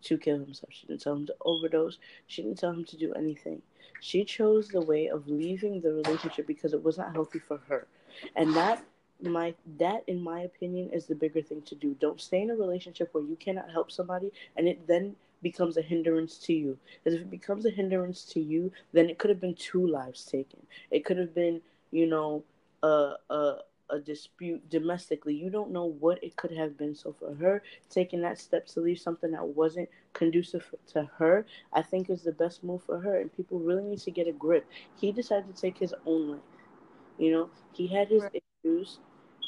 to 0.04 0.18
kill 0.18 0.40
himself. 0.40 0.70
She 0.72 0.88
didn't 0.88 1.02
tell 1.02 1.16
him 1.16 1.26
to 1.28 1.36
overdose. 1.42 1.98
She 2.28 2.42
didn't 2.44 2.60
tell 2.60 2.72
him 2.72 2.86
to 2.86 2.98
do 2.98 3.14
anything. 3.14 3.62
She 4.00 4.24
chose 4.24 4.68
the 4.68 4.82
way 4.82 5.08
of 5.08 5.28
leaving 5.28 5.82
the 5.82 5.94
relationship 5.94 6.48
because 6.48 6.74
it 6.74 6.84
was 6.84 6.98
not 6.98 7.14
healthy 7.14 7.40
for 7.40 7.60
her. 7.68 7.88
And 8.36 8.56
that 8.56 8.84
my 9.22 9.56
that 9.80 10.04
in 10.08 10.22
my 10.22 10.42
opinion 10.42 10.90
is 10.92 11.06
the 11.06 11.16
bigger 11.16 11.42
thing 11.42 11.62
to 11.64 11.76
do. 11.76 11.96
Don't 12.00 12.20
stay 12.20 12.42
in 12.42 12.52
a 12.52 12.56
relationship 12.56 13.10
where 13.14 13.24
you 13.24 13.36
cannot 13.36 13.72
help 13.72 13.92
somebody 13.92 14.32
and 14.58 14.68
it 14.68 14.88
then 14.88 15.16
becomes 15.46 15.78
a 15.78 15.82
hindrance 15.84 16.40
to 16.40 16.54
you. 16.54 16.76
Because 16.98 17.14
if 17.14 17.22
it 17.22 17.30
becomes 17.30 17.68
a 17.68 17.70
hindrance 17.70 18.24
to 18.34 18.40
you, 18.42 18.72
then 18.94 19.12
it 19.12 19.20
could 19.20 19.30
have 19.30 19.40
been 19.40 19.54
two 19.54 19.86
lives 19.86 20.26
taken. 20.26 20.60
It 20.90 21.06
could 21.06 21.20
have 21.20 21.36
been, 21.36 21.62
you 21.92 22.08
know, 22.08 22.44
a 22.82 23.14
a 23.30 23.58
a 23.92 24.00
dispute 24.00 24.68
domestically. 24.72 25.36
You 25.36 25.52
don't 25.52 25.70
know 25.70 25.86
what 25.86 26.18
it 26.24 26.36
could 26.36 26.52
have 26.58 26.76
been. 26.80 26.96
So 26.96 27.14
for 27.20 27.36
her 27.36 27.62
taking 27.92 28.22
that 28.24 28.40
step 28.40 28.66
to 28.70 28.80
leave 28.82 28.98
something 28.98 29.30
that 29.34 29.46
wasn't 29.46 29.88
conducive 30.14 30.66
to 30.94 31.08
her, 31.20 31.46
I 31.72 31.84
think 31.84 32.10
is 32.10 32.24
the 32.24 32.32
best 32.32 32.64
move 32.64 32.82
for 32.82 33.00
her. 33.00 33.20
And 33.22 33.32
people 33.32 33.60
really 33.60 33.84
need 33.84 34.00
to 34.00 34.12
get 34.12 34.28
a 34.28 34.32
grip. 34.32 34.66
He 35.00 35.12
decided 35.12 35.54
to 35.54 35.62
take 35.62 35.78
his 35.78 35.94
own 36.08 36.32
life. 36.32 36.50
You 37.20 37.32
know, 37.34 37.50
he 37.72 37.86
had 37.86 38.08
his 38.08 38.24
right. 38.24 38.42
issues. 38.64 38.98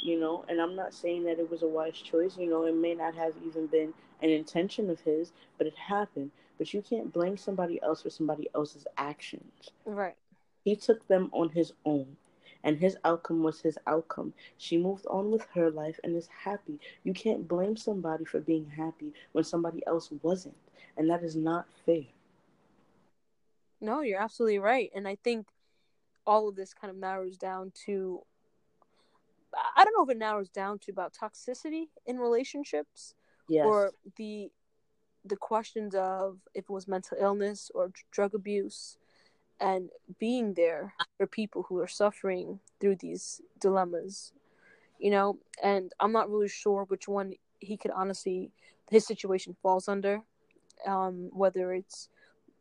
You 0.03 0.19
know, 0.19 0.45
and 0.47 0.61
I'm 0.61 0.75
not 0.75 0.93
saying 0.93 1.23
that 1.23 1.39
it 1.39 1.49
was 1.49 1.63
a 1.63 1.67
wise 1.67 1.97
choice. 1.97 2.37
You 2.37 2.47
know, 2.51 2.65
it 2.65 2.75
may 2.75 2.93
not 2.93 3.15
have 3.15 3.33
even 3.43 3.65
been 3.65 3.93
an 4.21 4.29
intention 4.29 4.89
of 4.89 4.99
his, 5.01 5.31
but 5.57 5.67
it 5.67 5.75
happened. 5.75 6.31
But 6.57 6.73
you 6.73 6.81
can't 6.81 7.13
blame 7.13 7.37
somebody 7.37 7.81
else 7.83 8.01
for 8.01 8.09
somebody 8.09 8.49
else's 8.55 8.87
actions. 8.97 9.69
Right. 9.85 10.15
He 10.63 10.75
took 10.75 11.07
them 11.07 11.29
on 11.31 11.49
his 11.49 11.73
own 11.85 12.17
and 12.63 12.77
his 12.77 12.97
outcome 13.05 13.43
was 13.43 13.61
his 13.61 13.77
outcome. 13.87 14.33
She 14.57 14.77
moved 14.77 15.05
on 15.07 15.31
with 15.31 15.45
her 15.53 15.69
life 15.71 15.99
and 16.03 16.15
is 16.15 16.27
happy. 16.27 16.79
You 17.03 17.13
can't 17.13 17.47
blame 17.47 17.77
somebody 17.77 18.25
for 18.25 18.39
being 18.39 18.69
happy 18.75 19.13
when 19.31 19.43
somebody 19.43 19.81
else 19.87 20.09
wasn't, 20.21 20.57
and 20.97 21.09
that 21.09 21.23
is 21.23 21.35
not 21.35 21.67
fair. 21.85 22.03
No, 23.79 24.01
you're 24.01 24.19
absolutely 24.19 24.59
right. 24.59 24.91
And 24.95 25.07
I 25.07 25.15
think 25.23 25.47
all 26.25 26.49
of 26.49 26.55
this 26.55 26.73
kind 26.73 26.91
of 26.91 26.97
narrows 26.97 27.37
down 27.37 27.71
to 27.85 28.23
I 29.75 29.85
don't 29.85 29.93
know 29.97 30.03
if 30.03 30.09
it 30.09 30.17
narrows 30.17 30.49
down 30.49 30.77
to 30.79 30.91
about 30.91 31.13
toxicity 31.13 31.85
in 32.05 32.19
relationships 32.19 33.15
yes. 33.49 33.65
or 33.65 33.91
the 34.17 34.49
the 35.25 35.35
questions 35.35 35.93
of 35.95 36.37
if 36.53 36.65
it 36.65 36.69
was 36.69 36.87
mental 36.87 37.17
illness 37.19 37.69
or 37.75 37.91
drug 38.11 38.33
abuse 38.33 38.97
and 39.59 39.89
being 40.19 40.53
there 40.53 40.93
for 41.17 41.27
people 41.27 41.63
who 41.67 41.79
are 41.79 41.87
suffering 41.87 42.59
through 42.79 42.95
these 42.95 43.41
dilemmas 43.59 44.31
you 44.99 45.11
know 45.11 45.37
and 45.63 45.91
i'm 45.99 46.11
not 46.11 46.29
really 46.29 46.47
sure 46.47 46.85
which 46.85 47.07
one 47.07 47.33
he 47.59 47.77
could 47.77 47.91
honestly 47.91 48.51
his 48.89 49.05
situation 49.05 49.55
falls 49.61 49.87
under 49.87 50.21
um, 50.85 51.29
whether 51.33 51.73
it's 51.73 52.07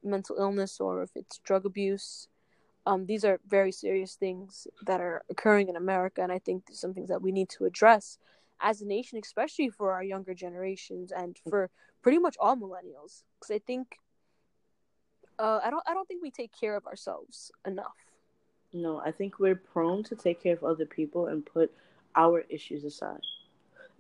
mental 0.02 0.36
illness 0.38 0.80
or 0.80 1.02
if 1.02 1.10
it's 1.14 1.38
drug 1.38 1.66
abuse 1.66 2.28
um, 2.86 3.04
these 3.06 3.24
are 3.24 3.40
very 3.48 3.72
serious 3.72 4.14
things 4.14 4.66
that 4.86 5.00
are 5.00 5.22
occurring 5.28 5.68
in 5.68 5.76
america 5.76 6.22
and 6.22 6.32
i 6.32 6.38
think 6.38 6.64
there's 6.66 6.80
some 6.80 6.94
things 6.94 7.08
that 7.08 7.22
we 7.22 7.32
need 7.32 7.48
to 7.48 7.64
address 7.64 8.18
as 8.60 8.80
a 8.80 8.86
nation 8.86 9.18
especially 9.22 9.68
for 9.68 9.92
our 9.92 10.02
younger 10.02 10.34
generations 10.34 11.12
and 11.12 11.36
for 11.48 11.70
pretty 12.02 12.18
much 12.18 12.36
all 12.40 12.56
millennials 12.56 13.22
because 13.38 13.54
i 13.54 13.58
think 13.58 13.98
uh, 15.38 15.60
I 15.62 15.70
don't 15.70 15.82
I 15.86 15.94
don't 15.94 16.06
think 16.08 16.22
we 16.22 16.30
take 16.30 16.52
care 16.58 16.76
of 16.76 16.86
ourselves 16.86 17.50
enough. 17.66 17.96
No, 18.72 19.00
I 19.00 19.10
think 19.10 19.38
we're 19.38 19.56
prone 19.56 20.02
to 20.04 20.16
take 20.16 20.42
care 20.42 20.54
of 20.54 20.64
other 20.64 20.86
people 20.86 21.26
and 21.26 21.44
put 21.44 21.72
our 22.14 22.44
issues 22.48 22.84
aside. 22.84 23.20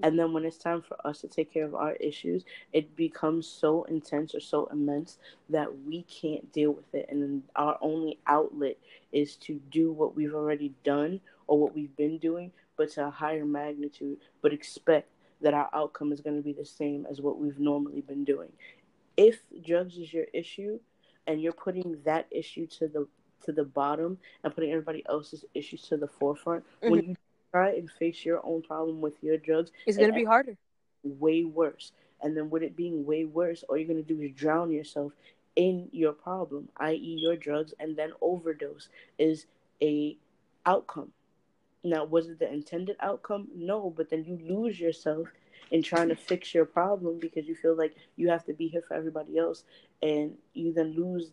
And 0.02 0.18
then 0.18 0.34
when 0.34 0.44
it's 0.44 0.58
time 0.58 0.82
for 0.82 0.98
us 1.06 1.22
to 1.22 1.28
take 1.28 1.52
care 1.54 1.64
of 1.64 1.74
our 1.74 1.94
issues, 1.94 2.44
it 2.74 2.94
becomes 2.96 3.46
so 3.46 3.84
intense 3.84 4.34
or 4.34 4.40
so 4.40 4.66
immense 4.66 5.16
that 5.48 5.68
we 5.86 6.02
can't 6.02 6.52
deal 6.52 6.72
with 6.72 6.94
it. 6.94 7.06
And 7.08 7.22
then 7.22 7.42
our 7.56 7.78
only 7.80 8.18
outlet 8.26 8.76
is 9.12 9.36
to 9.36 9.58
do 9.70 9.92
what 9.92 10.14
we've 10.14 10.34
already 10.34 10.74
done 10.84 11.20
or 11.46 11.58
what 11.58 11.74
we've 11.74 11.96
been 11.96 12.18
doing, 12.18 12.52
but 12.76 12.90
to 12.92 13.06
a 13.06 13.10
higher 13.10 13.44
magnitude, 13.44 14.18
but 14.42 14.52
expect 14.52 15.10
that 15.40 15.54
our 15.54 15.68
outcome 15.74 16.12
is 16.12 16.20
going 16.20 16.36
to 16.36 16.42
be 16.42 16.52
the 16.52 16.64
same 16.64 17.06
as 17.10 17.20
what 17.20 17.38
we've 17.38 17.58
normally 17.58 18.00
been 18.00 18.24
doing. 18.24 18.50
If 19.16 19.40
drugs 19.64 19.96
is 19.96 20.12
your 20.12 20.26
issue, 20.32 20.78
and 21.26 21.40
you're 21.40 21.52
putting 21.52 21.98
that 22.04 22.26
issue 22.30 22.66
to 22.66 22.88
the 22.88 23.06
to 23.44 23.52
the 23.52 23.64
bottom 23.64 24.18
and 24.42 24.54
putting 24.54 24.70
everybody 24.70 25.04
else's 25.08 25.44
issues 25.54 25.82
to 25.82 25.96
the 25.96 26.08
forefront 26.08 26.64
mm-hmm. 26.64 26.90
when 26.90 27.04
you 27.04 27.16
try 27.52 27.70
and 27.70 27.90
face 27.90 28.24
your 28.24 28.44
own 28.44 28.62
problem 28.62 29.00
with 29.00 29.14
your 29.22 29.36
drugs 29.36 29.70
it's 29.86 29.96
going 29.96 30.10
to 30.10 30.16
be 30.16 30.24
harder 30.24 30.56
way 31.04 31.44
worse 31.44 31.92
and 32.22 32.36
then 32.36 32.50
with 32.50 32.62
it 32.62 32.74
being 32.74 33.04
way 33.04 33.24
worse 33.24 33.62
all 33.68 33.76
you're 33.76 33.86
going 33.86 34.02
to 34.02 34.14
do 34.14 34.20
is 34.20 34.32
drown 34.32 34.70
yourself 34.70 35.12
in 35.54 35.88
your 35.92 36.12
problem 36.12 36.68
i.e 36.78 37.18
your 37.20 37.36
drugs 37.36 37.74
and 37.78 37.96
then 37.96 38.10
overdose 38.20 38.88
is 39.18 39.46
a 39.82 40.16
outcome 40.64 41.12
now 41.90 42.04
was 42.04 42.28
it 42.28 42.38
the 42.38 42.52
intended 42.52 42.96
outcome 43.00 43.48
no 43.54 43.90
but 43.96 44.10
then 44.10 44.24
you 44.24 44.38
lose 44.48 44.78
yourself 44.78 45.28
in 45.70 45.82
trying 45.82 46.08
to 46.08 46.16
fix 46.16 46.54
your 46.54 46.64
problem 46.64 47.18
because 47.18 47.46
you 47.46 47.54
feel 47.54 47.76
like 47.76 47.94
you 48.16 48.28
have 48.28 48.44
to 48.44 48.52
be 48.52 48.68
here 48.68 48.82
for 48.86 48.94
everybody 48.94 49.38
else 49.38 49.64
and 50.02 50.32
you 50.54 50.72
then 50.72 50.94
lose 50.94 51.32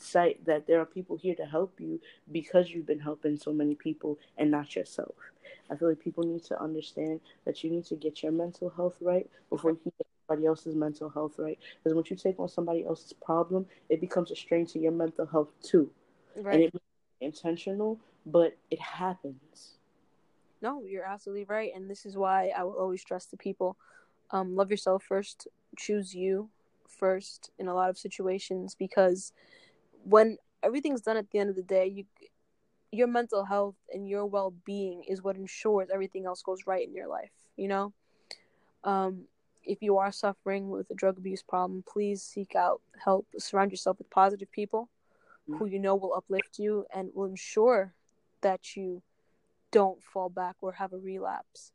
sight 0.00 0.44
that 0.46 0.66
there 0.66 0.80
are 0.80 0.86
people 0.86 1.16
here 1.16 1.34
to 1.34 1.44
help 1.44 1.78
you 1.78 2.00
because 2.32 2.70
you've 2.70 2.86
been 2.86 2.98
helping 2.98 3.36
so 3.36 3.52
many 3.52 3.74
people 3.74 4.18
and 4.38 4.50
not 4.50 4.74
yourself. 4.74 5.14
I 5.70 5.76
feel 5.76 5.88
like 5.88 6.00
people 6.00 6.24
need 6.24 6.44
to 6.44 6.60
understand 6.60 7.20
that 7.44 7.62
you 7.62 7.70
need 7.70 7.84
to 7.86 7.96
get 7.96 8.22
your 8.22 8.32
mental 8.32 8.70
health 8.70 8.96
right 9.00 9.28
before 9.50 9.72
you 9.72 9.80
get 9.84 10.06
somebody 10.26 10.46
else's 10.46 10.74
mental 10.74 11.08
health 11.08 11.34
right. 11.38 11.58
Because 11.82 11.94
once 11.94 12.10
you 12.10 12.16
take 12.16 12.40
on 12.40 12.48
somebody 12.48 12.84
else's 12.84 13.12
problem, 13.12 13.66
it 13.88 14.00
becomes 14.00 14.30
a 14.30 14.36
strain 14.36 14.66
to 14.66 14.78
your 14.78 14.92
mental 14.92 15.26
health 15.26 15.48
too. 15.62 15.90
Right. 16.36 16.54
And 16.54 16.64
it's 16.64 16.76
intentional, 17.20 17.98
but 18.26 18.56
it 18.70 18.80
happens. 18.80 19.76
No, 20.62 20.82
you're 20.84 21.04
absolutely 21.04 21.44
right. 21.44 21.72
And 21.74 21.90
this 21.90 22.04
is 22.04 22.16
why 22.16 22.52
I 22.56 22.64
will 22.64 22.74
always 22.74 23.00
stress 23.00 23.26
to 23.26 23.36
people 23.36 23.76
um, 24.30 24.54
love 24.54 24.70
yourself 24.70 25.02
first, 25.02 25.48
choose 25.76 26.14
you 26.14 26.50
first 26.88 27.50
in 27.58 27.68
a 27.68 27.74
lot 27.74 27.90
of 27.90 27.98
situations 27.98 28.74
because 28.78 29.32
when 30.04 30.36
everything's 30.62 31.00
done 31.00 31.16
at 31.16 31.30
the 31.30 31.38
end 31.38 31.50
of 31.50 31.56
the 31.56 31.62
day, 31.62 31.86
you 31.86 32.04
your 32.92 33.06
mental 33.06 33.44
health 33.44 33.76
and 33.92 34.08
your 34.08 34.26
well-being 34.26 35.04
is 35.08 35.22
what 35.22 35.36
ensures 35.36 35.88
everything 35.92 36.26
else 36.26 36.42
goes 36.42 36.66
right 36.66 36.88
in 36.88 36.92
your 36.92 37.06
life, 37.06 37.30
you 37.56 37.68
know? 37.68 37.92
Um, 38.82 39.26
if 39.62 39.80
you 39.80 39.98
are 39.98 40.10
suffering 40.10 40.70
with 40.70 40.90
a 40.90 40.94
drug 40.94 41.16
abuse 41.16 41.40
problem, 41.40 41.84
please 41.86 42.20
seek 42.20 42.56
out 42.56 42.80
help. 43.04 43.28
Surround 43.38 43.70
yourself 43.70 43.98
with 43.98 44.10
positive 44.10 44.50
people 44.50 44.88
mm-hmm. 45.48 45.58
who 45.58 45.66
you 45.66 45.78
know 45.78 45.94
will 45.94 46.14
uplift 46.14 46.58
you 46.58 46.84
and 46.92 47.10
will 47.14 47.26
ensure 47.26 47.94
that 48.40 48.74
you 48.74 49.02
don't 49.72 50.02
fall 50.02 50.28
back 50.28 50.56
or 50.60 50.72
have 50.72 50.92
a 50.92 50.98
relapse. 50.98 51.72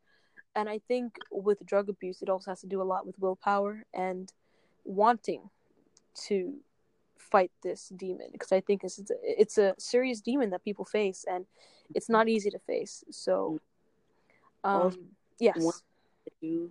And 0.54 0.68
I 0.68 0.78
think 0.78 1.18
with 1.30 1.64
drug 1.66 1.88
abuse, 1.88 2.22
it 2.22 2.28
also 2.28 2.50
has 2.50 2.60
to 2.62 2.66
do 2.66 2.80
a 2.80 2.84
lot 2.84 3.06
with 3.06 3.18
willpower 3.18 3.84
and 3.92 4.32
wanting 4.84 5.50
to 6.26 6.54
fight 7.18 7.50
this 7.62 7.92
demon 7.96 8.28
because 8.32 8.52
I 8.52 8.60
think 8.60 8.84
it's 8.84 9.00
it's 9.22 9.58
a 9.58 9.74
serious 9.78 10.20
demon 10.20 10.50
that 10.50 10.64
people 10.64 10.84
face 10.84 11.24
and 11.28 11.44
it's 11.94 12.08
not 12.08 12.28
easy 12.28 12.50
to 12.50 12.58
face. 12.58 13.04
So, 13.10 13.60
um, 14.64 14.96
yes. 15.38 15.56
What 15.58 15.74
you 16.40 16.70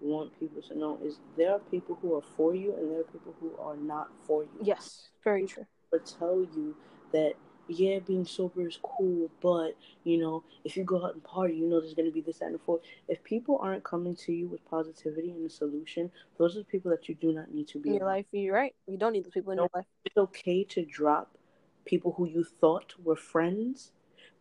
want 0.00 0.38
people 0.40 0.60
to 0.62 0.76
know 0.76 0.98
is 1.04 1.20
there 1.36 1.52
are 1.52 1.58
people 1.58 1.96
who 2.02 2.16
are 2.16 2.22
for 2.36 2.54
you 2.54 2.74
and 2.76 2.90
there 2.90 3.00
are 3.00 3.04
people 3.04 3.34
who 3.40 3.52
are 3.60 3.76
not 3.76 4.08
for 4.26 4.42
you. 4.42 4.50
Yes, 4.62 5.10
very 5.22 5.46
true. 5.46 5.66
But 5.90 6.06
tell 6.06 6.46
you 6.56 6.74
that 7.12 7.34
yeah, 7.68 7.98
being 8.00 8.24
sober 8.24 8.66
is 8.66 8.78
cool, 8.82 9.30
but 9.40 9.76
you 10.04 10.18
know, 10.18 10.44
if 10.64 10.76
you 10.76 10.84
go 10.84 11.04
out 11.04 11.14
and 11.14 11.24
party, 11.24 11.54
you 11.54 11.66
know 11.66 11.80
there's 11.80 11.94
gonna 11.94 12.10
be 12.10 12.20
this 12.20 12.40
and 12.40 12.54
the 12.54 12.58
fourth. 12.58 12.82
If 13.08 13.22
people 13.24 13.58
aren't 13.62 13.84
coming 13.84 14.16
to 14.16 14.32
you 14.32 14.48
with 14.48 14.64
positivity 14.68 15.30
and 15.30 15.46
a 15.46 15.50
solution, 15.50 16.10
those 16.38 16.56
are 16.56 16.60
the 16.60 16.64
people 16.64 16.90
that 16.90 17.08
you 17.08 17.14
do 17.14 17.32
not 17.32 17.52
need 17.52 17.68
to 17.68 17.78
be 17.78 17.90
in 17.90 17.94
your 17.96 18.06
life. 18.06 18.26
You're 18.32 18.54
right. 18.54 18.74
You 18.86 18.98
don't 18.98 19.12
need 19.12 19.24
those 19.24 19.32
people 19.32 19.52
in 19.52 19.58
your 19.58 19.70
life. 19.74 19.86
It's 20.04 20.16
okay 20.16 20.64
to 20.64 20.84
drop 20.84 21.36
people 21.84 22.12
who 22.16 22.26
you 22.26 22.44
thought 22.44 22.94
were 23.02 23.16
friends 23.16 23.92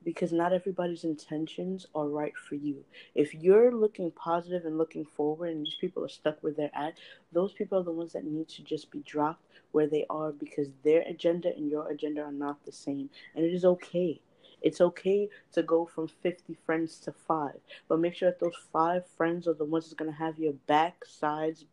because 0.04 0.32
not 0.32 0.54
everybody's 0.54 1.04
intentions 1.04 1.86
are 1.94 2.08
right 2.08 2.36
for 2.38 2.56
you. 2.56 2.84
If 3.16 3.34
you're 3.34 3.72
looking 3.72 4.12
positive 4.12 4.66
and 4.66 4.78
looking 4.78 5.06
forward 5.06 5.50
and 5.50 5.66
these 5.66 5.78
people 5.80 6.04
are 6.04 6.10
stuck 6.10 6.38
where 6.42 6.54
they're 6.54 6.76
at, 6.76 6.98
those 7.32 7.54
people 7.54 7.80
are 7.80 7.84
the 7.84 7.92
ones 7.92 8.14
that 8.14 8.26
need 8.26 8.50
to 8.50 8.64
just 8.64 8.92
be 8.92 9.00
dropped 9.00 9.44
where 9.72 9.88
they 9.88 10.06
are 10.10 10.32
because 10.32 10.68
their 10.84 11.02
agenda 11.02 11.50
and 11.56 11.70
your 11.70 11.90
agenda 11.90 12.22
are 12.22 12.32
not 12.32 12.64
the 12.66 12.72
same. 12.72 13.10
And 13.36 13.46
it 13.46 13.54
is 13.54 13.66
okay. 13.66 14.22
It's 14.62 14.82
okay 14.82 15.30
to 15.54 15.64
go 15.64 15.86
from 15.86 16.08
50 16.08 16.56
friends 16.66 17.00
to 17.00 17.12
five, 17.12 17.60
but 17.88 18.00
make 18.00 18.16
sure 18.16 18.30
that 18.30 18.40
those 18.40 18.58
five 18.72 19.08
friends 19.18 19.48
are 19.48 19.56
the 19.56 19.66
ones 19.66 19.86
that's 19.86 19.96
going 19.96 20.12
to 20.12 20.18
have 20.18 20.38
your 20.38 20.54
back, 20.68 21.04
sides, 21.06 21.66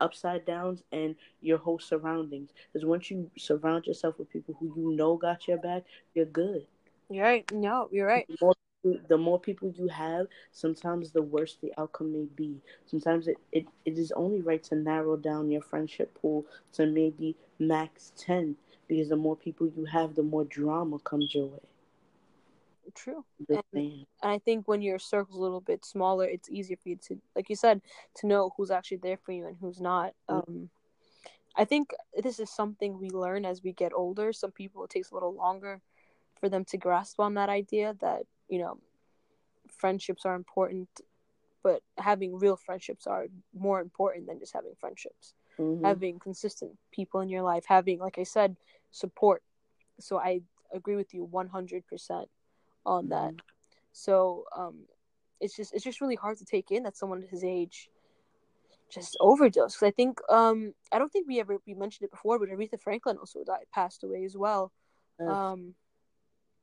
upside 0.00 0.44
downs, 0.44 0.82
and 0.92 1.16
your 1.40 1.58
whole 1.58 1.80
surroundings. 1.80 2.50
Because 2.72 2.86
once 2.86 3.10
you 3.10 3.30
surround 3.36 3.86
yourself 3.86 4.18
with 4.18 4.30
people 4.30 4.54
who 4.58 4.72
you 4.76 4.96
know 4.96 5.16
got 5.16 5.48
your 5.48 5.58
back, 5.58 5.82
you're 6.14 6.26
good. 6.26 6.66
You're 7.12 7.24
right. 7.24 7.50
No, 7.52 7.88
you're 7.90 8.06
right. 8.06 8.26
More 8.40 8.54
the 9.08 9.16
more 9.16 9.38
people 9.38 9.72
you 9.76 9.88
have, 9.88 10.26
sometimes 10.50 11.12
the 11.12 11.22
worse 11.22 11.56
the 11.62 11.72
outcome 11.78 12.12
may 12.12 12.26
be. 12.34 12.60
Sometimes 12.86 13.28
it, 13.28 13.36
it, 13.52 13.66
it 13.84 13.96
is 13.96 14.12
only 14.12 14.40
right 14.40 14.62
to 14.64 14.74
narrow 14.74 15.16
down 15.16 15.50
your 15.50 15.62
friendship 15.62 16.18
pool 16.20 16.44
to 16.72 16.86
maybe 16.86 17.36
max 17.58 18.12
10 18.16 18.56
because 18.88 19.08
the 19.08 19.16
more 19.16 19.36
people 19.36 19.68
you 19.76 19.84
have, 19.84 20.14
the 20.14 20.22
more 20.22 20.44
drama 20.44 20.98
comes 21.00 21.34
your 21.34 21.46
way. 21.46 21.58
True. 22.94 23.24
And, 23.48 23.62
and, 23.72 24.06
I 24.22 24.38
think 24.38 24.66
when 24.66 24.82
your 24.82 24.98
circle's 24.98 25.38
a 25.38 25.40
little 25.40 25.60
bit 25.60 25.84
smaller, 25.84 26.26
it's 26.26 26.50
easier 26.50 26.76
for 26.82 26.88
you 26.88 26.96
to, 27.08 27.20
like 27.36 27.48
you 27.48 27.56
said, 27.56 27.80
to 28.16 28.26
know 28.26 28.52
who's 28.56 28.70
actually 28.70 28.98
there 28.98 29.16
for 29.16 29.32
you 29.32 29.46
and 29.46 29.56
who's 29.60 29.80
not. 29.80 30.12
Mm-hmm. 30.28 30.52
Um, 30.52 30.70
I 31.56 31.64
think 31.64 31.94
this 32.22 32.40
is 32.40 32.50
something 32.50 32.98
we 32.98 33.10
learn 33.10 33.44
as 33.44 33.62
we 33.62 33.72
get 33.72 33.92
older. 33.94 34.32
Some 34.32 34.50
people 34.50 34.84
it 34.84 34.90
takes 34.90 35.10
a 35.10 35.14
little 35.14 35.34
longer 35.34 35.80
for 36.42 36.48
them 36.48 36.64
to 36.64 36.76
grasp 36.76 37.20
on 37.20 37.34
that 37.34 37.48
idea 37.48 37.94
that 38.00 38.22
you 38.48 38.58
know 38.58 38.76
friendships 39.78 40.26
are 40.26 40.34
important, 40.34 40.88
but 41.62 41.82
having 41.96 42.36
real 42.36 42.56
friendships 42.56 43.06
are 43.06 43.26
more 43.54 43.80
important 43.80 44.26
than 44.26 44.40
just 44.40 44.52
having 44.52 44.74
friendships. 44.80 45.34
Mm-hmm. 45.58 45.84
Having 45.84 46.18
consistent 46.18 46.72
people 46.90 47.20
in 47.20 47.28
your 47.28 47.42
life, 47.42 47.64
having, 47.68 47.98
like 47.98 48.18
I 48.18 48.24
said, 48.24 48.56
support. 48.90 49.42
So 50.00 50.18
I 50.18 50.40
agree 50.72 50.96
with 50.96 51.12
you 51.14 51.24
one 51.24 51.46
hundred 51.46 51.86
percent 51.86 52.28
on 52.86 53.10
that. 53.10 53.34
Mm-hmm. 53.34 53.92
So 53.92 54.44
um, 54.56 54.76
it's 55.40 55.54
just 55.54 55.74
it's 55.74 55.84
just 55.84 56.00
really 56.00 56.16
hard 56.16 56.38
to 56.38 56.46
take 56.46 56.70
in 56.70 56.82
that 56.84 56.96
someone 56.96 57.22
his 57.30 57.44
age 57.44 57.90
just 58.90 59.16
overdose. 59.20 59.74
Because 59.74 59.88
I 59.88 59.90
think 59.90 60.20
um, 60.30 60.72
I 60.90 60.98
don't 60.98 61.12
think 61.12 61.28
we 61.28 61.38
ever 61.38 61.58
we 61.66 61.74
mentioned 61.74 62.06
it 62.06 62.10
before, 62.10 62.38
but 62.38 62.48
Aretha 62.48 62.80
Franklin 62.80 63.18
also 63.18 63.44
died, 63.44 63.66
passed 63.72 64.02
away 64.02 64.24
as 64.24 64.36
well. 64.36 64.72
Um, 65.20 65.74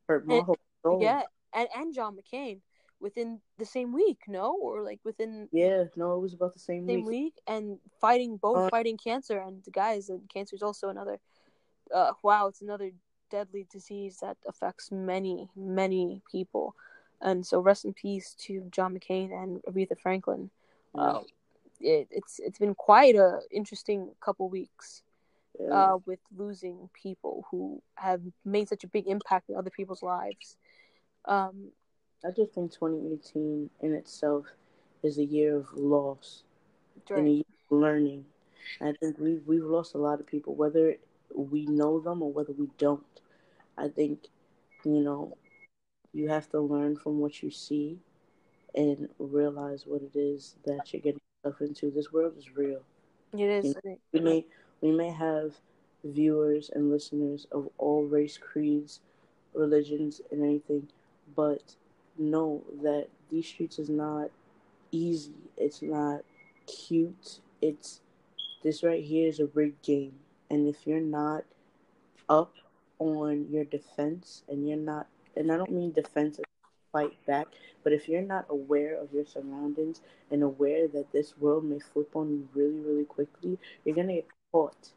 Hurt 0.09 0.27
my 0.27 0.37
and, 0.37 0.45
whole 0.45 0.57
soul. 0.83 0.99
Yeah, 1.01 1.21
and 1.53 1.67
and 1.75 1.93
John 1.93 2.17
McCain 2.17 2.61
within 2.99 3.39
the 3.57 3.65
same 3.65 3.93
week, 3.93 4.21
no, 4.27 4.57
or 4.59 4.83
like 4.83 4.99
within 5.03 5.47
yeah, 5.51 5.83
no, 5.95 6.15
it 6.15 6.19
was 6.19 6.33
about 6.33 6.53
the 6.53 6.59
same, 6.59 6.87
same 6.87 7.05
week. 7.05 7.07
week, 7.07 7.33
and 7.47 7.77
fighting 8.01 8.37
both 8.37 8.57
uh, 8.57 8.69
fighting 8.69 8.97
cancer 8.97 9.37
and 9.37 9.63
guys, 9.71 10.09
and 10.09 10.27
cancer 10.27 10.55
is 10.55 10.63
also 10.63 10.89
another. 10.89 11.19
Uh, 11.93 12.11
wow, 12.23 12.47
it's 12.47 12.61
another 12.61 12.91
deadly 13.29 13.67
disease 13.71 14.17
that 14.21 14.37
affects 14.47 14.91
many, 14.91 15.47
many 15.55 16.21
people. 16.29 16.75
And 17.21 17.45
so, 17.45 17.59
rest 17.59 17.85
in 17.85 17.93
peace 17.93 18.35
to 18.45 18.67
John 18.71 18.97
McCain 18.97 19.31
and 19.31 19.61
Aretha 19.63 19.97
Franklin. 19.99 20.49
Yeah. 20.95 21.01
Uh, 21.01 21.21
it, 21.79 22.07
it's 22.11 22.39
it's 22.39 22.59
been 22.59 22.75
quite 22.75 23.15
a 23.15 23.41
interesting 23.51 24.11
couple 24.21 24.49
weeks. 24.49 25.03
Uh, 25.71 25.97
with 26.05 26.19
losing 26.35 26.89
people 26.93 27.45
who 27.51 27.81
have 27.95 28.21
made 28.45 28.69
such 28.69 28.83
a 28.83 28.87
big 28.87 29.07
impact 29.07 29.49
in 29.49 29.55
other 29.55 29.69
people's 29.69 30.03
lives. 30.03 30.57
Um, 31.25 31.71
I 32.25 32.31
just 32.31 32.53
think 32.53 32.71
2018 32.73 33.69
in 33.81 33.93
itself 33.93 34.45
is 35.03 35.17
a 35.17 35.23
year 35.23 35.57
of 35.57 35.67
loss 35.73 36.43
right. 37.09 37.19
and 37.19 37.27
a 37.27 37.31
year 37.31 37.43
of 37.71 37.77
learning. 37.77 38.25
I 38.81 38.93
think 38.99 39.17
we've 39.17 39.41
we've 39.45 39.63
lost 39.63 39.95
a 39.95 39.97
lot 39.97 40.19
of 40.19 40.27
people, 40.27 40.55
whether 40.55 40.95
we 41.33 41.65
know 41.65 41.99
them 41.99 42.21
or 42.21 42.31
whether 42.31 42.53
we 42.53 42.69
don't. 42.77 43.03
I 43.77 43.87
think, 43.87 44.27
you 44.83 44.99
know, 44.99 45.37
you 46.13 46.27
have 46.29 46.49
to 46.49 46.59
learn 46.59 46.97
from 46.97 47.19
what 47.19 47.41
you 47.41 47.51
see 47.51 47.99
and 48.75 49.07
realize 49.17 49.83
what 49.85 50.01
it 50.01 50.17
is 50.17 50.55
that 50.65 50.91
you're 50.91 51.01
getting 51.01 51.21
yourself 51.43 51.61
into. 51.61 51.91
This 51.91 52.11
world 52.11 52.33
is 52.37 52.55
real. 52.55 52.81
It 53.33 53.39
is. 53.39 53.65
You 53.65 53.73
know, 53.85 53.97
we 54.13 54.19
may 54.19 54.45
we 54.81 54.91
may 54.91 55.09
have 55.09 55.53
viewers 56.03 56.69
and 56.73 56.89
listeners 56.89 57.47
of 57.51 57.69
all 57.77 58.03
race, 58.03 58.37
creeds, 58.37 59.01
religions, 59.53 60.21
and 60.31 60.43
anything, 60.43 60.87
but 61.35 61.75
know 62.17 62.63
that 62.81 63.07
these 63.29 63.47
streets 63.47 63.79
is 63.79 63.89
not 63.89 64.29
easy. 64.91 65.33
It's 65.57 65.81
not 65.81 66.21
cute. 66.65 67.39
It's 67.61 68.01
this 68.63 68.83
right 68.83 69.03
here 69.03 69.27
is 69.27 69.39
a 69.39 69.47
rigged 69.47 69.81
game, 69.83 70.13
and 70.49 70.67
if 70.67 70.85
you're 70.85 70.99
not 70.99 71.43
up 72.27 72.53
on 72.99 73.47
your 73.49 73.63
defense 73.63 74.43
and 74.49 74.67
you're 74.67 74.77
not 74.77 75.07
and 75.35 75.51
I 75.51 75.57
don't 75.57 75.71
mean 75.71 75.91
defense 75.91 76.39
fight 76.91 77.13
back, 77.25 77.47
but 77.83 77.93
if 77.93 78.09
you're 78.09 78.21
not 78.21 78.45
aware 78.49 78.95
of 78.95 79.13
your 79.13 79.25
surroundings 79.25 80.01
and 80.31 80.43
aware 80.43 80.87
that 80.87 81.11
this 81.11 81.37
world 81.37 81.63
may 81.63 81.79
flip 81.79 82.15
on 82.15 82.29
you 82.29 82.47
really, 82.53 82.79
really 82.79 83.05
quickly, 83.05 83.57
you're 83.85 83.95
gonna 83.95 84.15
get 84.15 84.27
caught 84.51 84.89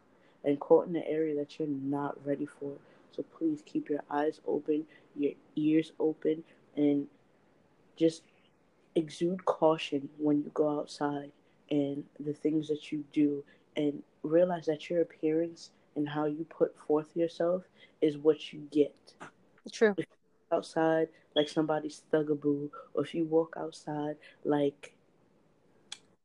and 0.45 0.59
caught 0.59 0.89
in 0.89 0.97
an 0.97 1.05
area 1.07 1.35
that 1.37 1.59
you're 1.59 1.69
not 1.69 2.17
ready 2.27 2.47
for. 2.47 2.73
So 3.13 3.25
please 3.37 3.63
keep 3.65 3.89
your 3.89 4.01
eyes 4.11 4.41
open, 4.47 4.87
your 5.17 5.33
ears 5.57 5.93
open, 6.01 6.43
and 6.77 7.07
just 7.97 8.23
exude 8.95 9.45
caution 9.45 10.09
when 10.19 10.39
you 10.39 10.51
go 10.55 10.79
outside 10.81 11.31
and 11.71 12.05
the 12.21 12.33
things 12.33 12.69
that 12.69 12.91
you 12.91 13.05
do 13.13 13.45
and 13.77 14.03
realize 14.23 14.67
that 14.67 14.91
your 14.91 15.03
appearance 15.03 15.71
and 15.97 16.09
how 16.09 16.25
you 16.25 16.47
put 16.49 16.75
forth 16.87 17.15
yourself 17.15 17.63
is 18.01 18.17
what 18.17 18.53
you 18.53 18.61
get. 18.71 18.95
True. 19.71 19.95
outside 20.53 21.09
like 21.35 21.49
somebody's 21.49 22.03
thugaboo, 22.13 22.69
or 22.95 23.05
if 23.05 23.15
you 23.15 23.25
walk 23.25 23.55
outside 23.59 24.17
like 24.45 24.95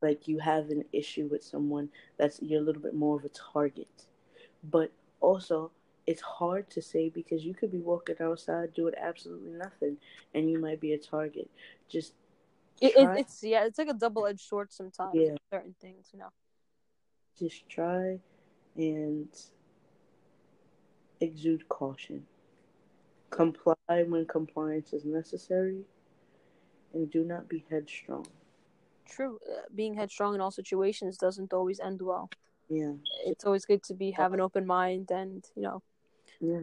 like 0.01 0.27
you 0.27 0.39
have 0.39 0.69
an 0.69 0.83
issue 0.93 1.27
with 1.31 1.43
someone 1.43 1.89
that's 2.17 2.39
you're 2.41 2.61
a 2.61 2.63
little 2.63 2.81
bit 2.81 2.95
more 2.95 3.17
of 3.17 3.25
a 3.25 3.29
target. 3.29 4.05
But 4.63 4.91
also 5.19 5.71
it's 6.05 6.21
hard 6.21 6.69
to 6.69 6.81
say 6.81 7.09
because 7.09 7.43
you 7.43 7.53
could 7.53 7.71
be 7.71 7.79
walking 7.79 8.15
outside 8.21 8.73
doing 8.73 8.93
absolutely 8.99 9.51
nothing 9.51 9.97
and 10.33 10.49
you 10.49 10.57
might 10.59 10.79
be 10.79 10.93
a 10.93 10.97
target. 10.97 11.49
Just 11.89 12.13
it, 12.79 12.93
it, 12.95 13.09
it's 13.17 13.43
yeah, 13.43 13.65
it's 13.65 13.77
like 13.77 13.89
a 13.89 13.93
double 13.93 14.25
edged 14.27 14.41
sword 14.41 14.71
sometimes. 14.71 15.15
Yeah. 15.15 15.35
Certain 15.51 15.75
things, 15.81 16.07
you 16.13 16.19
know. 16.19 16.29
Just 17.37 17.67
try 17.69 18.19
and 18.75 19.27
exude 21.19 21.67
caution. 21.69 22.25
Comply 23.29 23.75
when 23.87 24.25
compliance 24.25 24.93
is 24.93 25.03
necessary, 25.03 25.81
and 26.93 27.11
do 27.11 27.23
not 27.23 27.49
be 27.49 27.65
headstrong. 27.69 28.25
True, 29.09 29.39
uh, 29.49 29.61
being 29.73 29.95
headstrong 29.95 30.35
in 30.35 30.41
all 30.41 30.51
situations 30.51 31.17
doesn't 31.17 31.53
always 31.53 31.79
end 31.79 32.01
well. 32.01 32.29
Yeah, 32.69 32.93
it's 33.25 33.45
always 33.45 33.65
good 33.65 33.83
to 33.83 33.93
be 33.93 34.11
have 34.11 34.33
an 34.33 34.41
open 34.41 34.65
mind, 34.65 35.11
and 35.11 35.45
you 35.55 35.61
know, 35.63 35.81
yeah, 36.39 36.61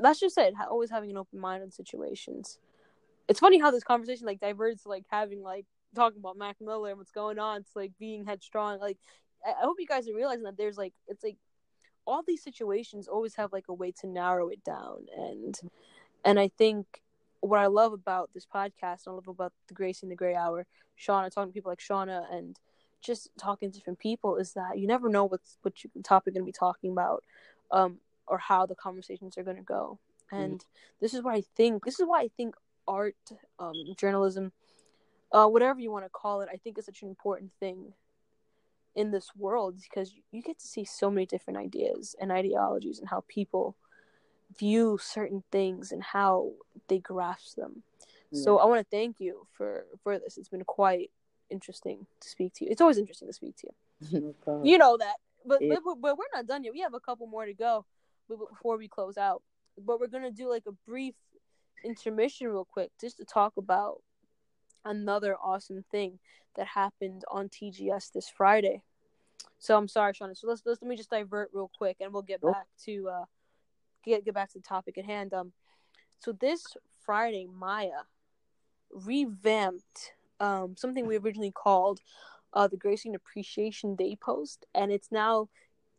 that's 0.00 0.20
just 0.20 0.38
it. 0.38 0.54
Always 0.68 0.90
having 0.90 1.10
an 1.10 1.16
open 1.16 1.40
mind 1.40 1.62
on 1.62 1.70
situations. 1.70 2.58
It's 3.28 3.40
funny 3.40 3.58
how 3.58 3.70
this 3.70 3.84
conversation 3.84 4.26
like 4.26 4.40
diverts 4.40 4.86
like 4.86 5.04
having 5.10 5.42
like 5.42 5.66
talking 5.94 6.18
about 6.18 6.36
Mac 6.36 6.56
Miller 6.60 6.90
and 6.90 6.98
what's 6.98 7.12
going 7.12 7.38
on. 7.38 7.60
It's 7.60 7.76
like 7.76 7.92
being 7.98 8.24
headstrong. 8.24 8.80
Like 8.80 8.98
I 9.44 9.52
hope 9.62 9.76
you 9.78 9.86
guys 9.86 10.08
are 10.08 10.14
realizing 10.14 10.44
that 10.44 10.56
there's 10.56 10.76
like 10.76 10.94
it's 11.06 11.24
like 11.24 11.36
all 12.06 12.22
these 12.26 12.42
situations 12.42 13.08
always 13.08 13.34
have 13.36 13.52
like 13.52 13.68
a 13.68 13.74
way 13.74 13.92
to 14.00 14.06
narrow 14.06 14.48
it 14.48 14.62
down 14.64 15.06
and 15.16 15.58
and 16.24 16.40
I 16.40 16.48
think 16.48 16.86
what 17.40 17.60
I 17.60 17.66
love 17.66 17.92
about 17.92 18.30
this 18.34 18.46
podcast, 18.46 19.06
and 19.06 19.08
I 19.08 19.10
love 19.12 19.28
about 19.28 19.52
the 19.68 19.74
Grace 19.74 20.02
in 20.02 20.08
the 20.08 20.16
Grey 20.16 20.34
Hour, 20.34 20.66
Shauna 20.98 21.30
talking 21.30 21.52
to 21.52 21.54
people 21.54 21.70
like 21.70 21.80
Shauna 21.80 22.24
and 22.32 22.58
just 23.00 23.30
talking 23.38 23.70
to 23.70 23.78
different 23.78 23.98
people 23.98 24.36
is 24.36 24.52
that 24.52 24.78
you 24.78 24.86
never 24.86 25.08
know 25.08 25.24
what's 25.24 25.56
what 25.62 25.82
you, 25.82 25.90
topic 26.02 26.34
going 26.34 26.42
to 26.42 26.46
be 26.46 26.52
talking 26.52 26.92
about, 26.92 27.24
um, 27.70 27.98
or 28.26 28.38
how 28.38 28.66
the 28.66 28.74
conversations 28.74 29.38
are 29.38 29.42
going 29.42 29.56
to 29.56 29.62
go. 29.62 29.98
And 30.30 30.58
mm-hmm. 30.58 30.96
this 31.00 31.14
is 31.14 31.22
what 31.22 31.34
I 31.34 31.42
think. 31.56 31.84
This 31.84 31.98
is 31.98 32.06
why 32.06 32.20
I 32.20 32.28
think 32.36 32.54
art, 32.86 33.16
um, 33.58 33.74
journalism, 33.96 34.52
uh, 35.32 35.46
whatever 35.46 35.80
you 35.80 35.90
want 35.90 36.04
to 36.04 36.10
call 36.10 36.42
it, 36.42 36.48
I 36.52 36.56
think 36.56 36.78
is 36.78 36.84
such 36.84 37.02
an 37.02 37.08
important 37.08 37.52
thing 37.58 37.92
in 38.94 39.10
this 39.12 39.30
world 39.36 39.76
because 39.80 40.12
you 40.32 40.42
get 40.42 40.58
to 40.58 40.66
see 40.66 40.84
so 40.84 41.10
many 41.10 41.24
different 41.24 41.58
ideas 41.58 42.16
and 42.20 42.32
ideologies 42.32 42.98
and 42.98 43.08
how 43.08 43.24
people 43.28 43.76
view 44.58 44.98
certain 45.00 45.42
things 45.50 45.92
and 45.92 46.02
how 46.02 46.52
they 46.88 46.98
grasp 46.98 47.56
them. 47.56 47.82
Yeah. 48.30 48.42
So 48.42 48.58
I 48.58 48.66
want 48.66 48.80
to 48.80 48.96
thank 48.96 49.20
you 49.20 49.46
for 49.52 49.84
for 50.02 50.18
this. 50.18 50.38
It's 50.38 50.48
been 50.48 50.64
quite 50.64 51.10
interesting 51.50 52.06
to 52.20 52.28
speak 52.28 52.54
to 52.54 52.64
you. 52.64 52.70
It's 52.70 52.80
always 52.80 52.98
interesting 52.98 53.28
to 53.28 53.34
speak 53.34 53.56
to 53.56 53.66
you. 53.66 54.34
No 54.46 54.64
you 54.64 54.78
know 54.78 54.96
that, 54.96 55.16
but, 55.44 55.60
yeah. 55.60 55.76
but 55.84 55.96
but 56.00 56.18
we're 56.18 56.24
not 56.34 56.46
done 56.46 56.64
yet. 56.64 56.72
We 56.72 56.80
have 56.80 56.94
a 56.94 57.00
couple 57.00 57.26
more 57.26 57.44
to 57.44 57.52
go 57.52 57.84
before 58.28 58.78
we 58.78 58.88
close 58.88 59.18
out. 59.18 59.42
But 59.78 60.00
we're 60.00 60.06
gonna 60.06 60.30
do 60.30 60.48
like 60.48 60.64
a 60.66 60.72
brief 60.86 61.14
intermission 61.84 62.48
real 62.48 62.64
quick 62.64 62.90
just 63.00 63.18
to 63.18 63.24
talk 63.24 63.56
about 63.56 64.02
another 64.84 65.36
awesome 65.36 65.84
thing 65.90 66.18
that 66.56 66.66
happened 66.66 67.24
on 67.30 67.48
TGS 67.48 68.12
this 68.12 68.28
Friday. 68.28 68.82
So 69.58 69.76
I'm 69.76 69.88
sorry, 69.88 70.14
Shauna. 70.14 70.36
So 70.36 70.48
let's, 70.48 70.62
let's 70.64 70.80
let 70.80 70.88
me 70.88 70.96
just 70.96 71.10
divert 71.10 71.50
real 71.52 71.70
quick, 71.76 71.98
and 72.00 72.12
we'll 72.12 72.22
get 72.22 72.40
back 72.40 72.66
to 72.86 73.08
uh, 73.08 73.24
get 74.04 74.24
get 74.24 74.34
back 74.34 74.50
to 74.52 74.58
the 74.58 74.64
topic 74.64 74.98
at 74.98 75.04
hand. 75.04 75.32
Um, 75.32 75.52
so 76.18 76.32
this 76.32 76.64
Friday, 77.04 77.46
Maya 77.46 78.04
revamped 78.92 80.12
um 80.40 80.74
something 80.76 81.06
we 81.06 81.16
originally 81.16 81.52
called 81.52 82.00
uh 82.52 82.66
the 82.66 82.76
Gracing 82.76 83.14
Appreciation 83.14 83.94
Day 83.94 84.16
post, 84.16 84.66
and 84.74 84.90
it's 84.90 85.12
now 85.12 85.48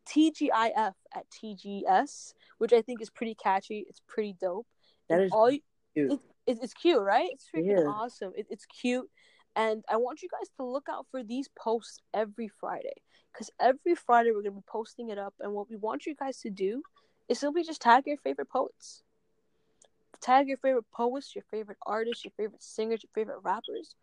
TGIF 0.09 0.93
at 1.15 1.25
TGS, 1.31 2.33
which 2.57 2.73
I 2.73 2.81
think 2.81 3.01
is 3.01 3.09
pretty 3.09 3.35
catchy. 3.35 3.85
It's 3.87 4.01
pretty 4.07 4.35
dope. 4.39 4.67
That 5.09 5.21
is 5.21 5.31
all. 5.31 5.51
You, 5.51 5.59
it, 5.95 6.19
It, 6.47 6.57
it's 6.61 6.73
cute, 6.73 7.01
right? 7.01 7.29
It's 7.31 7.47
freaking 7.53 7.77
Yeah. 7.77 7.87
awesome. 7.87 8.33
It, 8.35 8.47
it's 8.49 8.65
cute, 8.65 9.09
and 9.55 9.83
I 9.89 9.97
want 9.97 10.23
you 10.23 10.29
guys 10.29 10.49
to 10.57 10.65
look 10.65 10.87
out 10.89 11.05
for 11.11 11.23
these 11.23 11.49
posts 11.49 11.99
every 12.13 12.47
Friday 12.47 13.03
because 13.31 13.51
every 13.59 13.95
Friday 13.95 14.31
we're 14.31 14.41
gonna 14.41 14.55
be 14.55 14.63
posting 14.67 15.09
it 15.09 15.17
up, 15.19 15.35
and 15.39 15.53
what 15.53 15.69
we 15.69 15.75
want 15.75 16.05
you 16.05 16.15
guys 16.15 16.39
to 16.39 16.49
do 16.49 16.81
is 17.31 17.39
simply 17.39 17.63
just 17.63 17.81
tag 17.81 18.03
your 18.05 18.17
favorite 18.17 18.49
poets. 18.49 19.03
Tag 20.19 20.49
your 20.49 20.57
favorite 20.57 20.91
poets, 20.91 21.33
your 21.33 21.45
favorite 21.49 21.77
artists, 21.87 22.25
your 22.25 22.33
favorite 22.35 22.61
singers, 22.61 23.03
your 23.03 23.09
favorite 23.15 23.39
rappers. 23.41 23.95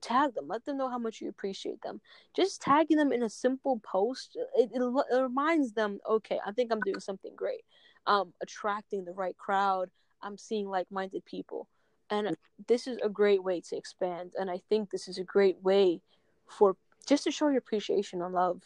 Tag 0.00 0.34
them. 0.34 0.46
Let 0.46 0.64
them 0.64 0.78
know 0.78 0.88
how 0.88 0.98
much 0.98 1.20
you 1.20 1.28
appreciate 1.28 1.82
them. 1.82 2.00
Just 2.36 2.62
tagging 2.62 2.96
them 2.96 3.12
in 3.12 3.24
a 3.24 3.28
simple 3.28 3.80
post, 3.80 4.36
it, 4.56 4.70
it, 4.72 4.80
it 4.80 5.20
reminds 5.20 5.72
them, 5.72 5.98
okay, 6.08 6.38
I 6.46 6.52
think 6.52 6.70
I'm 6.70 6.80
doing 6.80 7.00
something 7.00 7.32
great. 7.34 7.64
Um, 8.06 8.32
attracting 8.40 9.04
the 9.04 9.12
right 9.12 9.36
crowd. 9.36 9.90
I'm 10.22 10.38
seeing 10.38 10.68
like-minded 10.68 11.24
people, 11.24 11.68
and 12.10 12.36
this 12.66 12.86
is 12.86 12.98
a 13.04 13.08
great 13.08 13.42
way 13.42 13.60
to 13.60 13.76
expand. 13.76 14.34
And 14.38 14.50
I 14.50 14.60
think 14.68 14.90
this 14.90 15.08
is 15.08 15.18
a 15.18 15.24
great 15.24 15.62
way 15.62 16.00
for 16.46 16.76
just 17.06 17.24
to 17.24 17.30
show 17.32 17.48
your 17.48 17.58
appreciation 17.58 18.22
and 18.22 18.34
love. 18.34 18.62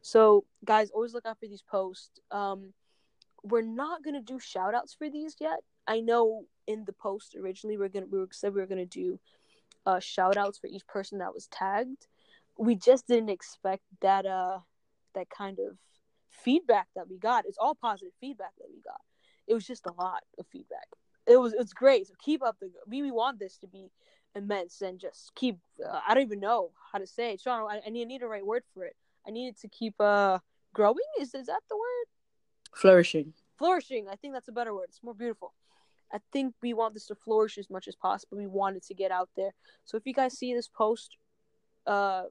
So, 0.00 0.44
guys, 0.64 0.90
always 0.90 1.12
look 1.12 1.26
out 1.26 1.38
for 1.40 1.46
these 1.46 1.62
posts. 1.62 2.20
Um, 2.30 2.72
we're 3.42 3.62
not 3.62 4.02
gonna 4.02 4.20
do 4.20 4.38
shout 4.38 4.74
outs 4.74 4.94
for 4.94 5.08
these 5.10 5.36
yet. 5.40 5.60
I 5.86 6.00
know 6.00 6.44
in 6.66 6.84
the 6.84 6.92
post 6.92 7.34
originally 7.34 7.78
we're 7.78 7.88
gonna 7.88 8.06
we 8.06 8.18
were, 8.18 8.28
said 8.30 8.54
we 8.54 8.60
were 8.60 8.66
gonna 8.66 8.86
do 8.86 9.18
uh 9.86 10.00
shout 10.00 10.36
outs 10.36 10.58
for 10.58 10.66
each 10.66 10.86
person 10.86 11.18
that 11.18 11.34
was 11.34 11.46
tagged. 11.48 12.06
We 12.58 12.74
just 12.74 13.06
didn't 13.06 13.30
expect 13.30 13.84
that 14.00 14.26
uh 14.26 14.58
that 15.14 15.30
kind 15.30 15.58
of 15.58 15.78
feedback 16.30 16.88
that 16.94 17.08
we 17.08 17.18
got. 17.18 17.46
It's 17.46 17.58
all 17.58 17.74
positive 17.74 18.12
feedback 18.20 18.52
that 18.58 18.68
we 18.72 18.80
got. 18.82 19.00
It 19.46 19.54
was 19.54 19.66
just 19.66 19.86
a 19.86 19.92
lot 19.92 20.22
of 20.38 20.46
feedback. 20.46 20.86
It 21.26 21.36
was 21.38 21.52
it's 21.52 21.72
great. 21.72 22.06
So 22.06 22.14
keep 22.22 22.42
up 22.42 22.56
the 22.60 22.70
we 22.86 23.02
we 23.02 23.10
want 23.10 23.38
this 23.38 23.56
to 23.58 23.66
be 23.66 23.90
immense 24.34 24.82
and 24.82 24.98
just 24.98 25.32
keep. 25.34 25.58
Uh, 25.84 26.00
I 26.06 26.14
don't 26.14 26.24
even 26.24 26.40
know 26.40 26.70
how 26.92 26.98
to 26.98 27.06
say 27.06 27.32
it, 27.32 27.40
Sean. 27.40 27.70
I, 27.70 27.80
I 27.86 27.90
need 27.90 28.02
I 28.02 28.04
need 28.04 28.22
a 28.22 28.28
right 28.28 28.44
word 28.44 28.64
for 28.74 28.84
it. 28.84 28.96
I 29.26 29.30
need 29.30 29.48
it 29.48 29.60
to 29.60 29.68
keep 29.68 29.94
uh 30.00 30.38
growing. 30.74 30.98
Is 31.20 31.34
is 31.34 31.46
that 31.46 31.62
the 31.68 31.76
word? 31.76 32.17
Flourishing. 32.74 33.32
flourishing. 33.58 34.08
I 34.08 34.16
think 34.16 34.34
that's 34.34 34.48
a 34.48 34.52
better 34.52 34.74
word. 34.74 34.86
It's 34.88 35.02
more 35.02 35.14
beautiful. 35.14 35.52
I 36.12 36.18
think 36.32 36.54
we 36.62 36.72
want 36.74 36.94
this 36.94 37.06
to 37.06 37.14
flourish 37.14 37.58
as 37.58 37.68
much 37.68 37.86
as 37.88 37.94
possible. 37.94 38.38
We 38.38 38.46
want 38.46 38.76
it 38.76 38.86
to 38.86 38.94
get 38.94 39.10
out 39.10 39.28
there. 39.36 39.52
So 39.84 39.96
if 39.96 40.06
you 40.06 40.14
guys 40.14 40.38
see 40.38 40.54
this 40.54 40.68
post, 40.68 41.16
uh, 41.86 42.24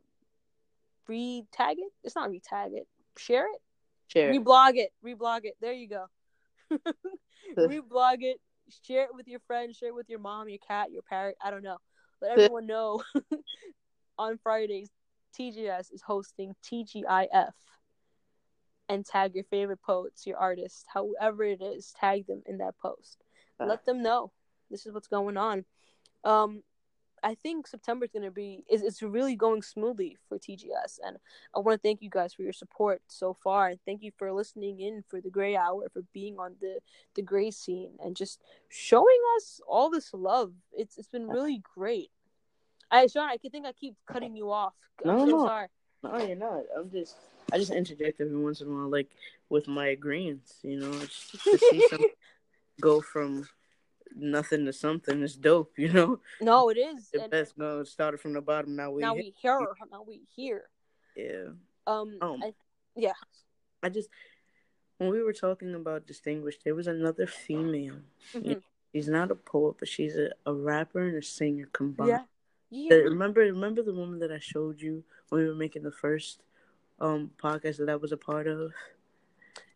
re-tag 1.07 1.77
it. 1.79 1.91
It's 2.03 2.15
not 2.15 2.29
re-tag 2.29 2.71
it. 2.73 2.87
Share 3.17 3.45
it. 3.45 3.61
Share. 4.07 4.33
Reblog 4.33 4.75
it. 4.75 4.91
Reblog 5.05 5.41
it. 5.43 5.55
There 5.61 5.73
you 5.73 5.89
go. 5.89 6.05
Reblog 7.57 8.17
it. 8.21 8.39
Share 8.83 9.03
it 9.03 9.13
with 9.13 9.27
your 9.27 9.39
friends. 9.47 9.77
Share 9.77 9.89
it 9.89 9.95
with 9.95 10.09
your 10.09 10.19
mom, 10.19 10.49
your 10.49 10.59
cat, 10.59 10.91
your 10.91 11.03
parrot. 11.03 11.37
I 11.43 11.51
don't 11.51 11.63
know. 11.63 11.77
Let 12.21 12.31
everyone 12.31 12.65
know 12.65 13.03
on 14.17 14.37
Fridays, 14.41 14.89
TGS 15.37 15.93
is 15.93 16.01
hosting 16.01 16.55
TGIF. 16.63 17.51
And 18.89 19.05
tag 19.05 19.35
your 19.35 19.43
favorite 19.43 19.81
poets, 19.81 20.25
your 20.25 20.37
artists, 20.37 20.85
however 20.87 21.43
it 21.43 21.61
is, 21.61 21.93
tag 21.99 22.25
them 22.27 22.41
in 22.45 22.59
that 22.59 22.77
post. 22.77 23.23
Let 23.59 23.85
them 23.85 24.01
know 24.01 24.31
this 24.69 24.85
is 24.85 24.93
what's 24.93 25.07
going 25.07 25.35
on. 25.35 25.65
Um, 26.23 26.63
I 27.23 27.35
think 27.35 27.67
September 27.67 28.05
is 28.05 28.11
going 28.11 28.23
to 28.23 28.31
be 28.31 28.63
is 28.69 28.83
it's 28.83 29.01
really 29.01 29.35
going 29.35 29.61
smoothly 29.61 30.17
for 30.29 30.37
TGS, 30.37 30.99
and 31.03 31.17
I 31.55 31.59
want 31.59 31.81
to 31.81 31.87
thank 31.87 32.01
you 32.01 32.09
guys 32.09 32.33
for 32.33 32.43
your 32.43 32.53
support 32.53 33.01
so 33.07 33.33
far, 33.33 33.69
and 33.69 33.79
thank 33.85 34.03
you 34.03 34.11
for 34.17 34.31
listening 34.31 34.79
in 34.79 35.03
for 35.07 35.19
the 35.19 35.29
Grey 35.29 35.55
Hour, 35.55 35.89
for 35.91 36.03
being 36.13 36.37
on 36.37 36.55
the 36.61 36.79
the 37.15 37.21
Grey 37.23 37.51
scene, 37.51 37.93
and 38.03 38.15
just 38.15 38.39
showing 38.69 39.19
us 39.35 39.59
all 39.67 39.89
this 39.89 40.13
love. 40.13 40.53
It's 40.71 40.97
it's 40.97 41.07
been 41.07 41.27
really 41.27 41.61
great. 41.75 42.11
I 42.91 43.07
Sean, 43.07 43.29
I 43.29 43.37
think 43.37 43.65
I 43.65 43.73
keep 43.73 43.95
cutting 44.05 44.35
you 44.35 44.51
off. 44.51 44.73
I'm 45.03 45.17
No, 45.17 45.25
so 45.25 45.31
no. 45.31 45.47
sorry. 45.47 45.67
No, 46.03 46.17
you're 46.17 46.35
not. 46.35 46.63
I'm 46.77 46.89
just. 46.91 47.15
I 47.51 47.57
just 47.57 47.71
interject 47.71 48.19
every 48.19 48.37
once 48.37 48.61
in 48.61 48.67
a 48.67 48.71
while, 48.71 48.89
like 48.89 49.07
with 49.49 49.67
my 49.67 49.87
agreements. 49.87 50.57
You 50.63 50.79
know, 50.79 50.91
it's 51.01 51.31
just 51.31 51.43
to 51.43 51.57
see 51.57 51.87
some 51.89 52.05
go 52.81 53.01
from 53.01 53.47
nothing 54.15 54.65
to 54.65 54.73
something 54.73 55.21
is 55.23 55.35
dope. 55.35 55.71
You 55.77 55.93
know, 55.93 56.19
No, 56.41 56.69
it 56.69 56.77
is. 56.77 57.09
the 57.09 57.21
and 57.23 57.31
best 57.31 57.57
go 57.57 57.83
started 57.83 58.19
from 58.19 58.33
the 58.33 58.41
bottom. 58.41 58.75
Now 58.75 58.91
we, 58.91 59.01
now 59.01 59.15
hit. 59.15 59.23
we 59.25 59.33
hear. 59.41 59.59
Now 59.91 60.03
we 60.07 60.21
hear. 60.35 60.63
yeah. 61.15 61.49
Um, 61.87 62.17
Um, 62.21 62.43
I, 62.43 62.53
yeah. 62.95 63.13
I 63.81 63.89
just 63.89 64.09
when 64.97 65.09
we 65.09 65.21
were 65.23 65.33
talking 65.33 65.73
about 65.75 66.05
distinguished, 66.07 66.63
there 66.65 66.75
was 66.75 66.87
another 66.87 67.27
female. 67.27 67.99
Mhm. 68.33 68.61
She's 68.93 69.07
not 69.07 69.31
a 69.31 69.35
poet, 69.35 69.75
but 69.79 69.87
she's 69.87 70.15
a, 70.17 70.31
a 70.45 70.53
rapper 70.53 71.07
and 71.07 71.15
a 71.17 71.21
singer 71.21 71.69
combined. 71.71 72.09
Yeah. 72.09 72.23
Yeah. 72.69 72.95
remember, 72.95 73.41
remember 73.41 73.83
the 73.83 73.93
woman 73.93 74.19
that 74.19 74.31
I 74.31 74.39
showed 74.39 74.81
you 74.81 75.03
when 75.29 75.41
we 75.43 75.47
were 75.49 75.55
making 75.55 75.83
the 75.83 75.91
first 75.91 76.41
um 76.99 77.31
podcast 77.41 77.77
that 77.77 77.89
I 77.89 77.95
was 77.95 78.11
a 78.11 78.17
part 78.17 78.47
of, 78.47 78.73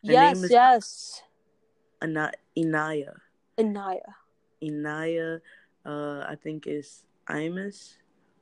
Yes. 0.02 0.34
name 0.36 0.44
is- 0.44 0.50
yes. 0.50 1.22
Ana- 2.00 2.32
Inaya. 2.56 3.14
Anaya. 3.58 4.16
Inaya, 4.60 5.40
uh, 5.84 6.24
I 6.28 6.34
think 6.36 6.66
is 6.66 7.04
Imus 7.28 7.96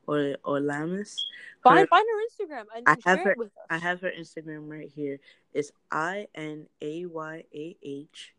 or 0.07 0.37
or 0.45 0.59
Lamus. 0.61 1.15
Find 1.63 1.81
Her- 1.81 1.87
find 1.89 2.07
her 2.09 2.21
Instagram 2.27 2.65
and 2.75 2.89
I 2.89 2.97
have 3.05 3.19
share 3.19 3.25
her- 3.25 3.31
it 3.33 3.39
with 3.39 3.53
us. 3.59 3.67
I 3.69 3.79
have 3.79 4.01
her 4.01 4.11
Instagram 4.11 4.71
right 4.71 4.89
here. 4.89 5.21
It's 5.53 5.73
I 5.91 6.29
N 6.35 6.69
A 6.81 7.05
Y 7.07 7.45
A 7.53 7.77
H 7.83 8.35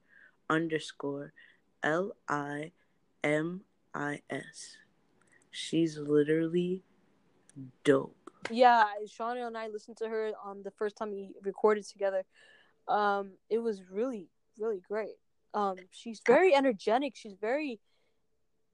underscore 0.50 1.34
L 1.84 2.16
I 2.28 2.72
M 3.24 3.64
I 3.94 4.22
S. 4.30 4.78
She's 5.52 5.98
literally 5.98 6.84
dope. 7.84 8.21
Yeah, 8.50 8.84
Shauna 9.08 9.48
and 9.48 9.58
I 9.58 9.68
listened 9.68 9.98
to 9.98 10.10
her 10.10 10.32
on 10.44 10.64
the 10.64 10.72
first 10.72 10.98
time 10.98 11.12
we 11.12 11.34
recorded 11.44 11.88
together. 11.88 12.24
Um, 12.88 13.34
it 13.50 13.60
was 13.60 13.82
really, 13.90 14.30
really 14.58 14.82
great. 14.88 15.16
Um, 15.54 15.76
she's 15.92 16.22
very 16.26 16.56
energetic. 16.56 17.16
She's 17.16 17.36
very 17.40 17.80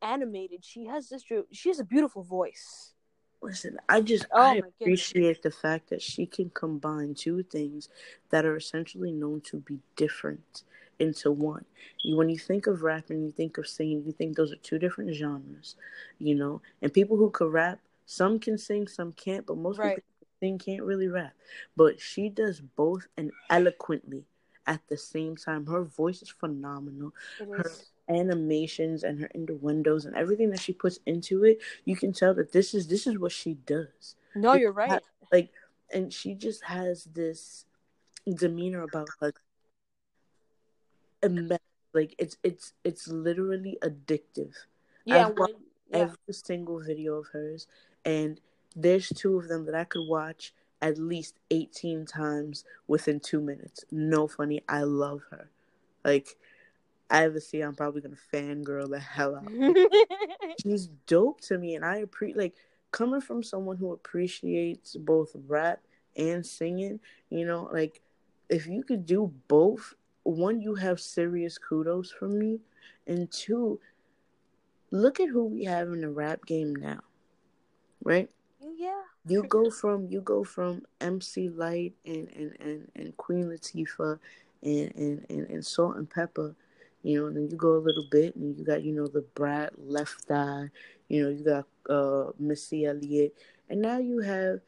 animated. 0.02 0.64
She 0.64 0.86
has 0.86 1.10
this. 1.10 1.24
She 1.52 1.70
has 1.70 1.80
a 1.80 1.84
beautiful 1.84 2.24
voice. 2.24 2.94
Listen, 3.42 3.78
I 3.88 4.02
just 4.02 4.26
Oh 4.34 4.42
I 4.42 4.56
goodness. 4.56 4.70
appreciate 4.82 5.44
the 5.44 5.52
fact 5.52 5.90
that 5.90 6.02
she 6.02 6.26
can 6.26 6.50
combine 6.50 7.14
two 7.14 7.44
things 7.44 7.90
that 8.30 8.46
are 8.46 8.56
essentially 8.56 9.12
known 9.12 9.42
to 9.42 9.58
be 9.58 9.80
different 9.96 10.64
into 11.00 11.32
one. 11.32 11.66
You, 12.04 12.16
when 12.16 12.30
you 12.30 12.40
think 12.40 12.66
of 12.66 12.82
rapping, 12.82 13.24
you 13.24 13.32
think 13.32 13.58
of 13.58 13.68
singing, 13.68 14.04
you 14.06 14.12
think 14.12 14.36
those 14.36 14.52
are 14.52 14.58
two 14.58 14.80
different 14.80 15.14
genres, 15.14 15.76
you 16.18 16.34
know. 16.34 16.62
And 16.82 16.92
people 16.92 17.18
who 17.18 17.30
could 17.30 17.54
rap, 17.54 17.80
some 18.08 18.40
can 18.40 18.58
sing, 18.58 18.88
some 18.88 19.12
can't, 19.12 19.46
but 19.46 19.58
most 19.58 19.78
Right. 19.78 19.98
people 19.98 20.28
sing 20.40 20.58
can't 20.58 20.82
really 20.82 21.08
rap. 21.10 21.34
But 21.76 22.00
she 22.00 22.30
does 22.30 22.62
both 22.62 23.08
and 23.18 23.32
eloquently 23.50 24.26
at 24.66 24.82
the 24.88 24.98
same 24.98 25.36
time. 25.36 25.66
Her 25.68 25.84
voice 25.84 26.22
is 26.22 26.30
phenomenal 26.30 27.14
It 27.40 27.50
Her- 27.50 27.70
is. 27.70 27.92
animations 28.10 29.04
and 29.04 29.20
her 29.20 29.28
innuendos 29.36 30.06
and 30.06 30.16
everything 30.16 30.50
that 30.52 30.62
she 30.62 30.72
puts 30.72 31.00
into 31.06 31.44
it, 31.44 31.60
you 31.84 31.98
can 31.98 32.14
tell 32.14 32.34
that 32.36 32.54
this 32.54 32.74
is 32.74 32.88
this 32.88 33.06
is 33.06 33.20
what 33.20 33.34
she 33.34 33.56
does. 33.56 34.16
No, 34.34 34.54
you're 34.54 34.72
right. 34.72 35.04
Like, 35.32 35.52
and 35.94 36.14
she 36.14 36.34
just 36.34 36.64
has 36.64 37.04
this 37.04 37.66
demeanor 38.26 38.84
about 38.84 39.10
her. 39.20 39.34
Like 41.94 42.16
it's 42.18 42.38
it's 42.44 42.74
it's 42.84 43.08
literally 43.08 43.78
addictive. 43.82 44.54
Yeah, 45.06 45.28
when, 45.30 45.56
yeah. 45.92 46.00
Every 46.00 46.34
single 46.34 46.80
video 46.80 47.16
of 47.16 47.28
hers, 47.32 47.68
and 48.06 48.40
there's 48.76 49.10
two 49.10 49.38
of 49.38 49.48
them 49.48 49.66
that 49.66 49.76
I 49.76 49.84
could 49.84 50.08
watch 50.08 50.54
at 50.82 50.98
least 50.98 51.36
18 51.50 52.06
times 52.06 52.64
within 52.88 53.20
two 53.20 53.42
minutes. 53.42 53.84
No 53.92 54.28
funny. 54.28 54.62
I 54.70 54.84
love 54.84 55.22
her. 55.32 55.50
Like, 56.04 56.38
I 57.10 57.24
ever 57.24 57.40
see, 57.40 57.62
I'm 57.62 57.76
probably 57.76 58.02
gonna 58.02 58.18
fangirl 58.34 58.90
the 58.90 59.00
hell 59.00 59.36
out. 59.36 59.48
She's 60.62 60.88
dope 61.08 61.42
to 61.42 61.58
me, 61.58 61.76
and 61.76 61.86
I 61.86 61.98
appreciate 61.98 62.38
like 62.38 62.56
coming 62.92 63.22
from 63.22 63.44
someone 63.44 63.78
who 63.78 63.94
appreciates 63.94 64.96
both 64.96 65.32
rap 65.48 65.80
and 66.16 66.46
singing. 66.46 67.00
You 67.30 67.46
know, 67.46 67.70
like 67.72 68.02
if 68.50 68.68
you 68.68 68.84
could 68.84 69.06
do 69.06 69.32
both, 69.48 69.94
one, 70.24 70.62
you 70.62 70.76
have 70.76 71.00
serious 71.00 71.58
kudos 71.58 72.12
from 72.12 72.38
me, 72.38 72.60
and 73.08 73.32
two, 73.32 73.80
look 74.92 75.20
at 75.20 75.30
who 75.30 75.46
we 75.46 75.66
have 75.66 75.88
in 75.90 76.02
the 76.02 76.10
rap 76.10 76.46
game 76.46 76.76
now, 76.76 77.00
right? 78.04 78.30
yeah. 78.78 79.02
You 79.26 79.44
go 79.44 79.70
from 79.70 80.08
you 80.10 80.22
go 80.22 80.44
from 80.44 80.84
MC 81.02 81.50
Lyte 81.50 81.94
and 82.06 82.30
and 82.30 82.56
and, 82.60 82.92
and 82.96 83.18
Queen 83.18 83.46
Latifah 83.46 84.20
and, 84.64 84.96
and 84.96 85.26
and 85.30 85.50
and 85.50 85.66
Salt-N-Pepa, 85.66 86.56
you 87.04 87.20
know, 87.20 87.28
and 87.28 87.36
then 87.36 87.50
you 87.50 87.58
go 87.58 87.76
a 87.76 87.84
little 87.84 88.08
bit 88.10 88.36
and 88.36 88.58
you 88.58 88.64
got 88.64 88.84
you 88.84 88.94
know 88.94 89.08
Da 89.08 89.22
Brat 89.36 89.74
Left 89.78 90.30
Eye, 90.32 90.70
you 91.10 91.24
know, 91.24 91.30
you 91.30 91.44
got 91.44 91.66
uh 91.90 92.32
Missy 92.40 92.86
Elliott, 92.86 93.36
and 93.70 93.82
now 93.82 93.98
you 93.98 94.20
have 94.22 94.62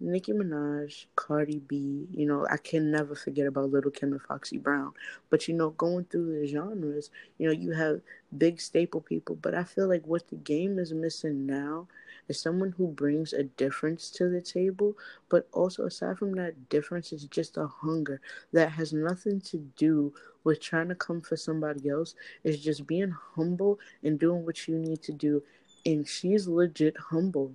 Nicki 0.00 0.32
Minaj, 0.32 1.06
Cardi 1.16 1.58
B, 1.60 2.06
you 2.12 2.26
know, 2.26 2.46
I 2.50 2.56
can 2.56 2.90
never 2.90 3.14
forget 3.14 3.46
about 3.46 3.70
Lil' 3.70 3.90
Kim 3.90 4.12
and 4.12 4.20
Foxy 4.22 4.58
Brown. 4.58 4.92
But 5.30 5.48
you 5.48 5.54
know, 5.54 5.70
going 5.70 6.04
through 6.04 6.40
the 6.40 6.46
genres, 6.46 7.10
you 7.38 7.46
know, 7.46 7.52
you 7.52 7.72
have 7.72 8.00
big 8.36 8.60
staple 8.60 9.00
people, 9.00 9.36
but 9.36 9.54
I 9.54 9.64
feel 9.64 9.88
like 9.88 10.06
what 10.06 10.28
the 10.28 10.36
game 10.36 10.78
is 10.78 10.92
missing 10.92 11.46
now 11.46 11.88
is 12.28 12.40
someone 12.40 12.72
who 12.76 12.88
brings 12.88 13.32
a 13.32 13.44
difference 13.44 14.10
to 14.10 14.28
the 14.28 14.40
table, 14.40 14.94
but 15.28 15.48
also 15.52 15.84
aside 15.86 16.18
from 16.18 16.32
that 16.34 16.68
difference 16.68 17.12
is 17.12 17.24
just 17.24 17.56
a 17.56 17.66
hunger 17.66 18.20
that 18.52 18.72
has 18.72 18.92
nothing 18.92 19.40
to 19.42 19.58
do 19.76 20.12
with 20.42 20.60
trying 20.60 20.88
to 20.88 20.94
come 20.94 21.20
for 21.20 21.36
somebody 21.36 21.88
else. 21.88 22.14
It's 22.42 22.62
just 22.62 22.86
being 22.86 23.14
humble 23.34 23.78
and 24.02 24.18
doing 24.18 24.44
what 24.44 24.66
you 24.68 24.78
need 24.78 25.02
to 25.02 25.12
do. 25.12 25.42
And 25.86 26.06
she's 26.08 26.48
legit 26.48 26.96
humble 26.96 27.52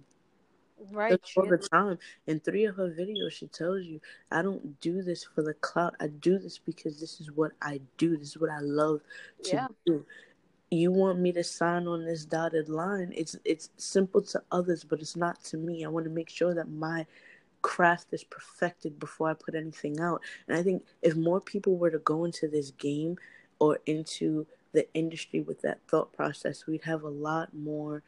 Right. 0.92 1.20
all 1.36 1.46
the 1.46 1.58
time. 1.58 1.98
In 2.28 2.40
three 2.40 2.66
of 2.66 2.76
her 2.76 2.90
videos, 2.90 3.32
she 3.32 3.48
tells 3.48 3.84
you, 3.84 4.00
I 4.32 4.42
don't 4.42 4.80
do 4.80 5.02
this 5.02 5.24
for 5.24 5.42
the 5.42 5.54
clout. 5.56 5.96
I 6.00 6.08
do 6.08 6.38
this 6.38 6.58
because 6.60 7.00
this 7.00 7.20
is 7.20 7.32
what 7.32 7.52
I 7.62 7.82
do. 7.98 8.18
This 8.18 8.30
is 8.30 8.38
what 8.40 8.50
I 8.50 8.60
love 8.60 9.02
to 9.44 9.56
Yeah. 9.56 9.68
do. 9.86 10.06
You 10.72 10.92
want 10.92 11.20
me 11.20 11.32
to 11.34 11.44
sign 11.44 11.88
on 11.88 12.06
this 12.06 12.26
dotted 12.26 12.70
line. 12.70 13.12
It's 13.16 13.36
it's 13.44 13.70
simple 13.78 14.22
to 14.24 14.44
others, 14.52 14.84
but 14.84 15.00
it's 15.00 15.16
not 15.16 15.44
to 15.46 15.58
me. 15.58 15.84
I 15.84 15.90
want 15.90 16.06
to 16.06 16.12
make 16.12 16.30
sure 16.30 16.54
that 16.54 16.70
my 16.70 17.06
craft 17.62 18.08
is 18.14 18.24
perfected 18.24 19.00
before 19.00 19.30
I 19.30 19.34
put 19.34 19.56
anything 19.56 20.00
out. 20.00 20.22
And 20.48 20.58
I 20.58 20.64
think 20.64 20.84
if 21.02 21.16
more 21.16 21.42
people 21.42 21.78
were 21.78 21.92
to 21.92 22.00
go 22.00 22.26
into 22.26 22.48
this 22.48 22.72
game 22.72 23.18
or 23.60 23.80
into 23.86 24.46
the 24.72 24.92
industry 24.94 25.42
with 25.42 25.62
that 25.62 25.80
thought 25.88 26.14
process, 26.14 26.68
we'd 26.68 26.84
have 26.84 27.04
a 27.04 27.10
lot 27.10 27.54
more 27.54 28.04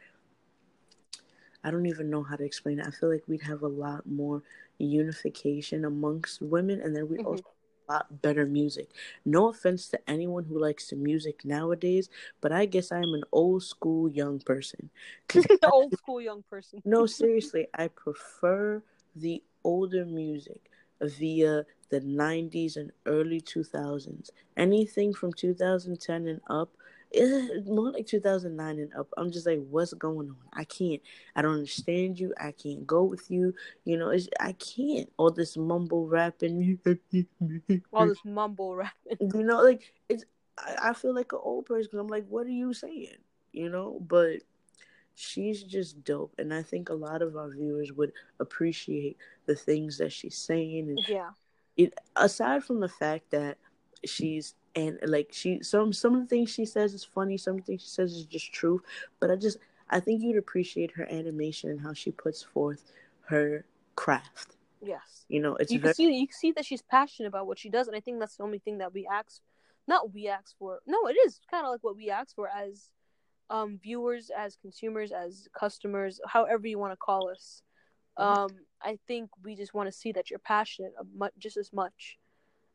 I 1.64 1.70
don't 1.70 1.86
even 1.86 2.10
know 2.10 2.22
how 2.22 2.36
to 2.36 2.44
explain 2.44 2.80
it. 2.80 2.86
I 2.86 2.90
feel 2.90 3.10
like 3.10 3.24
we'd 3.28 3.42
have 3.42 3.62
a 3.62 3.68
lot 3.68 4.06
more 4.06 4.42
unification 4.78 5.84
amongst 5.84 6.42
women, 6.42 6.80
and 6.80 6.94
then 6.94 7.08
we'd 7.08 7.20
Mhm. 7.20 7.26
also 7.26 7.42
have 7.44 7.88
a 7.88 7.92
lot 7.92 8.22
better 8.22 8.46
music. 8.46 8.88
No 9.24 9.48
offense 9.48 9.88
to 9.88 10.10
anyone 10.10 10.44
who 10.44 10.58
likes 10.58 10.88
the 10.90 10.96
music 10.96 11.44
nowadays, 11.44 12.08
but 12.40 12.52
I 12.52 12.66
guess 12.66 12.90
I 12.92 12.98
am 12.98 13.14
an 13.14 13.24
old 13.32 13.62
school 13.62 14.08
young 14.10 14.40
person. 14.40 14.90
Old 15.72 15.94
school 15.94 16.20
young 16.20 16.42
person. 16.50 16.82
no, 16.84 17.06
seriously, 17.06 17.68
I 17.74 17.88
prefer 17.88 18.82
the 19.14 19.42
older 19.64 20.04
music 20.04 20.70
via 21.00 21.64
the 21.90 22.00
90s 22.00 22.76
and 22.76 22.92
early 23.06 23.40
2000s. 23.40 24.30
Anything 24.56 25.12
from 25.14 25.32
2010 25.32 26.26
and 26.26 26.40
up, 26.48 26.70
eh, 27.14 27.60
more 27.66 27.92
like 27.92 28.06
2009 28.06 28.78
and 28.78 28.94
up. 28.94 29.08
I'm 29.16 29.30
just 29.30 29.46
like, 29.46 29.60
what's 29.70 29.92
going 29.94 30.30
on? 30.30 30.36
I 30.52 30.64
can't. 30.64 31.00
I 31.36 31.42
don't 31.42 31.54
understand 31.54 32.18
you. 32.18 32.34
I 32.40 32.52
can't 32.52 32.86
go 32.86 33.04
with 33.04 33.30
you. 33.30 33.54
You 33.84 33.96
know, 33.96 34.10
it's, 34.10 34.28
I 34.40 34.52
can't. 34.52 35.10
All 35.16 35.30
this 35.30 35.56
mumble 35.56 36.06
rapping. 36.08 36.78
All 37.92 38.06
this 38.06 38.24
mumble 38.24 38.74
rapping. 38.76 39.18
You 39.20 39.44
know, 39.44 39.62
like 39.62 39.92
it's. 40.08 40.24
I, 40.58 40.90
I 40.90 40.92
feel 40.92 41.14
like 41.14 41.32
an 41.32 41.40
old 41.42 41.66
person 41.66 41.98
I'm 41.98 42.08
like, 42.08 42.26
what 42.28 42.46
are 42.46 42.50
you 42.50 42.74
saying? 42.74 43.16
You 43.52 43.68
know, 43.68 43.98
but 44.06 44.40
she's 45.14 45.62
just 45.62 46.02
dope, 46.04 46.34
and 46.38 46.52
I 46.52 46.62
think 46.62 46.88
a 46.88 46.94
lot 46.94 47.22
of 47.22 47.36
our 47.36 47.50
viewers 47.50 47.92
would 47.92 48.12
appreciate 48.40 49.16
the 49.46 49.54
things 49.54 49.98
that 49.98 50.12
she's 50.12 50.38
saying, 50.38 50.88
and 50.88 51.00
Yeah. 51.08 51.30
it 51.76 51.94
aside 52.16 52.64
from 52.64 52.80
the 52.80 52.88
fact 52.88 53.30
that 53.30 53.58
she's 54.04 54.54
and 54.74 54.98
like 55.06 55.28
she 55.32 55.62
some 55.62 55.92
some 55.92 56.14
of 56.14 56.20
the 56.20 56.26
things 56.26 56.50
she 56.50 56.64
says 56.64 56.94
is 56.94 57.04
funny, 57.04 57.36
some 57.36 57.54
of 57.54 57.60
the 57.60 57.66
things 57.66 57.82
she 57.82 57.88
says 57.88 58.12
is 58.12 58.24
just 58.24 58.52
truth, 58.52 58.82
but 59.20 59.30
I 59.30 59.36
just 59.36 59.58
I 59.90 60.00
think 60.00 60.22
you'd 60.22 60.38
appreciate 60.38 60.92
her 60.92 61.06
animation 61.10 61.70
and 61.70 61.80
how 61.80 61.92
she 61.92 62.10
puts 62.10 62.42
forth 62.42 62.92
her 63.26 63.64
craft. 63.94 64.56
Yes. 64.80 65.24
You 65.28 65.40
know, 65.40 65.56
it's 65.56 65.70
you 65.70 65.78
very 65.78 65.94
can 65.94 65.96
see 65.96 66.14
you 66.14 66.26
can 66.26 66.34
see 66.34 66.52
that 66.52 66.64
she's 66.64 66.82
passionate 66.82 67.28
about 67.28 67.46
what 67.46 67.58
she 67.58 67.68
does, 67.70 67.88
and 67.88 67.96
I 67.96 68.00
think 68.00 68.18
that's 68.18 68.36
the 68.36 68.42
only 68.42 68.58
thing 68.58 68.78
that 68.78 68.92
we 68.92 69.06
ask. 69.06 69.40
Not 69.86 70.14
we 70.14 70.28
ask 70.28 70.56
for. 70.58 70.80
No, 70.86 71.06
it 71.06 71.16
is 71.26 71.40
kind 71.50 71.66
of 71.66 71.72
like 71.72 71.82
what 71.82 71.96
we 71.96 72.10
ask 72.10 72.34
for 72.34 72.48
as 72.48 72.88
um 73.50 73.78
viewers, 73.82 74.30
as 74.36 74.56
consumers, 74.56 75.12
as 75.12 75.48
customers, 75.58 76.20
however 76.26 76.66
you 76.66 76.78
want 76.78 76.92
to 76.92 76.96
call 76.96 77.28
us. 77.28 77.62
Um, 78.16 78.50
I 78.82 78.98
think 79.08 79.30
we 79.42 79.56
just 79.56 79.72
want 79.72 79.88
to 79.88 79.92
see 79.92 80.12
that 80.12 80.28
you're 80.28 80.38
passionate 80.38 80.92
just 81.38 81.56
as 81.56 81.72
much 81.72 82.18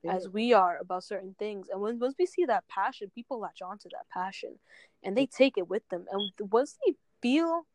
as 0.06 0.30
we 0.30 0.54
are 0.54 0.78
about 0.78 1.04
certain 1.04 1.36
things. 1.40 1.68
And 1.70 1.82
when 1.82 2.00
once 2.00 2.16
we 2.18 2.26
see 2.26 2.46
that 2.46 2.68
passion, 2.68 3.10
people 3.14 3.40
latch 3.40 3.62
onto 3.62 3.90
that 3.90 4.08
passion, 4.10 4.60
and 5.04 5.18
they 5.18 5.26
take 5.26 5.58
it 5.58 5.68
with 5.70 5.88
them. 5.90 6.06
And 6.12 6.32
once 6.52 6.78
they 6.86 6.96
feel 7.22 7.66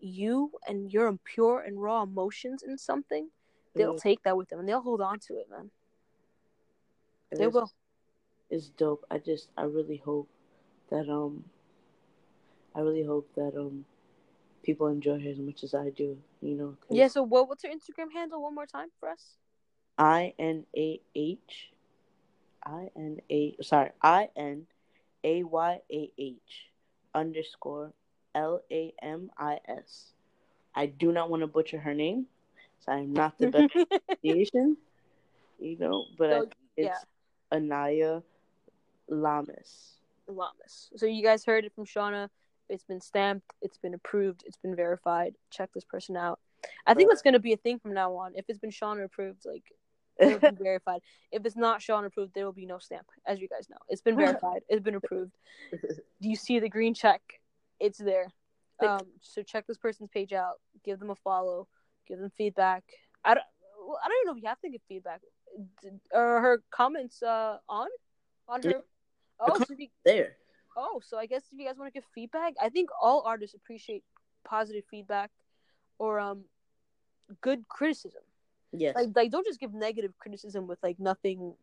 you 0.00 0.52
and 0.66 0.92
your 0.92 1.12
pure 1.24 1.60
and 1.60 1.80
raw 1.82 2.02
emotions 2.02 2.62
in 2.62 2.78
something, 2.78 3.30
they'll 3.74 3.94
Yeah. 3.94 3.98
take 4.00 4.22
that 4.22 4.36
with 4.36 4.48
them 4.48 4.60
and 4.60 4.68
they'll 4.68 4.80
hold 4.82 5.00
on 5.00 5.18
to 5.20 5.36
it, 5.38 5.48
man. 5.50 5.70
They 7.30 7.36
It's- 7.46 7.52
will. 7.54 7.70
It's 8.50 8.68
dope. 8.70 9.04
I 9.10 9.18
just 9.18 9.50
I 9.56 9.64
really 9.64 9.98
hope 9.98 10.28
that 10.88 11.08
um 11.08 11.44
I 12.74 12.80
really 12.80 13.04
hope 13.04 13.32
that 13.34 13.54
um 13.56 13.84
people 14.62 14.86
enjoy 14.88 15.20
her 15.22 15.28
as 15.30 15.38
much 15.38 15.62
as 15.64 15.74
I 15.74 15.90
do. 15.90 16.22
You 16.40 16.54
know, 16.54 16.76
'cause 16.80 16.96
Yeah. 16.96 17.08
So, 17.08 17.22
what? 17.22 17.48
What's 17.48 17.62
her 17.64 17.68
Instagram 17.70 18.12
handle? 18.12 18.40
One 18.42 18.54
more 18.54 18.66
time 18.66 18.90
for 18.98 19.08
us. 19.08 19.36
I 19.98 20.34
N 20.38 20.64
A 20.76 21.00
H 21.14 21.70
I 22.64 22.90
N 22.96 23.18
A 23.30 23.56
sorry 23.62 23.90
I 24.00 24.28
N 24.36 24.66
A 25.24 25.42
Y 25.42 25.80
A 25.90 26.10
H 26.18 26.36
underscore 27.14 27.92
L 28.34 28.62
A 28.70 28.94
M 29.02 29.30
I 29.36 29.58
S. 29.66 30.12
I 30.74 30.86
do 30.86 31.10
not 31.12 31.30
want 31.30 31.42
to 31.42 31.46
butcher 31.48 31.78
her 31.78 31.94
name, 31.94 32.26
so 32.80 32.92
I'm 32.92 33.12
not 33.12 33.36
the 33.38 33.48
best 33.48 33.74
pronunciation, 34.22 34.76
you 35.58 35.76
know, 35.78 36.04
but 36.16 36.30
I 36.30 36.38
So, 36.38 36.40
think 36.42 36.54
it's 36.76 36.86
yeah. 37.50 37.56
Anaya 37.56 38.22
Lamas. 39.08 39.94
Lamas. 40.28 40.90
So 40.96 41.06
you 41.06 41.22
guys 41.22 41.44
heard 41.44 41.64
it 41.64 41.72
from 41.74 41.86
Shauna. 41.86 42.28
It's 42.68 42.84
been 42.84 43.00
stamped. 43.00 43.54
It's 43.62 43.78
been 43.78 43.94
approved. 43.94 44.44
It's 44.46 44.58
been 44.58 44.76
verified. 44.76 45.34
Check 45.50 45.70
this 45.72 45.84
person 45.84 46.16
out. 46.16 46.38
I 46.86 46.94
think 46.94 47.08
that's 47.08 47.22
gonna 47.22 47.38
be 47.38 47.52
a 47.54 47.56
thing 47.56 47.78
from 47.78 47.94
now 47.94 48.14
on. 48.16 48.32
If 48.36 48.44
it's 48.48 48.58
been 48.58 48.70
Shauna 48.70 49.04
approved, 49.04 49.46
like 49.46 49.64
it'll 50.18 50.38
be 50.38 50.56
verified. 50.62 51.00
If 51.32 51.44
it's 51.46 51.56
not 51.56 51.80
Shauna 51.80 52.06
approved, 52.06 52.34
there 52.34 52.44
will 52.44 52.52
be 52.52 52.66
no 52.66 52.78
stamp. 52.78 53.06
As 53.26 53.40
you 53.40 53.48
guys 53.48 53.68
know, 53.70 53.76
it's 53.88 54.02
been 54.02 54.16
verified. 54.16 54.62
It's 54.68 54.82
been 54.82 54.94
approved. 54.96 55.32
Do 55.72 56.28
you 56.28 56.36
see 56.36 56.58
the 56.58 56.68
green 56.68 56.94
check? 56.94 57.20
It's 57.80 57.98
there. 57.98 58.32
Um, 58.80 59.06
so 59.20 59.42
check 59.42 59.66
this 59.66 59.78
person's 59.78 60.10
page 60.10 60.32
out. 60.32 60.54
Give 60.84 60.98
them 60.98 61.10
a 61.10 61.14
follow. 61.16 61.66
Give 62.06 62.18
them 62.18 62.30
feedback. 62.36 62.84
I 63.24 63.34
don't. 63.34 63.44
Well, 63.86 63.98
I 64.04 64.08
don't 64.08 64.16
even 64.22 64.26
know 64.26 64.36
if 64.36 64.42
you 64.42 64.48
have 64.48 64.60
to 64.60 64.70
give 64.70 64.80
feedback. 64.88 65.20
Did- 65.82 66.00
Are 66.14 66.40
her 66.40 66.62
comments 66.70 67.22
uh 67.22 67.58
on 67.68 67.88
on 68.48 68.62
her? 68.62 68.82
Oh, 69.40 69.58
so 69.58 69.74
you, 69.76 69.88
there. 70.04 70.36
Oh, 70.76 71.00
so 71.04 71.16
I 71.18 71.26
guess 71.26 71.42
if 71.52 71.58
you 71.58 71.66
guys 71.66 71.76
want 71.78 71.92
to 71.92 71.98
give 71.98 72.04
feedback, 72.14 72.54
I 72.60 72.68
think 72.68 72.90
all 73.00 73.22
artists 73.26 73.54
appreciate 73.54 74.04
positive 74.44 74.84
feedback 74.90 75.30
or 75.98 76.18
um 76.20 76.44
good 77.40 77.66
criticism. 77.68 78.22
Yes. 78.72 78.94
Like 78.94 79.08
like 79.14 79.30
don't 79.30 79.46
just 79.46 79.60
give 79.60 79.72
negative 79.74 80.12
criticism 80.18 80.66
with 80.66 80.78
like 80.82 80.98
nothing 80.98 81.54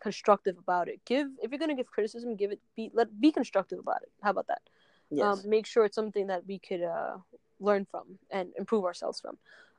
constructive 0.00 0.58
about 0.58 0.88
it. 0.88 1.00
Give 1.04 1.28
if 1.42 1.50
you're 1.50 1.58
gonna 1.58 1.76
give 1.76 1.86
criticism, 1.86 2.36
give 2.36 2.52
it 2.52 2.60
be 2.76 2.90
let 2.92 3.20
be 3.20 3.30
constructive 3.30 3.78
about 3.78 4.02
it. 4.02 4.10
How 4.22 4.30
about 4.30 4.48
that? 4.48 4.62
yes. 5.10 5.24
Um, 5.44 5.50
make 5.50 5.66
sure 5.66 5.84
it's 5.84 5.94
something 5.94 6.26
that 6.28 6.46
we 6.46 6.58
could 6.58 6.82
uh 6.82 7.18
learn 7.60 7.86
from 7.90 8.18
and 8.30 8.52
improve 8.58 8.84
ourselves 8.84 9.20
from. 9.20 9.36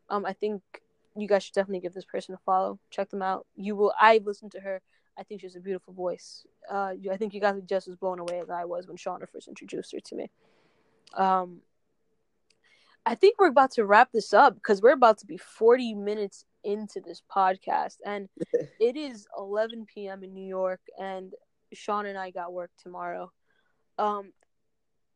Um, 0.10 0.26
I 0.26 0.34
think 0.34 0.62
you 1.18 1.28
guys 1.28 1.44
should 1.44 1.54
definitely 1.54 1.80
give 1.80 1.94
this 1.94 2.06
person 2.06 2.36
a 2.36 2.38
follow. 2.46 2.80
Check 2.90 3.10
them 3.10 3.22
out. 3.22 3.46
You 3.56 3.76
will. 3.76 3.94
I've 4.00 4.26
listened 4.26 4.52
to 4.54 4.60
her. 4.62 4.82
I 5.18 5.24
think 5.24 5.42
she 5.42 5.48
has 5.48 5.56
a 5.56 5.62
beautiful 5.62 5.94
voice. 5.94 6.46
Uh, 6.70 6.94
I 7.10 7.18
think 7.18 7.34
you 7.34 7.40
guys 7.40 7.56
are 7.56 7.62
just 7.62 7.88
as 7.88 7.96
blown 7.96 8.20
away 8.20 8.40
as 8.40 8.50
I 8.50 8.66
was 8.66 8.88
when 8.88 8.98
Shauna 8.98 9.30
first 9.30 9.48
introduced 9.48 9.94
her 9.94 10.00
to 10.00 10.16
me. 10.16 10.30
Um, 11.14 11.62
I 13.06 13.16
think 13.16 13.40
we're 13.40 13.48
about 13.48 13.72
to 13.72 13.86
wrap 13.86 14.12
this 14.12 14.34
up 14.34 14.56
because 14.56 14.82
we're 14.82 14.94
about 14.94 15.20
to 15.20 15.28
be 15.28 15.38
40 15.38 15.94
minutes 15.94 16.46
into 16.64 17.00
this 17.00 17.22
podcast, 17.34 17.98
and 18.06 18.30
it 18.80 18.96
is 18.96 19.28
11 19.38 19.86
p.m. 19.86 20.24
in 20.24 20.34
New 20.34 20.48
York, 20.48 20.82
and 21.00 21.34
Sean 21.74 22.08
and 22.08 22.18
I 22.18 22.32
got 22.32 22.52
work 22.54 22.72
tomorrow. 22.82 23.32
Um, 24.00 24.34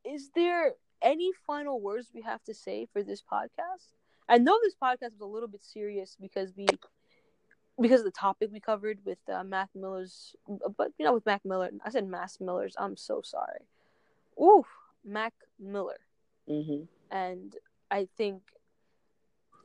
is 0.06 0.30
there 0.36 0.74
any 1.02 1.32
final 1.48 1.82
words 1.82 2.12
we 2.14 2.22
have 2.22 2.44
to 2.44 2.54
say 2.54 2.88
for 2.94 3.02
this 3.02 3.22
podcast? 3.22 3.96
I 4.28 4.38
know 4.38 4.60
this 4.62 4.76
podcast 4.82 5.14
was 5.14 5.22
a 5.22 5.26
little 5.26 5.50
bit 5.50 5.64
serious 5.64 6.16
because 6.20 6.54
we 6.56 6.68
because 7.82 8.02
of 8.02 8.06
the 8.06 8.12
topic 8.12 8.50
we 8.52 8.60
covered 8.60 9.00
with 9.06 9.18
uh, 9.34 9.44
Mac 9.44 9.70
Miller's, 9.74 10.36
but 10.78 10.92
you 11.00 11.06
know, 11.06 11.14
with 11.14 11.26
Mac 11.26 11.42
Miller, 11.44 11.72
I 11.84 11.90
said 11.90 12.08
Mac 12.08 12.30
Miller's. 12.40 12.76
I'm 12.78 12.98
so 12.98 13.22
sorry. 13.24 13.62
Ooh, 14.40 14.66
Mac 15.04 15.34
Miller, 15.60 16.00
hmm 16.48 16.84
and 17.12 17.56
I 17.92 18.08
think 18.18 18.42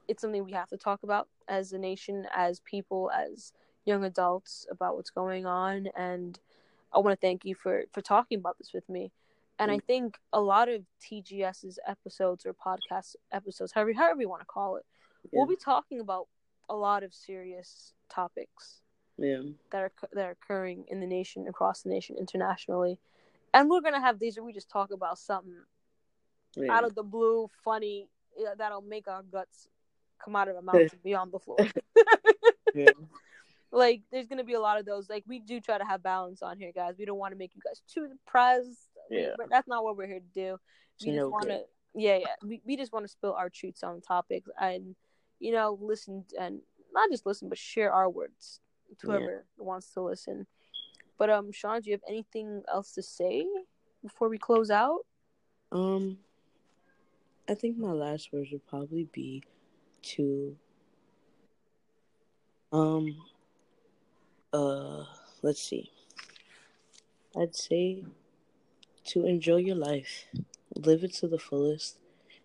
it's 0.09 0.20
something 0.20 0.45
we 0.45 0.53
have 0.53 0.68
to 0.68 0.77
talk 0.77 1.03
about 1.03 1.29
as 1.49 1.72
a 1.72 1.79
nation, 1.79 2.27
as 2.35 2.61
people, 2.61 3.11
as 3.11 3.53
young 3.85 4.05
adults 4.05 4.66
about 4.70 4.97
what's 4.97 5.11
going 5.11 5.47
on. 5.47 5.89
And 5.97 6.39
I 6.93 6.99
want 6.99 7.18
to 7.18 7.27
thank 7.27 7.45
you 7.45 7.55
for 7.55 7.85
for 7.93 8.01
talking 8.01 8.39
about 8.39 8.59
this 8.59 8.72
with 8.72 8.89
me. 8.89 9.12
And 9.59 9.70
I 9.70 9.77
mm. 9.77 9.85
think 9.85 10.18
a 10.33 10.41
lot 10.41 10.68
of 10.68 10.83
TGS's 11.01 11.79
episodes 11.87 12.45
or 12.45 12.55
podcast 12.55 13.16
episodes, 13.31 13.72
however 13.72 13.93
however 13.93 14.20
you 14.20 14.29
want 14.29 14.43
to 14.43 14.47
call 14.47 14.77
it, 14.77 14.85
we'll 15.33 15.47
be 15.47 15.57
talking 15.57 16.01
about 16.01 16.29
a 16.68 16.75
lot 16.75 17.03
of 17.03 17.14
serious 17.14 17.93
topics 18.09 18.81
Yeah. 19.16 19.43
that 19.70 19.83
are 19.83 19.93
that 20.12 20.27
are 20.27 20.31
occurring 20.33 20.87
in 20.89 21.01
the 21.01 21.07
nation, 21.07 21.47
across 21.47 21.83
the 21.83 21.91
nation, 21.91 22.16
internationally, 22.18 22.99
and 23.53 23.70
we're 23.70 23.81
gonna 23.81 24.01
have 24.01 24.18
these 24.18 24.37
where 24.37 24.45
we 24.45 24.53
just 24.53 24.70
talk 24.70 24.91
about 24.91 25.18
something 25.18 25.64
Yeah. 26.57 26.72
out 26.72 26.85
of 26.85 26.95
the 26.95 27.05
blue, 27.05 27.49
funny 27.62 28.01
yeah, 28.01 28.14
that'll 28.59 28.82
make 28.82 29.09
our 29.09 29.22
guts 29.22 29.68
come 30.24 30.37
out 30.37 30.49
of 30.49 30.57
our 30.57 30.62
mouths 30.62 30.93
and 30.93 31.03
be 31.03 31.14
on 31.14 31.30
the 31.30 31.39
floor. 31.39 31.59
yeah. 32.74 32.91
like, 33.72 34.03
there's 34.11 34.26
gonna 34.26 34.45
be 34.45 34.55
a 34.55 34.61
lot 34.61 34.78
of 34.78 34.87
those. 34.87 35.09
Like, 35.09 35.24
we 35.26 35.39
do 35.39 35.61
try 35.61 35.78
to 35.78 35.85
have 35.85 36.03
balance 36.03 36.43
on 36.43 36.59
here, 36.59 36.72
guys. 36.74 36.95
We 36.99 37.05
don't 37.05 37.18
want 37.18 37.32
to 37.32 37.39
make 37.39 37.55
you 37.55 37.61
guys 37.64 37.82
too 37.89 38.09
depressed. 38.09 38.89
Yeah. 39.11 39.35
But 39.37 39.51
that's 39.51 39.68
not 39.68 39.85
what 39.85 39.97
we're 39.97 40.07
here 40.07 40.20
to 40.20 40.35
do. 40.35 40.59
It's 40.97 41.05
We 41.05 41.12
just 41.12 41.16
no 41.16 41.28
want 41.28 41.49
to, 41.49 41.62
yeah, 41.95 42.18
yeah. 42.18 42.26
We, 42.43 42.61
we 42.64 42.76
just 42.76 42.93
want 42.93 43.05
to 43.05 43.09
spill 43.09 43.35
our 43.35 43.51
truths 43.51 43.82
on 43.82 44.01
topics 44.01 44.49
and, 44.61 44.95
you 45.41 45.53
know, 45.53 45.78
listen 45.80 46.24
and 46.41 46.61
not 46.93 47.11
just 47.11 47.26
listen, 47.26 47.49
but 47.49 47.59
share 47.59 47.93
our 47.93 48.09
words 48.09 48.61
to 49.01 49.07
Yeah. 49.07 49.12
whoever 49.18 49.45
wants 49.59 49.93
to 49.95 50.01
listen. 50.03 50.47
But 51.18 51.30
um, 51.30 51.53
Sean, 51.53 51.80
do 51.80 51.91
you 51.91 51.95
have 51.95 52.03
anything 52.09 52.62
else 52.72 52.93
to 52.93 53.03
say 53.03 53.47
before 54.03 54.28
we 54.28 54.39
close 54.39 54.70
out? 54.70 55.01
Um, 55.70 56.18
I 57.47 57.53
think 57.55 57.77
my 57.77 57.93
last 57.93 58.33
words 58.33 58.53
would 58.53 58.67
probably 58.67 59.07
be 59.13 59.43
to, 60.03 60.57
um, 62.73 63.17
uh, 64.51 65.05
let's 65.43 65.61
see. 65.61 65.93
I'd 67.37 67.55
say 67.55 68.05
to 69.09 69.27
enjoy 69.27 69.57
your 69.57 69.77
life, 69.77 70.25
live 70.75 71.05
it 71.05 71.13
to 71.17 71.29
the 71.29 71.39
fullest, 71.39 71.99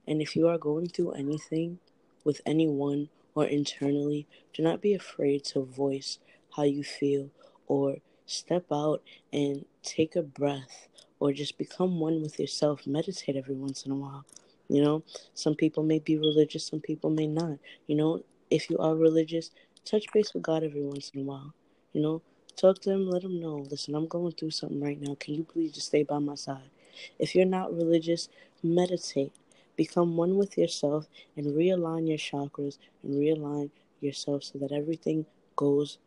and 0.06 0.22
if 0.22 0.36
you 0.36 0.50
are 0.50 0.58
going 0.58 0.89
through 0.89 1.12
anything 1.12 1.80
with 2.26 2.41
anyone 2.45 3.08
or 3.36 3.45
internally, 3.45 4.28
do 4.54 4.64
not 4.64 4.82
be 4.82 4.93
afraid 4.93 5.45
to 5.45 5.64
voice 5.64 6.20
how 6.58 6.64
you 6.64 6.84
feel 6.84 7.30
or 7.68 7.97
step 8.26 8.66
out 8.70 9.02
and 9.32 9.64
take 9.82 10.18
a 10.18 10.22
breath 10.22 10.89
or 11.22 11.32
just 11.32 11.58
become 11.58 12.02
one 12.02 12.22
with 12.22 12.38
yourself. 12.38 12.86
Meditate 12.86 13.38
every 13.38 13.56
once 13.56 13.86
in 13.86 13.93
a 13.93 13.95
while. 13.95 14.26
You 14.70 14.84
know, 14.84 15.03
some 15.34 15.55
people 15.55 15.84
may 15.84 15.99
be 15.99 16.17
religious, 16.17 16.67
some 16.67 16.80
people 16.80 17.09
may 17.09 17.28
not. 17.28 17.57
You 17.88 17.95
know, 17.95 18.24
if 18.49 18.70
you 18.70 18.78
are 18.78 18.95
religious, 18.95 19.51
touch 19.84 20.05
base 20.13 20.34
with 20.34 20.43
God 20.43 20.63
every 20.63 20.84
once 20.84 21.11
in 21.13 21.22
a 21.22 21.24
while. 21.24 21.53
You 21.91 22.01
know, 22.01 22.22
talk 22.55 22.80
to 22.82 22.91
Him, 22.91 23.09
let 23.09 23.24
Him 23.24 23.41
know, 23.41 23.65
listen, 23.70 23.95
I'm 23.95 24.07
going 24.07 24.34
through 24.34 24.51
something 24.51 24.80
right 24.80 25.01
now. 25.01 25.15
Can 25.20 25.34
you 25.34 25.43
please 25.43 25.72
just 25.72 25.88
stay 25.88 26.03
by 26.03 26.20
my 26.20 26.36
side? 26.36 26.70
If 27.17 27.34
you're 27.34 27.45
not 27.45 27.76
religious, 27.76 28.30
meditate. 28.61 29.34
Become 29.76 30.17
one 30.17 30.38
with 30.38 30.57
yourself 30.57 31.07
and 31.38 31.47
realign 31.47 32.07
your 32.07 32.17
chakras 32.17 32.78
and 33.01 33.13
realign 33.13 33.70
yourself 34.01 34.43
so 34.43 34.59
that 34.59 34.74
everything 34.74 35.26
goes, 35.55 35.97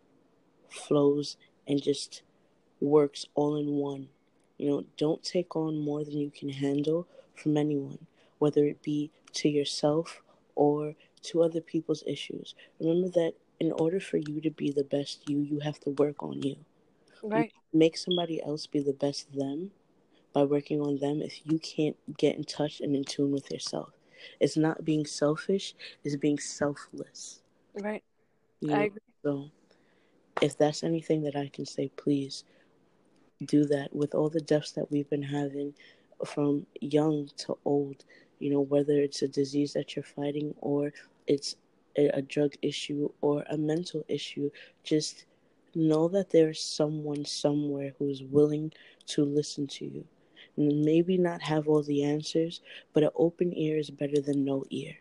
flows, 0.68 1.36
and 1.66 1.82
just 1.82 2.22
works 2.80 3.26
all 3.34 3.56
in 3.56 3.68
one. 3.76 4.08
You 4.58 4.68
know, 4.68 4.84
don't 4.98 5.22
take 5.22 5.56
on 5.56 5.78
more 5.78 6.04
than 6.04 6.18
you 6.18 6.30
can 6.30 6.50
handle 6.50 7.06
from 7.34 7.56
anyone, 7.56 8.06
whether 8.42 8.64
it 8.64 8.82
be 8.82 9.08
to 9.32 9.48
yourself 9.48 10.20
or 10.56 10.96
to 11.22 11.44
other 11.44 11.60
people's 11.60 12.02
issues. 12.08 12.56
Remember 12.80 13.08
that 13.10 13.34
in 13.60 13.70
order 13.70 14.00
for 14.00 14.16
you 14.16 14.40
to 14.40 14.50
be 14.50 14.72
the 14.72 14.82
best 14.82 15.30
you, 15.30 15.38
you 15.38 15.60
have 15.60 15.78
to 15.78 15.90
work 15.90 16.24
on 16.24 16.42
you. 16.42 16.56
Right. 17.22 17.52
Make 17.72 17.96
somebody 17.96 18.42
else 18.42 18.66
be 18.66 18.80
the 18.80 18.94
best 18.94 19.32
them 19.32 19.70
by 20.32 20.42
working 20.42 20.80
on 20.80 20.98
them 20.98 21.22
if 21.22 21.46
you 21.46 21.60
can't 21.60 21.96
get 22.18 22.34
in 22.34 22.42
touch 22.42 22.80
and 22.80 22.96
in 22.96 23.04
tune 23.04 23.30
with 23.30 23.48
yourself. 23.52 23.90
It's 24.40 24.56
not 24.56 24.84
being 24.84 25.06
selfish, 25.06 25.76
it's 26.02 26.16
being 26.16 26.40
selfless. 26.40 27.42
Right. 27.80 28.02
You 28.60 28.74
I 28.74 28.82
agree. 28.86 29.00
So, 29.24 29.50
if 30.40 30.58
that's 30.58 30.82
anything 30.82 31.22
that 31.22 31.36
I 31.36 31.48
can 31.48 31.64
say, 31.64 31.92
please 31.96 32.42
do 33.44 33.66
that 33.66 33.94
with 33.94 34.16
all 34.16 34.28
the 34.28 34.40
deaths 34.40 34.72
that 34.72 34.90
we've 34.90 35.08
been 35.08 35.22
having 35.22 35.74
from 36.24 36.66
young 36.80 37.28
to 37.36 37.56
old. 37.64 38.04
You 38.42 38.50
know, 38.50 38.60
whether 38.60 39.00
it's 39.00 39.22
a 39.22 39.28
disease 39.28 39.72
that 39.74 39.96
you're 39.96 40.04
fighting 40.04 40.54
or 40.60 40.92
it's 41.26 41.56
a, 41.98 42.08
a 42.08 42.22
drug 42.22 42.54
issue 42.62 43.10
or 43.22 43.44
a 43.50 43.56
mental 43.58 44.04
issue, 44.08 44.50
just 44.84 45.26
know 45.74 46.08
that 46.08 46.30
there's 46.30 46.62
someone 46.62 47.24
somewhere 47.24 47.94
who's 47.98 48.22
willing 48.22 48.72
to 49.06 49.24
listen 49.24 49.66
to 49.68 49.86
you. 49.86 50.04
And 50.56 50.84
maybe 50.84 51.18
not 51.18 51.42
have 51.42 51.68
all 51.68 51.82
the 51.82 52.04
answers, 52.04 52.60
but 52.92 53.04
an 53.04 53.10
open 53.16 53.52
ear 53.56 53.78
is 53.78 53.90
better 53.90 54.20
than 54.20 54.44
no 54.44 54.64
ear. 54.70 54.96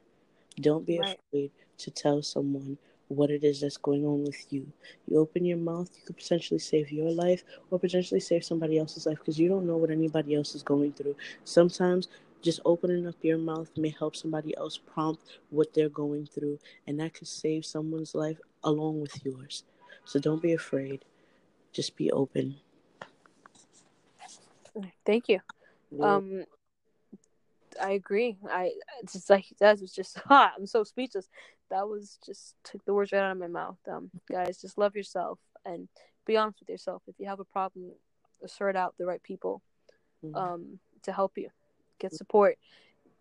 Don't 0.59 0.85
be 0.85 0.97
Right. 0.97 1.19
afraid 1.29 1.51
to 1.79 1.91
tell 1.91 2.21
someone 2.21 2.77
what 3.09 3.29
it 3.31 3.43
is 3.43 3.61
that's 3.61 3.77
going 3.77 4.05
on 4.05 4.23
with 4.23 4.51
you. 4.51 4.71
You 5.07 5.19
open 5.19 5.45
your 5.45 5.57
mouth, 5.57 5.89
you 5.97 6.03
could 6.05 6.17
potentially 6.17 6.59
save 6.59 6.91
your 6.91 7.11
life 7.11 7.43
or 7.69 7.79
potentially 7.79 8.21
save 8.21 8.43
somebody 8.45 8.77
else's 8.77 9.05
life 9.05 9.17
because 9.19 9.39
you 9.39 9.49
don't 9.49 9.67
know 9.67 9.77
what 9.77 9.91
anybody 9.91 10.35
else 10.35 10.55
is 10.55 10.63
going 10.63 10.93
through. 10.93 11.15
Sometimes 11.43 12.07
just 12.41 12.59
opening 12.65 13.07
up 13.07 13.15
your 13.21 13.37
mouth 13.37 13.69
may 13.77 13.89
help 13.89 14.15
somebody 14.15 14.55
else 14.57 14.77
prompt 14.77 15.39
what 15.49 15.73
they're 15.73 15.89
going 15.89 16.25
through, 16.25 16.59
and 16.87 16.99
that 16.99 17.13
could 17.13 17.27
save 17.27 17.65
someone's 17.65 18.15
life 18.15 18.39
along 18.63 19.01
with 19.01 19.23
yours. 19.23 19.63
So 20.05 20.19
don't 20.19 20.41
be 20.41 20.53
afraid. 20.53 21.05
Just 21.71 21.95
be 21.95 22.11
open. 22.11 22.55
Thank 25.05 25.29
you. 25.29 25.39
Um, 25.99 26.45
I 27.81 27.91
agree. 27.91 28.37
I 28.49 28.71
just 29.11 29.29
like 29.29 29.45
that 29.59 29.79
was 29.79 29.91
just 29.93 30.17
ha. 30.25 30.53
I'm 30.57 30.65
so 30.65 30.83
speechless. 30.83 31.29
That 31.69 31.87
was 31.87 32.17
just 32.25 32.55
took 32.63 32.83
the 32.85 32.93
words 32.93 33.11
right 33.11 33.19
out 33.19 33.31
of 33.31 33.37
my 33.37 33.47
mouth. 33.47 33.77
Um, 33.89 34.11
guys, 34.29 34.59
just 34.59 34.77
love 34.77 34.95
yourself 34.95 35.39
and 35.65 35.87
be 36.25 36.37
honest 36.37 36.59
with 36.59 36.69
yourself. 36.69 37.03
If 37.07 37.15
you 37.19 37.27
have 37.27 37.39
a 37.39 37.45
problem, 37.45 37.91
sort 38.47 38.75
out 38.75 38.95
the 38.97 39.05
right 39.05 39.21
people 39.23 39.61
Mhm. 40.23 40.35
um 40.35 40.79
to 41.03 41.11
help 41.11 41.37
you. 41.37 41.49
Get 42.01 42.13
support. 42.13 42.57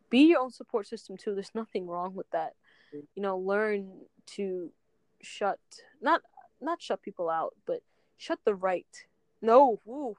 Be 0.09 0.20
your 0.28 0.41
own 0.41 0.51
support 0.51 0.87
system 0.87 1.16
too. 1.16 1.35
There's 1.35 1.55
nothing 1.55 1.87
wrong 1.87 2.14
with 2.14 2.28
that. 2.31 2.55
You 3.14 3.22
know, 3.22 3.39
learn 3.39 4.07
to 4.37 4.70
shut 5.22 5.59
not 6.01 6.22
not 6.61 6.81
shut 6.83 7.03
people 7.03 7.28
out, 7.31 7.55
but 7.66 7.81
shut 8.16 8.39
the 8.45 8.55
right. 8.55 8.87
No, 9.43 9.81
ooh, 9.87 10.16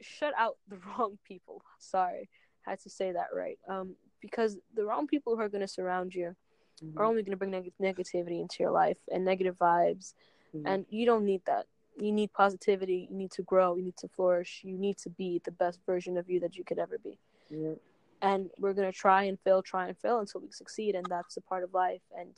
shut 0.00 0.34
out 0.36 0.56
the 0.68 0.76
wrong 0.98 1.18
people. 1.24 1.62
Sorry, 1.78 2.28
had 2.62 2.80
to 2.80 2.90
say 2.90 3.12
that 3.12 3.28
right. 3.34 3.58
Um, 3.68 3.96
because 4.20 4.58
the 4.74 4.84
wrong 4.84 5.06
people 5.06 5.34
who 5.34 5.42
are 5.42 5.48
going 5.48 5.60
to 5.62 5.68
surround 5.68 6.14
you 6.14 6.36
Mhm. 6.82 6.96
are 6.96 7.04
only 7.04 7.22
going 7.22 7.32
to 7.32 7.36
bring 7.36 7.50
neg- 7.50 7.72
negativity 7.80 8.40
into 8.40 8.56
your 8.60 8.70
life 8.72 8.98
and 9.12 9.24
negative 9.24 9.56
vibes, 9.58 10.14
Mhm. 10.54 10.62
and 10.66 10.86
you 10.90 11.04
don't 11.06 11.24
need 11.24 11.44
that. 11.44 11.66
You 11.96 12.10
need 12.12 12.32
positivity. 12.32 13.06
You 13.10 13.16
need 13.16 13.30
to 13.32 13.42
grow. 13.42 13.76
You 13.76 13.82
need 13.82 13.96
to 13.98 14.08
flourish. 14.08 14.62
You 14.64 14.78
need 14.78 14.96
to 14.98 15.10
be 15.10 15.40
the 15.44 15.50
best 15.52 15.80
version 15.84 16.16
of 16.16 16.30
you 16.30 16.40
that 16.40 16.56
you 16.56 16.64
could 16.64 16.78
ever 16.78 16.98
be. 16.98 17.18
Yeah. 17.52 17.74
And 18.22 18.50
we're 18.58 18.72
gonna 18.72 18.92
try 18.92 19.24
and 19.24 19.38
fail, 19.40 19.62
try 19.62 19.88
and 19.88 19.98
fail 19.98 20.20
until 20.20 20.40
we 20.40 20.50
succeed, 20.50 20.94
and 20.94 21.04
that's 21.08 21.36
a 21.36 21.40
part 21.40 21.64
of 21.64 21.74
life. 21.74 22.02
And 22.16 22.30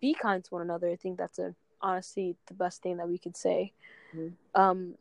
be 0.00 0.14
kind 0.14 0.44
to 0.44 0.50
one 0.50 0.62
another. 0.62 0.88
I 0.90 0.96
think 0.96 1.16
that's 1.16 1.38
a 1.38 1.54
honestly 1.80 2.36
the 2.46 2.54
best 2.54 2.82
thing 2.82 2.96
that 2.98 3.08
we 3.08 3.18
could 3.18 3.36
say. 3.36 3.72
Mhm. 4.14 4.34
Um, 4.54 4.98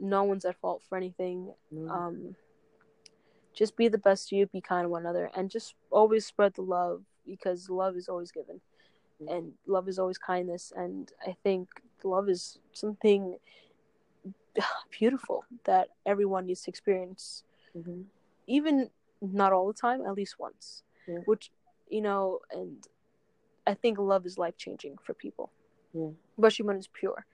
no 0.00 0.24
one's 0.24 0.44
at 0.44 0.56
fault 0.56 0.82
for 0.82 0.96
anything. 0.96 1.54
No. 1.70 1.88
Um, 1.90 2.36
just 3.52 3.76
be 3.76 3.88
the 3.88 3.98
best 3.98 4.32
you. 4.32 4.46
Be 4.46 4.60
kind 4.60 4.84
to 4.86 4.88
one 4.88 5.02
another, 5.02 5.30
and 5.34 5.50
just 5.50 5.74
always 5.90 6.24
spread 6.26 6.54
the 6.54 6.62
love 6.62 7.04
because 7.26 7.68
love 7.70 7.96
is 7.96 8.08
always 8.08 8.32
given, 8.32 8.60
Mhm. 9.20 9.30
and 9.36 9.58
love 9.66 9.88
is 9.88 9.98
always 9.98 10.18
kindness. 10.18 10.72
And 10.74 11.12
I 11.26 11.34
think 11.44 11.68
love 12.02 12.28
is 12.28 12.58
something 12.72 13.38
beautiful 14.90 15.44
that 15.64 15.90
everyone 16.06 16.46
needs 16.46 16.62
to 16.62 16.70
experience 16.70 17.44
Mhm. 17.76 18.06
Even 18.46 18.90
not 19.20 19.52
all 19.52 19.66
the 19.66 19.72
time, 19.74 20.02
at 20.06 20.14
least 20.14 20.38
once. 20.38 20.82
Yeah. 21.06 21.18
Which, 21.24 21.50
you 21.88 22.00
know, 22.00 22.40
and 22.50 22.86
I 23.66 23.74
think 23.74 23.98
love 23.98 24.26
is 24.26 24.38
life 24.38 24.56
changing 24.56 24.98
for 25.04 25.14
people. 25.14 25.50
Yeah. 25.92 26.10
Especially 26.36 26.66
when 26.66 26.76
it's 26.76 26.88
pure. 26.92 27.26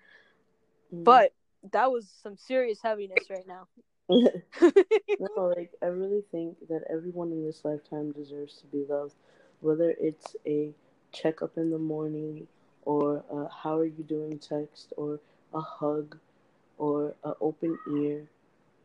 Mhm. 0.93 1.05
But 1.05 1.33
that 1.73 1.91
was 1.91 2.09
some 2.23 2.37
serious 2.37 2.81
heaviness 2.83 3.31
right 3.31 3.47
now. 3.47 3.69
No, 5.21 5.53
like 5.57 5.73
I 5.83 5.87
really 5.87 6.23
think 6.31 6.57
that 6.69 6.83
everyone 6.89 7.33
in 7.33 7.45
this 7.45 7.65
lifetime 7.65 8.13
deserves 8.13 8.59
to 8.59 8.67
be 8.67 8.85
loved, 8.89 9.15
whether 9.61 9.91
it's 9.99 10.37
a 10.47 10.73
checkup 11.13 11.57
in 11.57 11.71
the 11.71 11.79
morning, 11.79 12.47
or 12.85 13.25
a 13.31 13.49
"How 13.49 13.79
are 13.79 13.85
you 13.85 14.05
doing?" 14.05 14.39
text, 14.39 14.93
or 14.97 15.19
a 15.53 15.61
hug, 15.61 16.19
or 16.77 17.15
an 17.25 17.35
open 17.41 17.79
ear, 17.99 18.29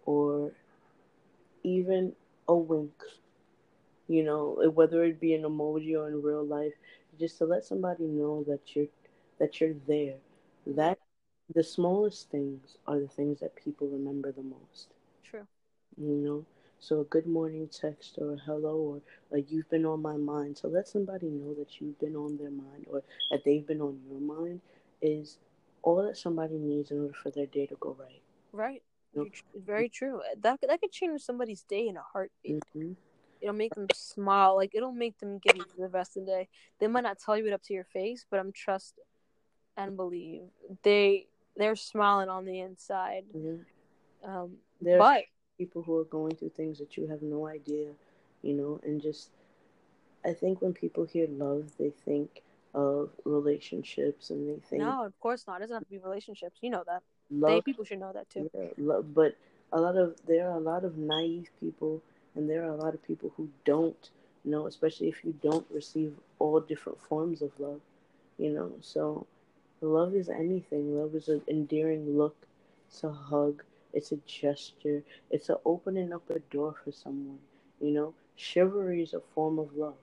or 0.06 0.52
even 1.64 2.16
a 2.48 2.56
wink. 2.56 3.04
You 4.08 4.24
know, 4.24 4.56
eh, 4.64 4.68
whether 4.68 5.04
it 5.04 5.20
be 5.20 5.34
an 5.34 5.44
emoji 5.44 5.98
or 6.00 6.08
in 6.10 6.22
real 6.22 6.46
life, 6.46 6.74
just 7.20 7.38
to 7.40 7.46
let 7.46 7.64
somebody 7.66 8.06
know 8.08 8.44
that 8.44 8.76
you're 8.76 8.88
that 9.40 9.60
you're 9.62 9.74
there. 9.74 10.20
That 10.66 10.98
the 11.54 11.64
smallest 11.64 12.30
things 12.30 12.78
are 12.88 13.00
the 13.00 13.08
things 13.08 13.40
that 13.42 13.56
people 13.56 13.88
remember 13.88 14.32
the 14.32 14.44
most 14.44 14.94
True. 15.24 15.48
you 15.98 16.16
know 16.26 16.46
So 16.80 17.00
a 17.02 17.04
good 17.04 17.26
morning 17.28 17.68
text 17.68 18.18
or 18.22 18.34
a 18.34 18.38
hello 18.38 18.76
or 18.92 19.02
like 19.32 19.52
you've 19.52 19.70
been 19.70 19.86
on 19.86 20.02
my 20.02 20.18
mind. 20.18 20.58
So 20.58 20.68
let 20.68 20.88
somebody 20.88 21.28
know 21.30 21.54
that 21.56 21.80
you've 21.80 22.00
been 22.00 22.16
on 22.16 22.38
their 22.38 22.52
mind 22.52 22.86
or 22.90 23.04
that 23.32 23.44
they've 23.46 23.66
been 23.66 23.82
on 23.82 24.00
your 24.10 24.20
mind 24.20 24.62
is 25.02 25.38
all 25.82 26.02
that 26.04 26.18
somebody 26.18 26.58
needs 26.58 26.92
in 26.92 27.02
order 27.02 27.14
for 27.14 27.32
their 27.32 27.46
day 27.48 27.66
to 27.68 27.76
go 27.76 27.96
right. 28.00 28.22
Right. 28.54 28.84
Very 29.56 29.90
true. 29.90 30.22
That 30.42 30.60
that 30.68 30.82
could 30.82 30.92
change 30.92 31.22
somebody's 31.22 31.64
day 31.64 31.88
in 31.88 31.98
a 31.98 32.02
heartbeat. 32.02 32.64
hmm 32.74 32.94
It'll 33.42 33.54
make 33.54 33.76
them 33.76 33.88
smile. 33.94 34.56
Like 34.56 34.72
it'll 34.74 34.94
make 34.94 35.20
them 35.20 35.38
give 35.40 35.58
you 35.58 35.66
the 35.78 35.90
rest 35.90 36.16
of 36.18 36.26
the 36.26 36.32
day. 36.32 36.50
They 36.80 36.88
might 36.88 37.04
not 37.04 37.20
tell 37.20 37.38
you 37.38 37.46
it 37.46 37.54
up 37.54 37.62
to 37.64 37.74
your 37.74 37.84
face, 37.84 38.26
but 38.30 38.40
I'm 38.40 38.52
trust 38.54 38.96
and 39.76 39.98
believe 39.98 40.42
they 40.84 41.28
they're 41.58 41.76
smiling 41.76 42.30
on 42.30 42.46
the 42.46 42.60
inside. 42.60 43.26
hmm 43.34 43.56
Um, 44.24 44.58
There's 44.82 45.00
but 45.00 45.26
people 45.58 45.84
who 45.84 45.98
are 46.00 46.06
going 46.06 46.36
through 46.36 46.50
things 46.56 46.80
that 46.80 46.98
you 46.98 47.08
have 47.08 47.22
no 47.22 47.48
idea, 47.48 47.90
you 48.42 48.54
know, 48.54 48.80
and 48.84 49.02
just 49.02 49.30
I 50.26 50.34
think 50.34 50.62
when 50.62 50.74
people 50.74 51.04
hear 51.06 51.28
love, 51.30 51.74
they 51.78 51.90
think 51.90 52.42
of 52.74 53.12
relationships 53.26 54.30
and 54.30 54.50
they 54.50 54.60
think 54.66 54.82
no, 54.84 55.04
of 55.06 55.20
course 55.20 55.46
not. 55.48 55.58
It 55.58 55.66
doesn't 55.66 55.76
have 55.76 55.84
to 55.84 55.90
be 55.90 56.00
relationships. 56.00 56.60
You 56.62 56.70
know 56.72 56.84
that. 56.88 57.04
Love 57.34 57.64
They 57.64 57.66
people 57.66 57.86
should 57.86 58.00
know 58.00 58.14
that 58.14 58.30
too. 58.30 58.50
Yeah, 58.54 58.70
lo- 58.78 59.04
but 59.04 59.36
a 59.72 59.80
lot 59.80 59.98
of 59.98 60.16
there 60.26 60.50
are 60.50 60.58
a 60.58 60.62
lot 60.62 60.84
of 60.84 60.98
naive 60.98 61.50
people, 61.60 62.02
and 62.36 62.50
there 62.50 62.64
are 62.64 62.74
a 62.74 62.76
lot 62.76 62.94
of 62.94 63.04
people 63.04 63.32
who 63.38 63.50
don't 63.66 64.10
know, 64.44 64.68
especially 64.68 65.10
if 65.10 65.24
you 65.24 65.34
don't 65.42 65.68
receive 65.72 66.16
all 66.40 66.60
different 66.60 67.00
forms 67.02 67.42
of 67.42 67.60
love. 67.60 67.82
You 68.38 68.52
know, 68.52 68.74
so 68.82 69.28
love 69.82 70.16
is 70.16 70.30
anything. 70.30 70.98
Love 70.98 71.16
is 71.16 71.30
an 71.30 71.42
endearing 71.48 72.18
look. 72.18 72.36
It's 72.88 73.04
a 73.04 73.12
hug. 73.12 73.64
It's 73.94 74.12
a 74.12 74.18
gesture. 74.18 75.04
It's 75.32 75.50
a 75.50 75.60
opening 75.66 76.14
up 76.14 76.30
a 76.30 76.40
door 76.40 76.76
for 76.84 76.92
someone. 76.92 77.40
You 77.80 77.92
know, 77.92 78.14
chivalry 78.36 79.02
is 79.02 79.14
a 79.14 79.22
form 79.22 79.60
of 79.60 79.76
love. 79.76 79.98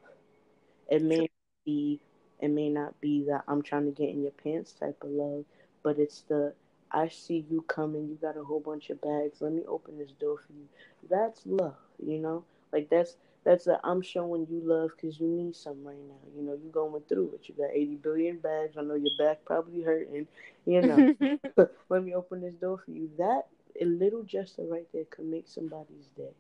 It 0.91 1.03
may 1.03 1.29
be, 1.65 2.01
it 2.41 2.49
may 2.49 2.69
not 2.71 3.01
be 3.01 3.23
that 3.25 3.45
I'm 3.49 3.63
trying 3.63 3.87
to 3.87 3.93
get 3.93 4.11
in 4.11 4.23
your 4.23 4.33
pants 4.33 4.73
type 4.73 5.03
of 5.03 5.11
love, 5.11 5.45
but 5.83 5.99
it's 5.99 6.23
the 6.23 6.55
I 6.93 7.09
see 7.09 7.45
you 7.51 7.63
coming, 7.63 8.09
you 8.09 8.19
got 8.21 8.37
a 8.37 8.45
whole 8.45 8.61
bunch 8.61 8.91
of 8.91 9.01
bags. 9.01 9.41
Let 9.41 9.53
me 9.53 9.63
open 9.67 9.99
this 9.99 10.13
door 10.13 10.39
for 10.39 10.53
you. 10.53 10.67
That's 11.09 11.47
love, 11.47 11.77
you 12.05 12.19
know? 12.19 12.45
Like 12.73 12.89
that's 12.91 13.17
that's 13.45 13.67
a 13.67 13.81
I'm 13.85 14.03
showing 14.03 14.47
you 14.51 14.61
love 14.65 14.91
because 14.97 15.19
you 15.21 15.27
need 15.27 15.57
some 15.57 15.85
right 15.85 15.97
now. 16.09 16.21
You 16.37 16.43
know, 16.43 16.59
you're 16.63 16.73
going 16.73 17.03
through 17.09 17.33
it. 17.35 17.49
You 17.49 17.55
got 17.55 17.71
80 17.73 17.97
billion 17.97 18.39
bags. 18.39 18.77
I 18.77 18.83
know 18.83 18.95
your 18.95 19.17
back 19.19 19.45
probably 19.45 19.83
hurting. 19.83 20.27
You 20.67 20.83
know, 20.83 21.07
let 21.89 22.05
me 22.05 22.15
open 22.15 22.41
this 22.43 22.55
door 22.55 22.79
for 22.85 22.91
you. 22.91 23.11
That 23.19 23.47
a 23.81 23.85
little 23.85 24.23
gesture 24.23 24.65
right 24.69 24.87
there 24.93 25.05
could 25.05 25.27
make 25.27 25.49
somebody's 25.49 26.09
day. 26.17 26.33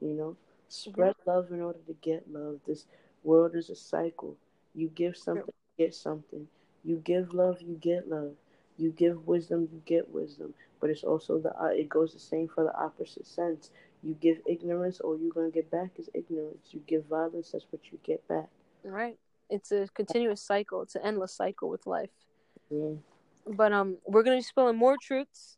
You 0.00 0.14
know, 0.14 0.36
spread 0.68 1.14
love 1.26 1.50
in 1.52 1.60
order 1.60 1.80
to 1.86 1.94
get 2.00 2.32
love. 2.32 2.60
This 2.66 2.86
world 3.24 3.54
is 3.54 3.70
a 3.70 3.76
cycle. 3.76 4.36
You 4.74 4.88
give 4.88 5.16
something, 5.16 5.52
you 5.78 5.84
get 5.86 5.94
something. 5.94 6.48
You 6.84 6.96
give 6.96 7.34
love, 7.34 7.60
you 7.60 7.74
get 7.80 8.08
love. 8.08 8.32
You 8.78 8.90
give 8.90 9.26
wisdom, 9.26 9.68
you 9.72 9.82
get 9.84 10.08
wisdom. 10.10 10.54
But 10.80 10.90
it's 10.90 11.04
also 11.04 11.38
the 11.38 11.54
uh, 11.60 11.66
it 11.66 11.88
goes 11.88 12.12
the 12.12 12.20
same 12.20 12.48
for 12.48 12.64
the 12.64 12.74
opposite 12.76 13.26
sense. 13.26 13.70
You 14.02 14.14
give 14.14 14.38
ignorance, 14.46 15.00
all 15.00 15.18
you're 15.18 15.32
gonna 15.32 15.50
get 15.50 15.70
back 15.70 15.90
is 15.98 16.08
ignorance. 16.14 16.68
You 16.70 16.82
give 16.86 17.04
violence, 17.06 17.50
that's 17.52 17.66
what 17.70 17.90
you 17.90 17.98
get 18.04 18.26
back. 18.28 18.48
right. 18.84 19.18
It's 19.50 19.72
a 19.72 19.88
continuous 19.94 20.42
cycle. 20.42 20.82
It's 20.82 20.94
an 20.94 21.02
endless 21.04 21.34
cycle 21.34 21.68
with 21.68 21.86
life. 21.86 22.10
Yeah. 22.70 22.94
But 23.46 23.72
um, 23.72 23.98
we're 24.06 24.22
gonna 24.22 24.36
be 24.36 24.42
spilling 24.42 24.76
more 24.76 24.96
truths 25.00 25.56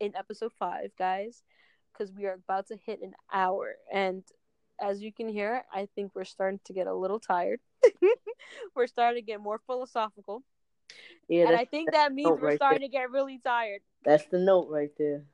in 0.00 0.14
episode 0.16 0.52
five, 0.58 0.90
guys, 0.98 1.44
because 1.92 2.12
we 2.12 2.26
are 2.26 2.34
about 2.34 2.66
to 2.68 2.76
hit 2.76 3.00
an 3.00 3.14
hour, 3.32 3.76
and 3.92 4.24
as 4.82 5.00
you 5.00 5.12
can 5.12 5.28
hear, 5.28 5.64
I 5.72 5.86
think 5.94 6.12
we're 6.14 6.24
starting 6.24 6.60
to 6.64 6.72
get 6.72 6.88
a 6.88 6.94
little 6.94 7.20
tired. 7.20 7.60
we're 8.74 8.88
starting 8.88 9.22
to 9.22 9.26
get 9.26 9.40
more 9.40 9.60
philosophical, 9.64 10.42
Yeah, 11.28 11.46
and 11.48 11.56
I 11.56 11.64
think 11.64 11.92
that 11.92 12.12
means 12.12 12.28
we're 12.40 12.48
right 12.48 12.56
starting 12.56 12.80
to 12.82 12.88
get 12.88 13.10
really 13.10 13.38
tired. 13.38 13.80
that's 14.04 14.24
the 14.26 14.38
note 14.38 14.68
right 14.68 14.90
there. 14.98 15.24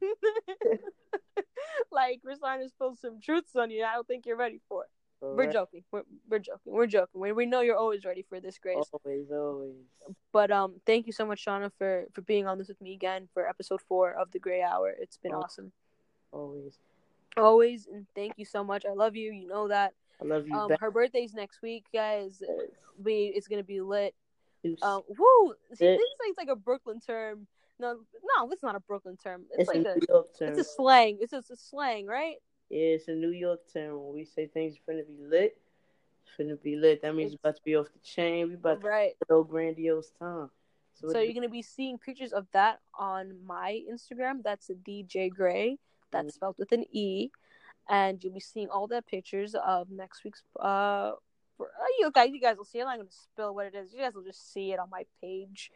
like 1.90 2.20
we're 2.24 2.34
starting 2.34 2.66
to 2.66 2.70
spill 2.70 2.96
some 2.96 3.20
truths 3.20 3.54
on 3.56 3.70
you. 3.70 3.84
I 3.84 3.94
don't 3.94 4.06
think 4.06 4.26
you're 4.26 4.36
ready 4.36 4.60
for. 4.68 4.84
it. 4.84 4.88
We're 5.20 5.30
Alright. 5.30 5.52
joking. 5.52 5.84
We're, 5.90 6.02
we're 6.28 6.38
joking. 6.38 6.72
We're 6.72 6.86
joking. 6.86 7.20
We, 7.20 7.32
we 7.32 7.46
know 7.46 7.60
you're 7.62 7.76
always 7.78 8.04
ready 8.04 8.22
for 8.28 8.40
this, 8.40 8.58
Grace. 8.58 8.84
Always, 8.92 9.30
always. 9.30 9.72
But 10.32 10.50
um, 10.50 10.74
thank 10.84 11.06
you 11.06 11.12
so 11.14 11.24
much, 11.24 11.44
Shauna, 11.44 11.70
for 11.78 12.04
for 12.12 12.20
being 12.22 12.46
on 12.46 12.58
this 12.58 12.68
with 12.68 12.80
me 12.80 12.92
again 12.92 13.28
for 13.32 13.48
episode 13.48 13.80
four 13.88 14.12
of 14.12 14.30
the 14.32 14.38
Grey 14.38 14.60
Hour. 14.62 14.92
It's 14.98 15.16
been 15.16 15.32
Oh. 15.32 15.40
awesome, 15.42 15.72
Always. 16.32 16.78
always, 17.38 17.86
and 17.86 18.06
thank 18.14 18.34
you 18.36 18.44
so 18.44 18.62
much. 18.64 18.84
I 18.84 18.92
love 18.92 19.16
you. 19.16 19.32
You 19.32 19.46
know 19.48 19.68
that. 19.68 19.94
I 20.20 20.26
love 20.26 20.46
you 20.46 20.54
Um, 20.54 20.70
her 20.78 20.90
birthday's 20.90 21.32
next 21.32 21.62
week, 21.62 21.84
guys. 21.92 22.42
We 23.02 23.32
it's 23.34 23.48
gonna 23.48 23.62
be 23.64 23.80
lit. 23.80 24.14
It's, 24.64 24.82
Um, 24.82 25.02
woo! 25.08 25.54
See, 25.74 25.84
this 25.86 26.00
is 26.00 26.16
like, 26.20 26.28
it's 26.30 26.38
like 26.38 26.48
a 26.48 26.56
Brooklyn 26.56 27.00
term. 27.00 27.46
No, 27.78 28.00
no, 28.36 28.50
it's 28.50 28.62
not 28.62 28.74
a 28.76 28.80
Brooklyn 28.80 29.16
term. 29.16 29.42
It's, 29.50 29.68
it's 29.68 29.68
like 29.68 29.86
a 29.86 29.98
a 29.98 30.00
York 30.08 30.28
term. 30.38 30.48
it's 30.48 30.58
a 30.58 30.64
slang. 30.64 31.18
It's 31.20 31.32
just 31.32 31.50
a 31.50 31.56
slang, 31.56 32.06
right? 32.06 32.36
Yeah, 32.70 32.94
it's 32.96 33.08
a 33.08 33.12
New 33.14 33.30
York 33.30 33.60
term. 33.72 34.02
When 34.04 34.14
we 34.14 34.24
say 34.24 34.46
things 34.46 34.76
are 34.76 34.92
finna 34.92 35.06
be 35.06 35.16
lit, 35.18 35.58
it's 36.22 36.30
finna 36.38 36.60
be 36.62 36.76
lit. 36.76 37.02
That 37.02 37.14
means 37.14 37.32
it's 37.32 37.40
about 37.42 37.56
to 37.56 37.62
be 37.62 37.76
off 37.76 37.92
the 37.92 37.98
chain. 38.00 38.48
We 38.48 38.54
about 38.54 38.80
to 38.80 38.86
Right. 38.86 39.14
have 39.28 39.38
a 39.38 39.44
grandiose 39.44 40.10
time. 40.18 40.50
So, 40.94 41.08
So 41.10 41.18
you're 41.18 41.34
gonna 41.34 41.48
be 41.48 41.62
seeing 41.62 41.98
pictures 41.98 42.32
of 42.32 42.46
that 42.52 42.80
on 42.98 43.44
my 43.44 43.82
Instagram. 43.90 44.42
That's 44.42 44.70
a 44.70 44.74
DJ 44.74 45.28
Grey. 45.28 45.78
That's 46.12 46.28
Mhm. 46.28 46.34
spelled 46.34 46.58
with 46.58 46.70
an 46.72 46.84
E, 46.92 47.30
and 47.88 48.22
you'll 48.22 48.32
be 48.32 48.40
seeing 48.40 48.70
all 48.70 48.86
the 48.86 49.02
pictures 49.02 49.56
of 49.56 49.90
next 49.90 50.22
week's. 50.24 50.44
Uh, 50.58 51.12
for, 51.56 51.66
uh, 51.68 51.86
you 51.98 52.10
guys, 52.10 52.30
you 52.30 52.40
guys 52.40 52.56
will 52.56 52.64
see. 52.64 52.78
It 52.78 52.82
I'm 52.82 52.88
not 52.88 52.96
gonna 52.98 53.10
spill 53.10 53.54
what 53.54 53.66
it 53.66 53.74
is. 53.74 53.92
You 53.92 54.00
guys 54.00 54.14
will 54.14 54.24
just 54.24 54.52
see 54.52 54.72
it 54.72 54.78
on 54.78 54.90
my 54.90 55.04
page. 55.20 55.70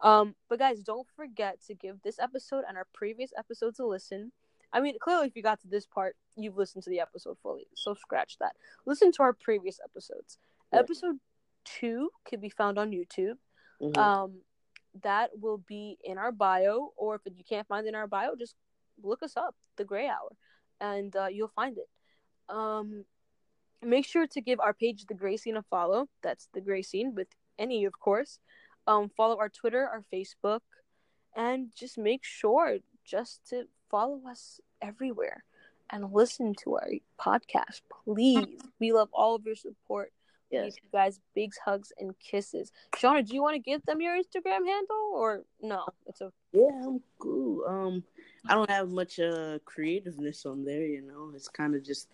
Um, 0.00 0.34
but 0.48 0.58
guys, 0.58 0.80
don't 0.80 1.06
forget 1.16 1.58
to 1.66 1.74
give 1.74 2.02
this 2.02 2.18
episode 2.18 2.64
and 2.68 2.76
our 2.76 2.86
previous 2.92 3.32
episodes 3.36 3.78
a 3.78 3.84
listen. 3.84 4.32
I 4.72 4.80
mean, 4.80 4.96
clearly, 5.00 5.26
if 5.28 5.36
you 5.36 5.42
got 5.42 5.60
to 5.60 5.68
this 5.68 5.86
part, 5.86 6.16
you've 6.36 6.56
listened 6.56 6.84
to 6.84 6.90
the 6.90 7.00
episode 7.00 7.38
fully. 7.42 7.66
So 7.74 7.94
scratch 7.94 8.38
that. 8.38 8.56
Listen 8.86 9.12
to 9.12 9.22
our 9.22 9.32
previous 9.32 9.78
episodes. 9.84 10.38
Yeah. 10.72 10.80
Episode 10.80 11.20
two 11.64 12.10
can 12.24 12.40
be 12.40 12.50
found 12.50 12.78
on 12.78 12.90
YouTube 12.90 13.38
Mhm. 13.80 13.96
um 13.96 14.42
that 15.02 15.30
will 15.40 15.58
be 15.58 15.98
in 16.04 16.18
our 16.18 16.30
bio 16.30 16.92
or 16.96 17.16
if 17.24 17.36
you 17.36 17.42
can't 17.42 17.66
find 17.66 17.86
it 17.86 17.88
in 17.88 17.94
our 17.94 18.06
bio 18.06 18.36
just 18.36 18.54
look 19.02 19.22
us 19.22 19.36
up 19.36 19.56
the 19.76 19.84
grey 19.84 20.06
hour 20.06 20.36
and 20.80 21.16
uh, 21.16 21.26
you'll 21.26 21.48
find 21.48 21.78
it 21.78 21.88
um 22.48 23.04
make 23.82 24.06
sure 24.06 24.26
to 24.26 24.40
give 24.40 24.60
our 24.60 24.72
page 24.72 25.06
the 25.06 25.14
grey 25.14 25.36
scene 25.36 25.56
a 25.56 25.62
follow 25.62 26.08
that's 26.22 26.48
the 26.54 26.60
grey 26.60 26.82
scene 26.82 27.14
with 27.14 27.28
any 27.58 27.84
of 27.84 27.98
course 27.98 28.38
um 28.86 29.10
follow 29.16 29.38
our 29.38 29.48
twitter 29.48 29.86
our 29.86 30.02
facebook 30.12 30.60
and 31.36 31.68
just 31.74 31.98
make 31.98 32.24
sure 32.24 32.78
just 33.04 33.40
to 33.48 33.64
follow 33.90 34.20
us 34.28 34.60
everywhere 34.80 35.44
and 35.90 36.12
listen 36.12 36.54
to 36.54 36.74
our 36.74 36.88
podcast 37.20 37.82
please 38.04 38.46
we 38.80 38.92
love 38.92 39.08
all 39.12 39.34
of 39.34 39.44
your 39.44 39.56
support 39.56 40.12
yes. 40.54 40.76
you 40.82 40.88
guys 40.92 41.20
big 41.34 41.52
hugs 41.64 41.92
and 41.98 42.14
kisses. 42.18 42.72
Shauna, 42.96 43.26
do 43.26 43.34
you 43.34 43.42
want 43.42 43.54
to 43.54 43.58
give 43.58 43.84
them 43.84 44.00
your 44.00 44.16
Instagram 44.16 44.66
handle 44.66 45.12
or 45.14 45.42
no? 45.60 45.84
It's 46.06 46.20
a 46.20 46.32
Yeah, 46.52 46.68
I'm 46.86 47.00
cool. 47.18 47.64
Um, 47.66 48.04
I 48.48 48.54
don't 48.54 48.70
have 48.70 48.90
much 48.90 49.18
uh 49.18 49.58
creativeness 49.64 50.46
on 50.46 50.64
there. 50.64 50.86
You 50.86 51.02
know, 51.02 51.32
it's 51.34 51.48
kind 51.48 51.74
of 51.74 51.84
just 51.84 52.08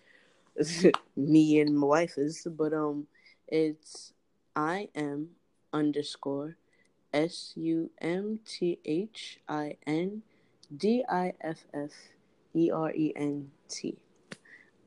me 1.15 1.59
and 1.59 1.77
my 1.77 1.87
wife 1.87 2.17
is, 2.17 2.45
but 2.49 2.73
um, 2.73 3.07
it's 3.47 4.13
I 4.55 4.89
am 4.95 5.29
underscore 5.73 6.57
S 7.13 7.53
U 7.55 7.89
M 7.99 8.39
T 8.45 8.79
H 8.85 9.39
I 9.47 9.77
N 9.85 10.21
D 10.75 11.03
I 11.09 11.33
F 11.41 11.65
F 11.73 11.91
E 12.53 12.71
R 12.71 12.91
E 12.91 13.13
N 13.15 13.51
T. 13.69 13.97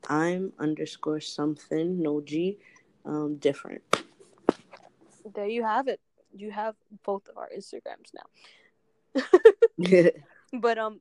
I'm 0.07 0.53
underscore 0.59 1.19
something 1.19 2.01
no 2.01 2.21
G, 2.21 2.57
um, 3.05 3.37
different. 3.37 3.81
there 5.33 5.47
you 5.47 5.63
have 5.63 5.87
it. 5.87 5.99
You 6.35 6.51
have 6.51 6.75
both 7.03 7.27
of 7.27 7.37
our 7.37 7.49
Instagrams 7.55 8.13
now. 8.13 9.23
yeah, 9.77 10.09
But 10.53 10.77
um, 10.77 10.99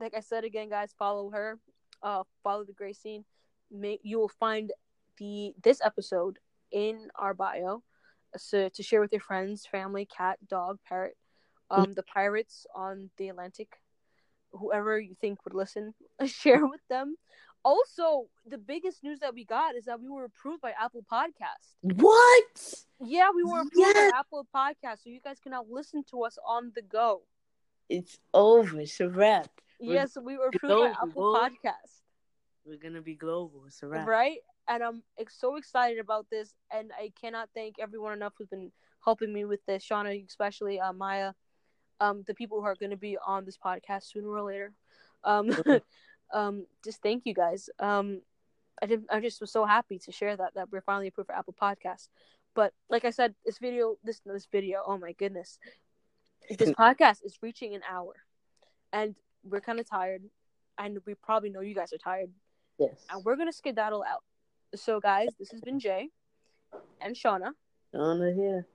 like 0.00 0.14
I 0.14 0.20
said 0.20 0.44
again, 0.44 0.68
guys, 0.68 0.94
follow 0.98 1.30
her. 1.30 1.58
Uh, 2.02 2.22
follow 2.42 2.64
the 2.64 2.72
Grey 2.72 2.92
Scene. 2.92 3.24
May 3.70 3.98
you 4.02 4.18
will 4.18 4.28
find 4.40 4.72
the 5.18 5.54
this 5.62 5.80
episode 5.84 6.38
in 6.70 7.08
our 7.16 7.34
bio, 7.34 7.82
so 8.36 8.68
to 8.68 8.82
share 8.82 9.00
with 9.00 9.12
your 9.12 9.20
friends, 9.20 9.66
family, 9.66 10.06
cat, 10.06 10.38
dog, 10.48 10.78
parrot, 10.86 11.16
um, 11.70 11.92
the 11.92 12.02
pirates 12.02 12.66
on 12.74 13.10
the 13.16 13.28
Atlantic, 13.28 13.68
whoever 14.52 14.98
you 14.98 15.14
think 15.20 15.44
would 15.44 15.54
listen, 15.54 15.94
share 16.26 16.66
with 16.66 16.80
them. 16.88 17.16
Also, 17.64 18.28
the 18.46 18.58
biggest 18.58 19.02
news 19.02 19.18
that 19.20 19.34
we 19.34 19.44
got 19.44 19.74
is 19.74 19.84
that 19.86 20.00
we 20.00 20.08
were 20.08 20.24
approved 20.24 20.62
by 20.62 20.72
Apple 20.80 21.04
Podcast. 21.10 21.76
what? 21.82 22.74
Yeah, 23.00 23.30
we 23.34 23.44
were 23.44 23.60
approved 23.60 23.94
by 23.94 24.10
Apple 24.14 24.46
Podcast, 24.54 25.02
so 25.04 25.10
you 25.10 25.20
guys 25.20 25.38
can 25.40 25.52
now 25.52 25.64
listen 25.68 26.04
to 26.10 26.22
us 26.22 26.38
on 26.46 26.72
the 26.74 26.82
go. 26.82 27.22
It's 27.88 28.18
over. 28.32 28.80
It's 28.80 29.00
a 29.00 29.08
wrap. 29.08 29.50
Yes, 29.80 30.16
we 30.20 30.36
were 30.36 30.48
approved 30.48 30.74
by 30.74 31.08
Apple. 31.08 31.34
Podcast. 31.34 32.02
We're 32.68 32.76
gonna 32.76 33.00
be 33.00 33.14
global. 33.14 33.64
It's 33.66 33.82
a 33.82 33.86
wrap. 33.86 34.06
right? 34.06 34.38
And 34.68 34.82
I'm 34.82 35.02
so 35.30 35.56
excited 35.56 35.98
about 35.98 36.26
this, 36.30 36.52
and 36.70 36.90
I 36.92 37.10
cannot 37.18 37.48
thank 37.54 37.76
everyone 37.78 38.12
enough 38.12 38.34
who's 38.36 38.48
been 38.48 38.70
helping 39.02 39.32
me 39.32 39.46
with 39.46 39.64
this. 39.66 39.86
Shauna, 39.86 40.26
especially 40.26 40.78
uh, 40.78 40.92
Maya, 40.92 41.32
um, 42.00 42.24
the 42.26 42.34
people 42.34 42.60
who 42.60 42.66
are 42.66 42.74
going 42.74 42.90
to 42.90 42.96
be 42.96 43.16
on 43.26 43.46
this 43.46 43.56
podcast 43.56 44.12
sooner 44.12 44.28
or 44.28 44.42
later. 44.42 44.72
Um, 45.24 45.50
um, 46.34 46.66
just 46.84 47.00
thank 47.02 47.22
you 47.24 47.32
guys. 47.32 47.70
Um, 47.78 48.20
I 48.82 48.86
did, 48.86 49.04
I 49.10 49.20
just 49.20 49.40
was 49.40 49.50
so 49.50 49.64
happy 49.64 49.98
to 50.00 50.12
share 50.12 50.36
that 50.36 50.54
that 50.54 50.70
we're 50.70 50.82
finally 50.82 51.08
approved 51.08 51.28
for 51.28 51.36
Apple 51.36 51.54
Podcasts. 51.60 52.08
But 52.54 52.72
like 52.90 53.04
I 53.04 53.10
said, 53.10 53.34
this 53.46 53.58
video, 53.58 53.96
this 54.04 54.20
this 54.26 54.46
video, 54.50 54.82
oh 54.86 54.98
my 54.98 55.12
goodness, 55.12 55.58
this 56.58 56.70
podcast 56.78 57.24
is 57.24 57.38
reaching 57.40 57.74
an 57.74 57.82
hour, 57.90 58.14
and 58.92 59.14
we're 59.42 59.60
kind 59.60 59.80
of 59.80 59.88
tired, 59.88 60.22
and 60.76 60.98
we 61.06 61.14
probably 61.14 61.50
know 61.50 61.60
you 61.60 61.74
guys 61.74 61.92
are 61.92 61.98
tired, 61.98 62.30
Yes. 62.78 63.04
and 63.10 63.24
we're 63.24 63.36
gonna 63.36 63.52
skedaddle 63.52 64.04
out. 64.04 64.22
So, 64.74 65.00
guys, 65.00 65.28
this 65.38 65.50
has 65.50 65.60
been 65.60 65.80
Jay 65.80 66.10
and 67.00 67.14
Shauna, 67.16 67.52
Shauna 67.94 68.34
here. 68.34 68.66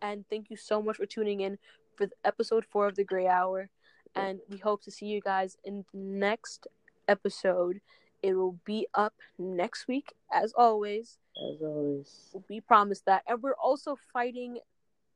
and 0.00 0.24
thank 0.28 0.50
you 0.50 0.56
so 0.56 0.80
much 0.82 0.96
for 0.96 1.06
tuning 1.06 1.40
in 1.40 1.58
for 1.96 2.08
episode 2.24 2.64
four 2.64 2.86
of 2.86 2.96
the 2.96 3.04
Grey 3.04 3.26
Hour. 3.26 3.68
And 4.14 4.40
we 4.48 4.56
hope 4.56 4.82
to 4.84 4.90
see 4.90 5.06
you 5.06 5.20
guys 5.20 5.58
in 5.62 5.84
the 5.92 5.98
next 5.98 6.66
episode. 7.06 7.80
It 8.22 8.32
will 8.32 8.58
be 8.64 8.86
up 8.94 9.12
next 9.38 9.86
week, 9.88 10.14
as 10.32 10.54
always. 10.56 11.18
As 11.36 11.60
always. 11.60 12.34
We 12.48 12.62
promise 12.62 13.02
that. 13.02 13.24
And 13.28 13.42
we're 13.42 13.52
also 13.62 13.94
fighting 14.14 14.58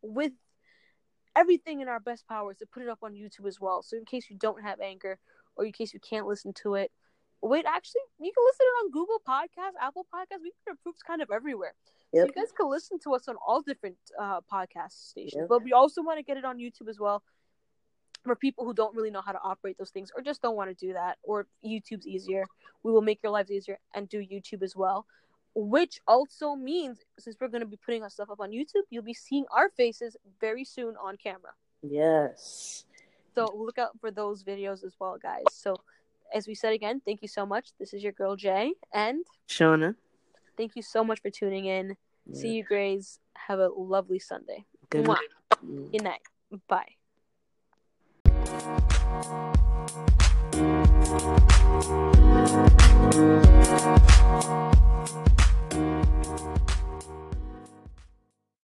with 0.03 0.33
everything 1.35 1.81
in 1.81 1.89
our 1.89 1.99
best 2.01 2.29
powers 2.29 2.59
to 2.59 2.67
put 2.67 2.83
it 2.83 2.91
up 2.91 2.99
on 3.03 3.15
YouTube 3.15 3.47
as 3.47 3.59
well. 3.59 3.83
So 3.83 3.97
in 3.97 4.05
case 4.05 4.27
you 4.29 4.37
don't 4.37 4.63
have 4.63 4.81
Anchor 4.81 5.19
or 5.57 5.65
in 5.65 5.73
case 5.73 5.95
you 5.95 6.01
can't 6.01 6.27
listen 6.27 6.53
to 6.63 6.75
it, 6.75 6.91
wait, 7.43 7.65
actually, 7.67 8.03
you 8.19 8.33
can 8.33 8.45
listen 8.45 8.59
to 8.59 8.71
it 8.71 8.85
on 8.85 8.91
Google 8.91 9.21
Podcasts, 9.27 9.81
Apple 9.81 10.07
Podcasts. 10.13 10.43
We've 10.43 10.53
been 10.65 10.75
approved 10.75 10.99
kind 11.07 11.23
of 11.23 11.31
everywhere. 11.31 11.75
So 12.15 12.25
you 12.25 12.33
guys 12.33 12.51
can 12.57 12.69
listen 12.69 12.99
to 13.05 13.15
us 13.15 13.29
on 13.29 13.37
all 13.47 13.63
different 13.63 13.97
uh, 14.19 14.41
podcast 14.53 15.11
stations. 15.11 15.43
Yep. 15.43 15.49
But 15.49 15.63
we 15.63 15.73
also 15.73 16.03
want 16.03 16.19
to 16.19 16.25
get 16.25 16.37
it 16.37 16.45
on 16.45 16.59
YouTube 16.59 16.89
as 16.89 16.99
well 16.99 17.23
for 18.25 18.35
people 18.35 18.65
who 18.65 18.75
don't 18.75 18.95
really 18.95 19.11
know 19.11 19.23
how 19.23 19.33
to 19.33 19.41
operate 19.43 19.79
those 19.79 19.91
things 19.91 20.11
or 20.15 20.23
just 20.23 20.43
don't 20.43 20.57
want 20.57 20.77
to 20.77 20.87
do 20.87 20.93
that 20.93 21.19
or 21.23 21.47
YouTube's 21.65 22.07
easier. 22.07 22.45
We 22.83 22.93
will 22.93 23.01
make 23.01 23.21
your 23.23 23.33
lives 23.33 23.51
easier 23.51 23.79
and 23.95 24.09
do 24.09 24.19
YouTube 24.19 24.63
as 24.63 24.75
well. 24.75 25.07
Which 25.55 26.01
also 26.07 26.55
means 26.55 26.99
since 27.19 27.37
we're 27.41 27.49
going 27.49 27.63
to 27.63 27.67
be 27.67 27.79
putting 27.85 28.03
our 28.03 28.11
stuff 28.11 28.31
up 28.31 28.41
on 28.41 28.51
YouTube, 28.51 28.83
you'll 28.91 29.03
be 29.03 29.15
seeing 29.15 29.47
our 29.53 29.69
faces 29.71 30.17
very 30.41 30.65
soon 30.65 30.95
on 31.03 31.17
camera. 31.17 31.53
Yes. 31.83 32.85
So 33.35 33.53
look 33.57 33.79
out 33.79 33.99
for 34.01 34.11
those 34.11 34.45
videos 34.45 34.85
as 34.85 34.95
well, 35.01 35.17
guys. 35.21 35.45
So 35.53 35.77
as 36.35 36.47
we 36.47 36.55
said 36.55 36.73
again, 36.73 37.01
thank 37.05 37.23
you 37.23 37.29
so 37.29 37.47
much. 37.47 37.71
This 37.79 37.93
is 37.95 38.03
your 38.03 38.13
girl 38.13 38.37
Jay 38.37 38.73
and 38.93 39.25
Shauna. 39.49 39.95
Thank 40.57 40.77
you 40.77 40.83
so 40.83 41.03
much 41.05 41.21
for 41.21 41.31
tuning 41.31 41.67
in. 41.67 41.97
Yeah. 42.27 42.41
See 42.41 42.49
you, 42.51 42.65
Greys. 42.65 43.19
Have 43.35 43.59
a 43.59 43.69
lovely 43.69 44.19
Sunday. 44.19 44.65
Good 44.91 45.07
Mwah. 45.07 45.17
night. 45.17 45.91
Good 45.93 46.03
night. 46.03 46.21
Bye. 46.69 46.97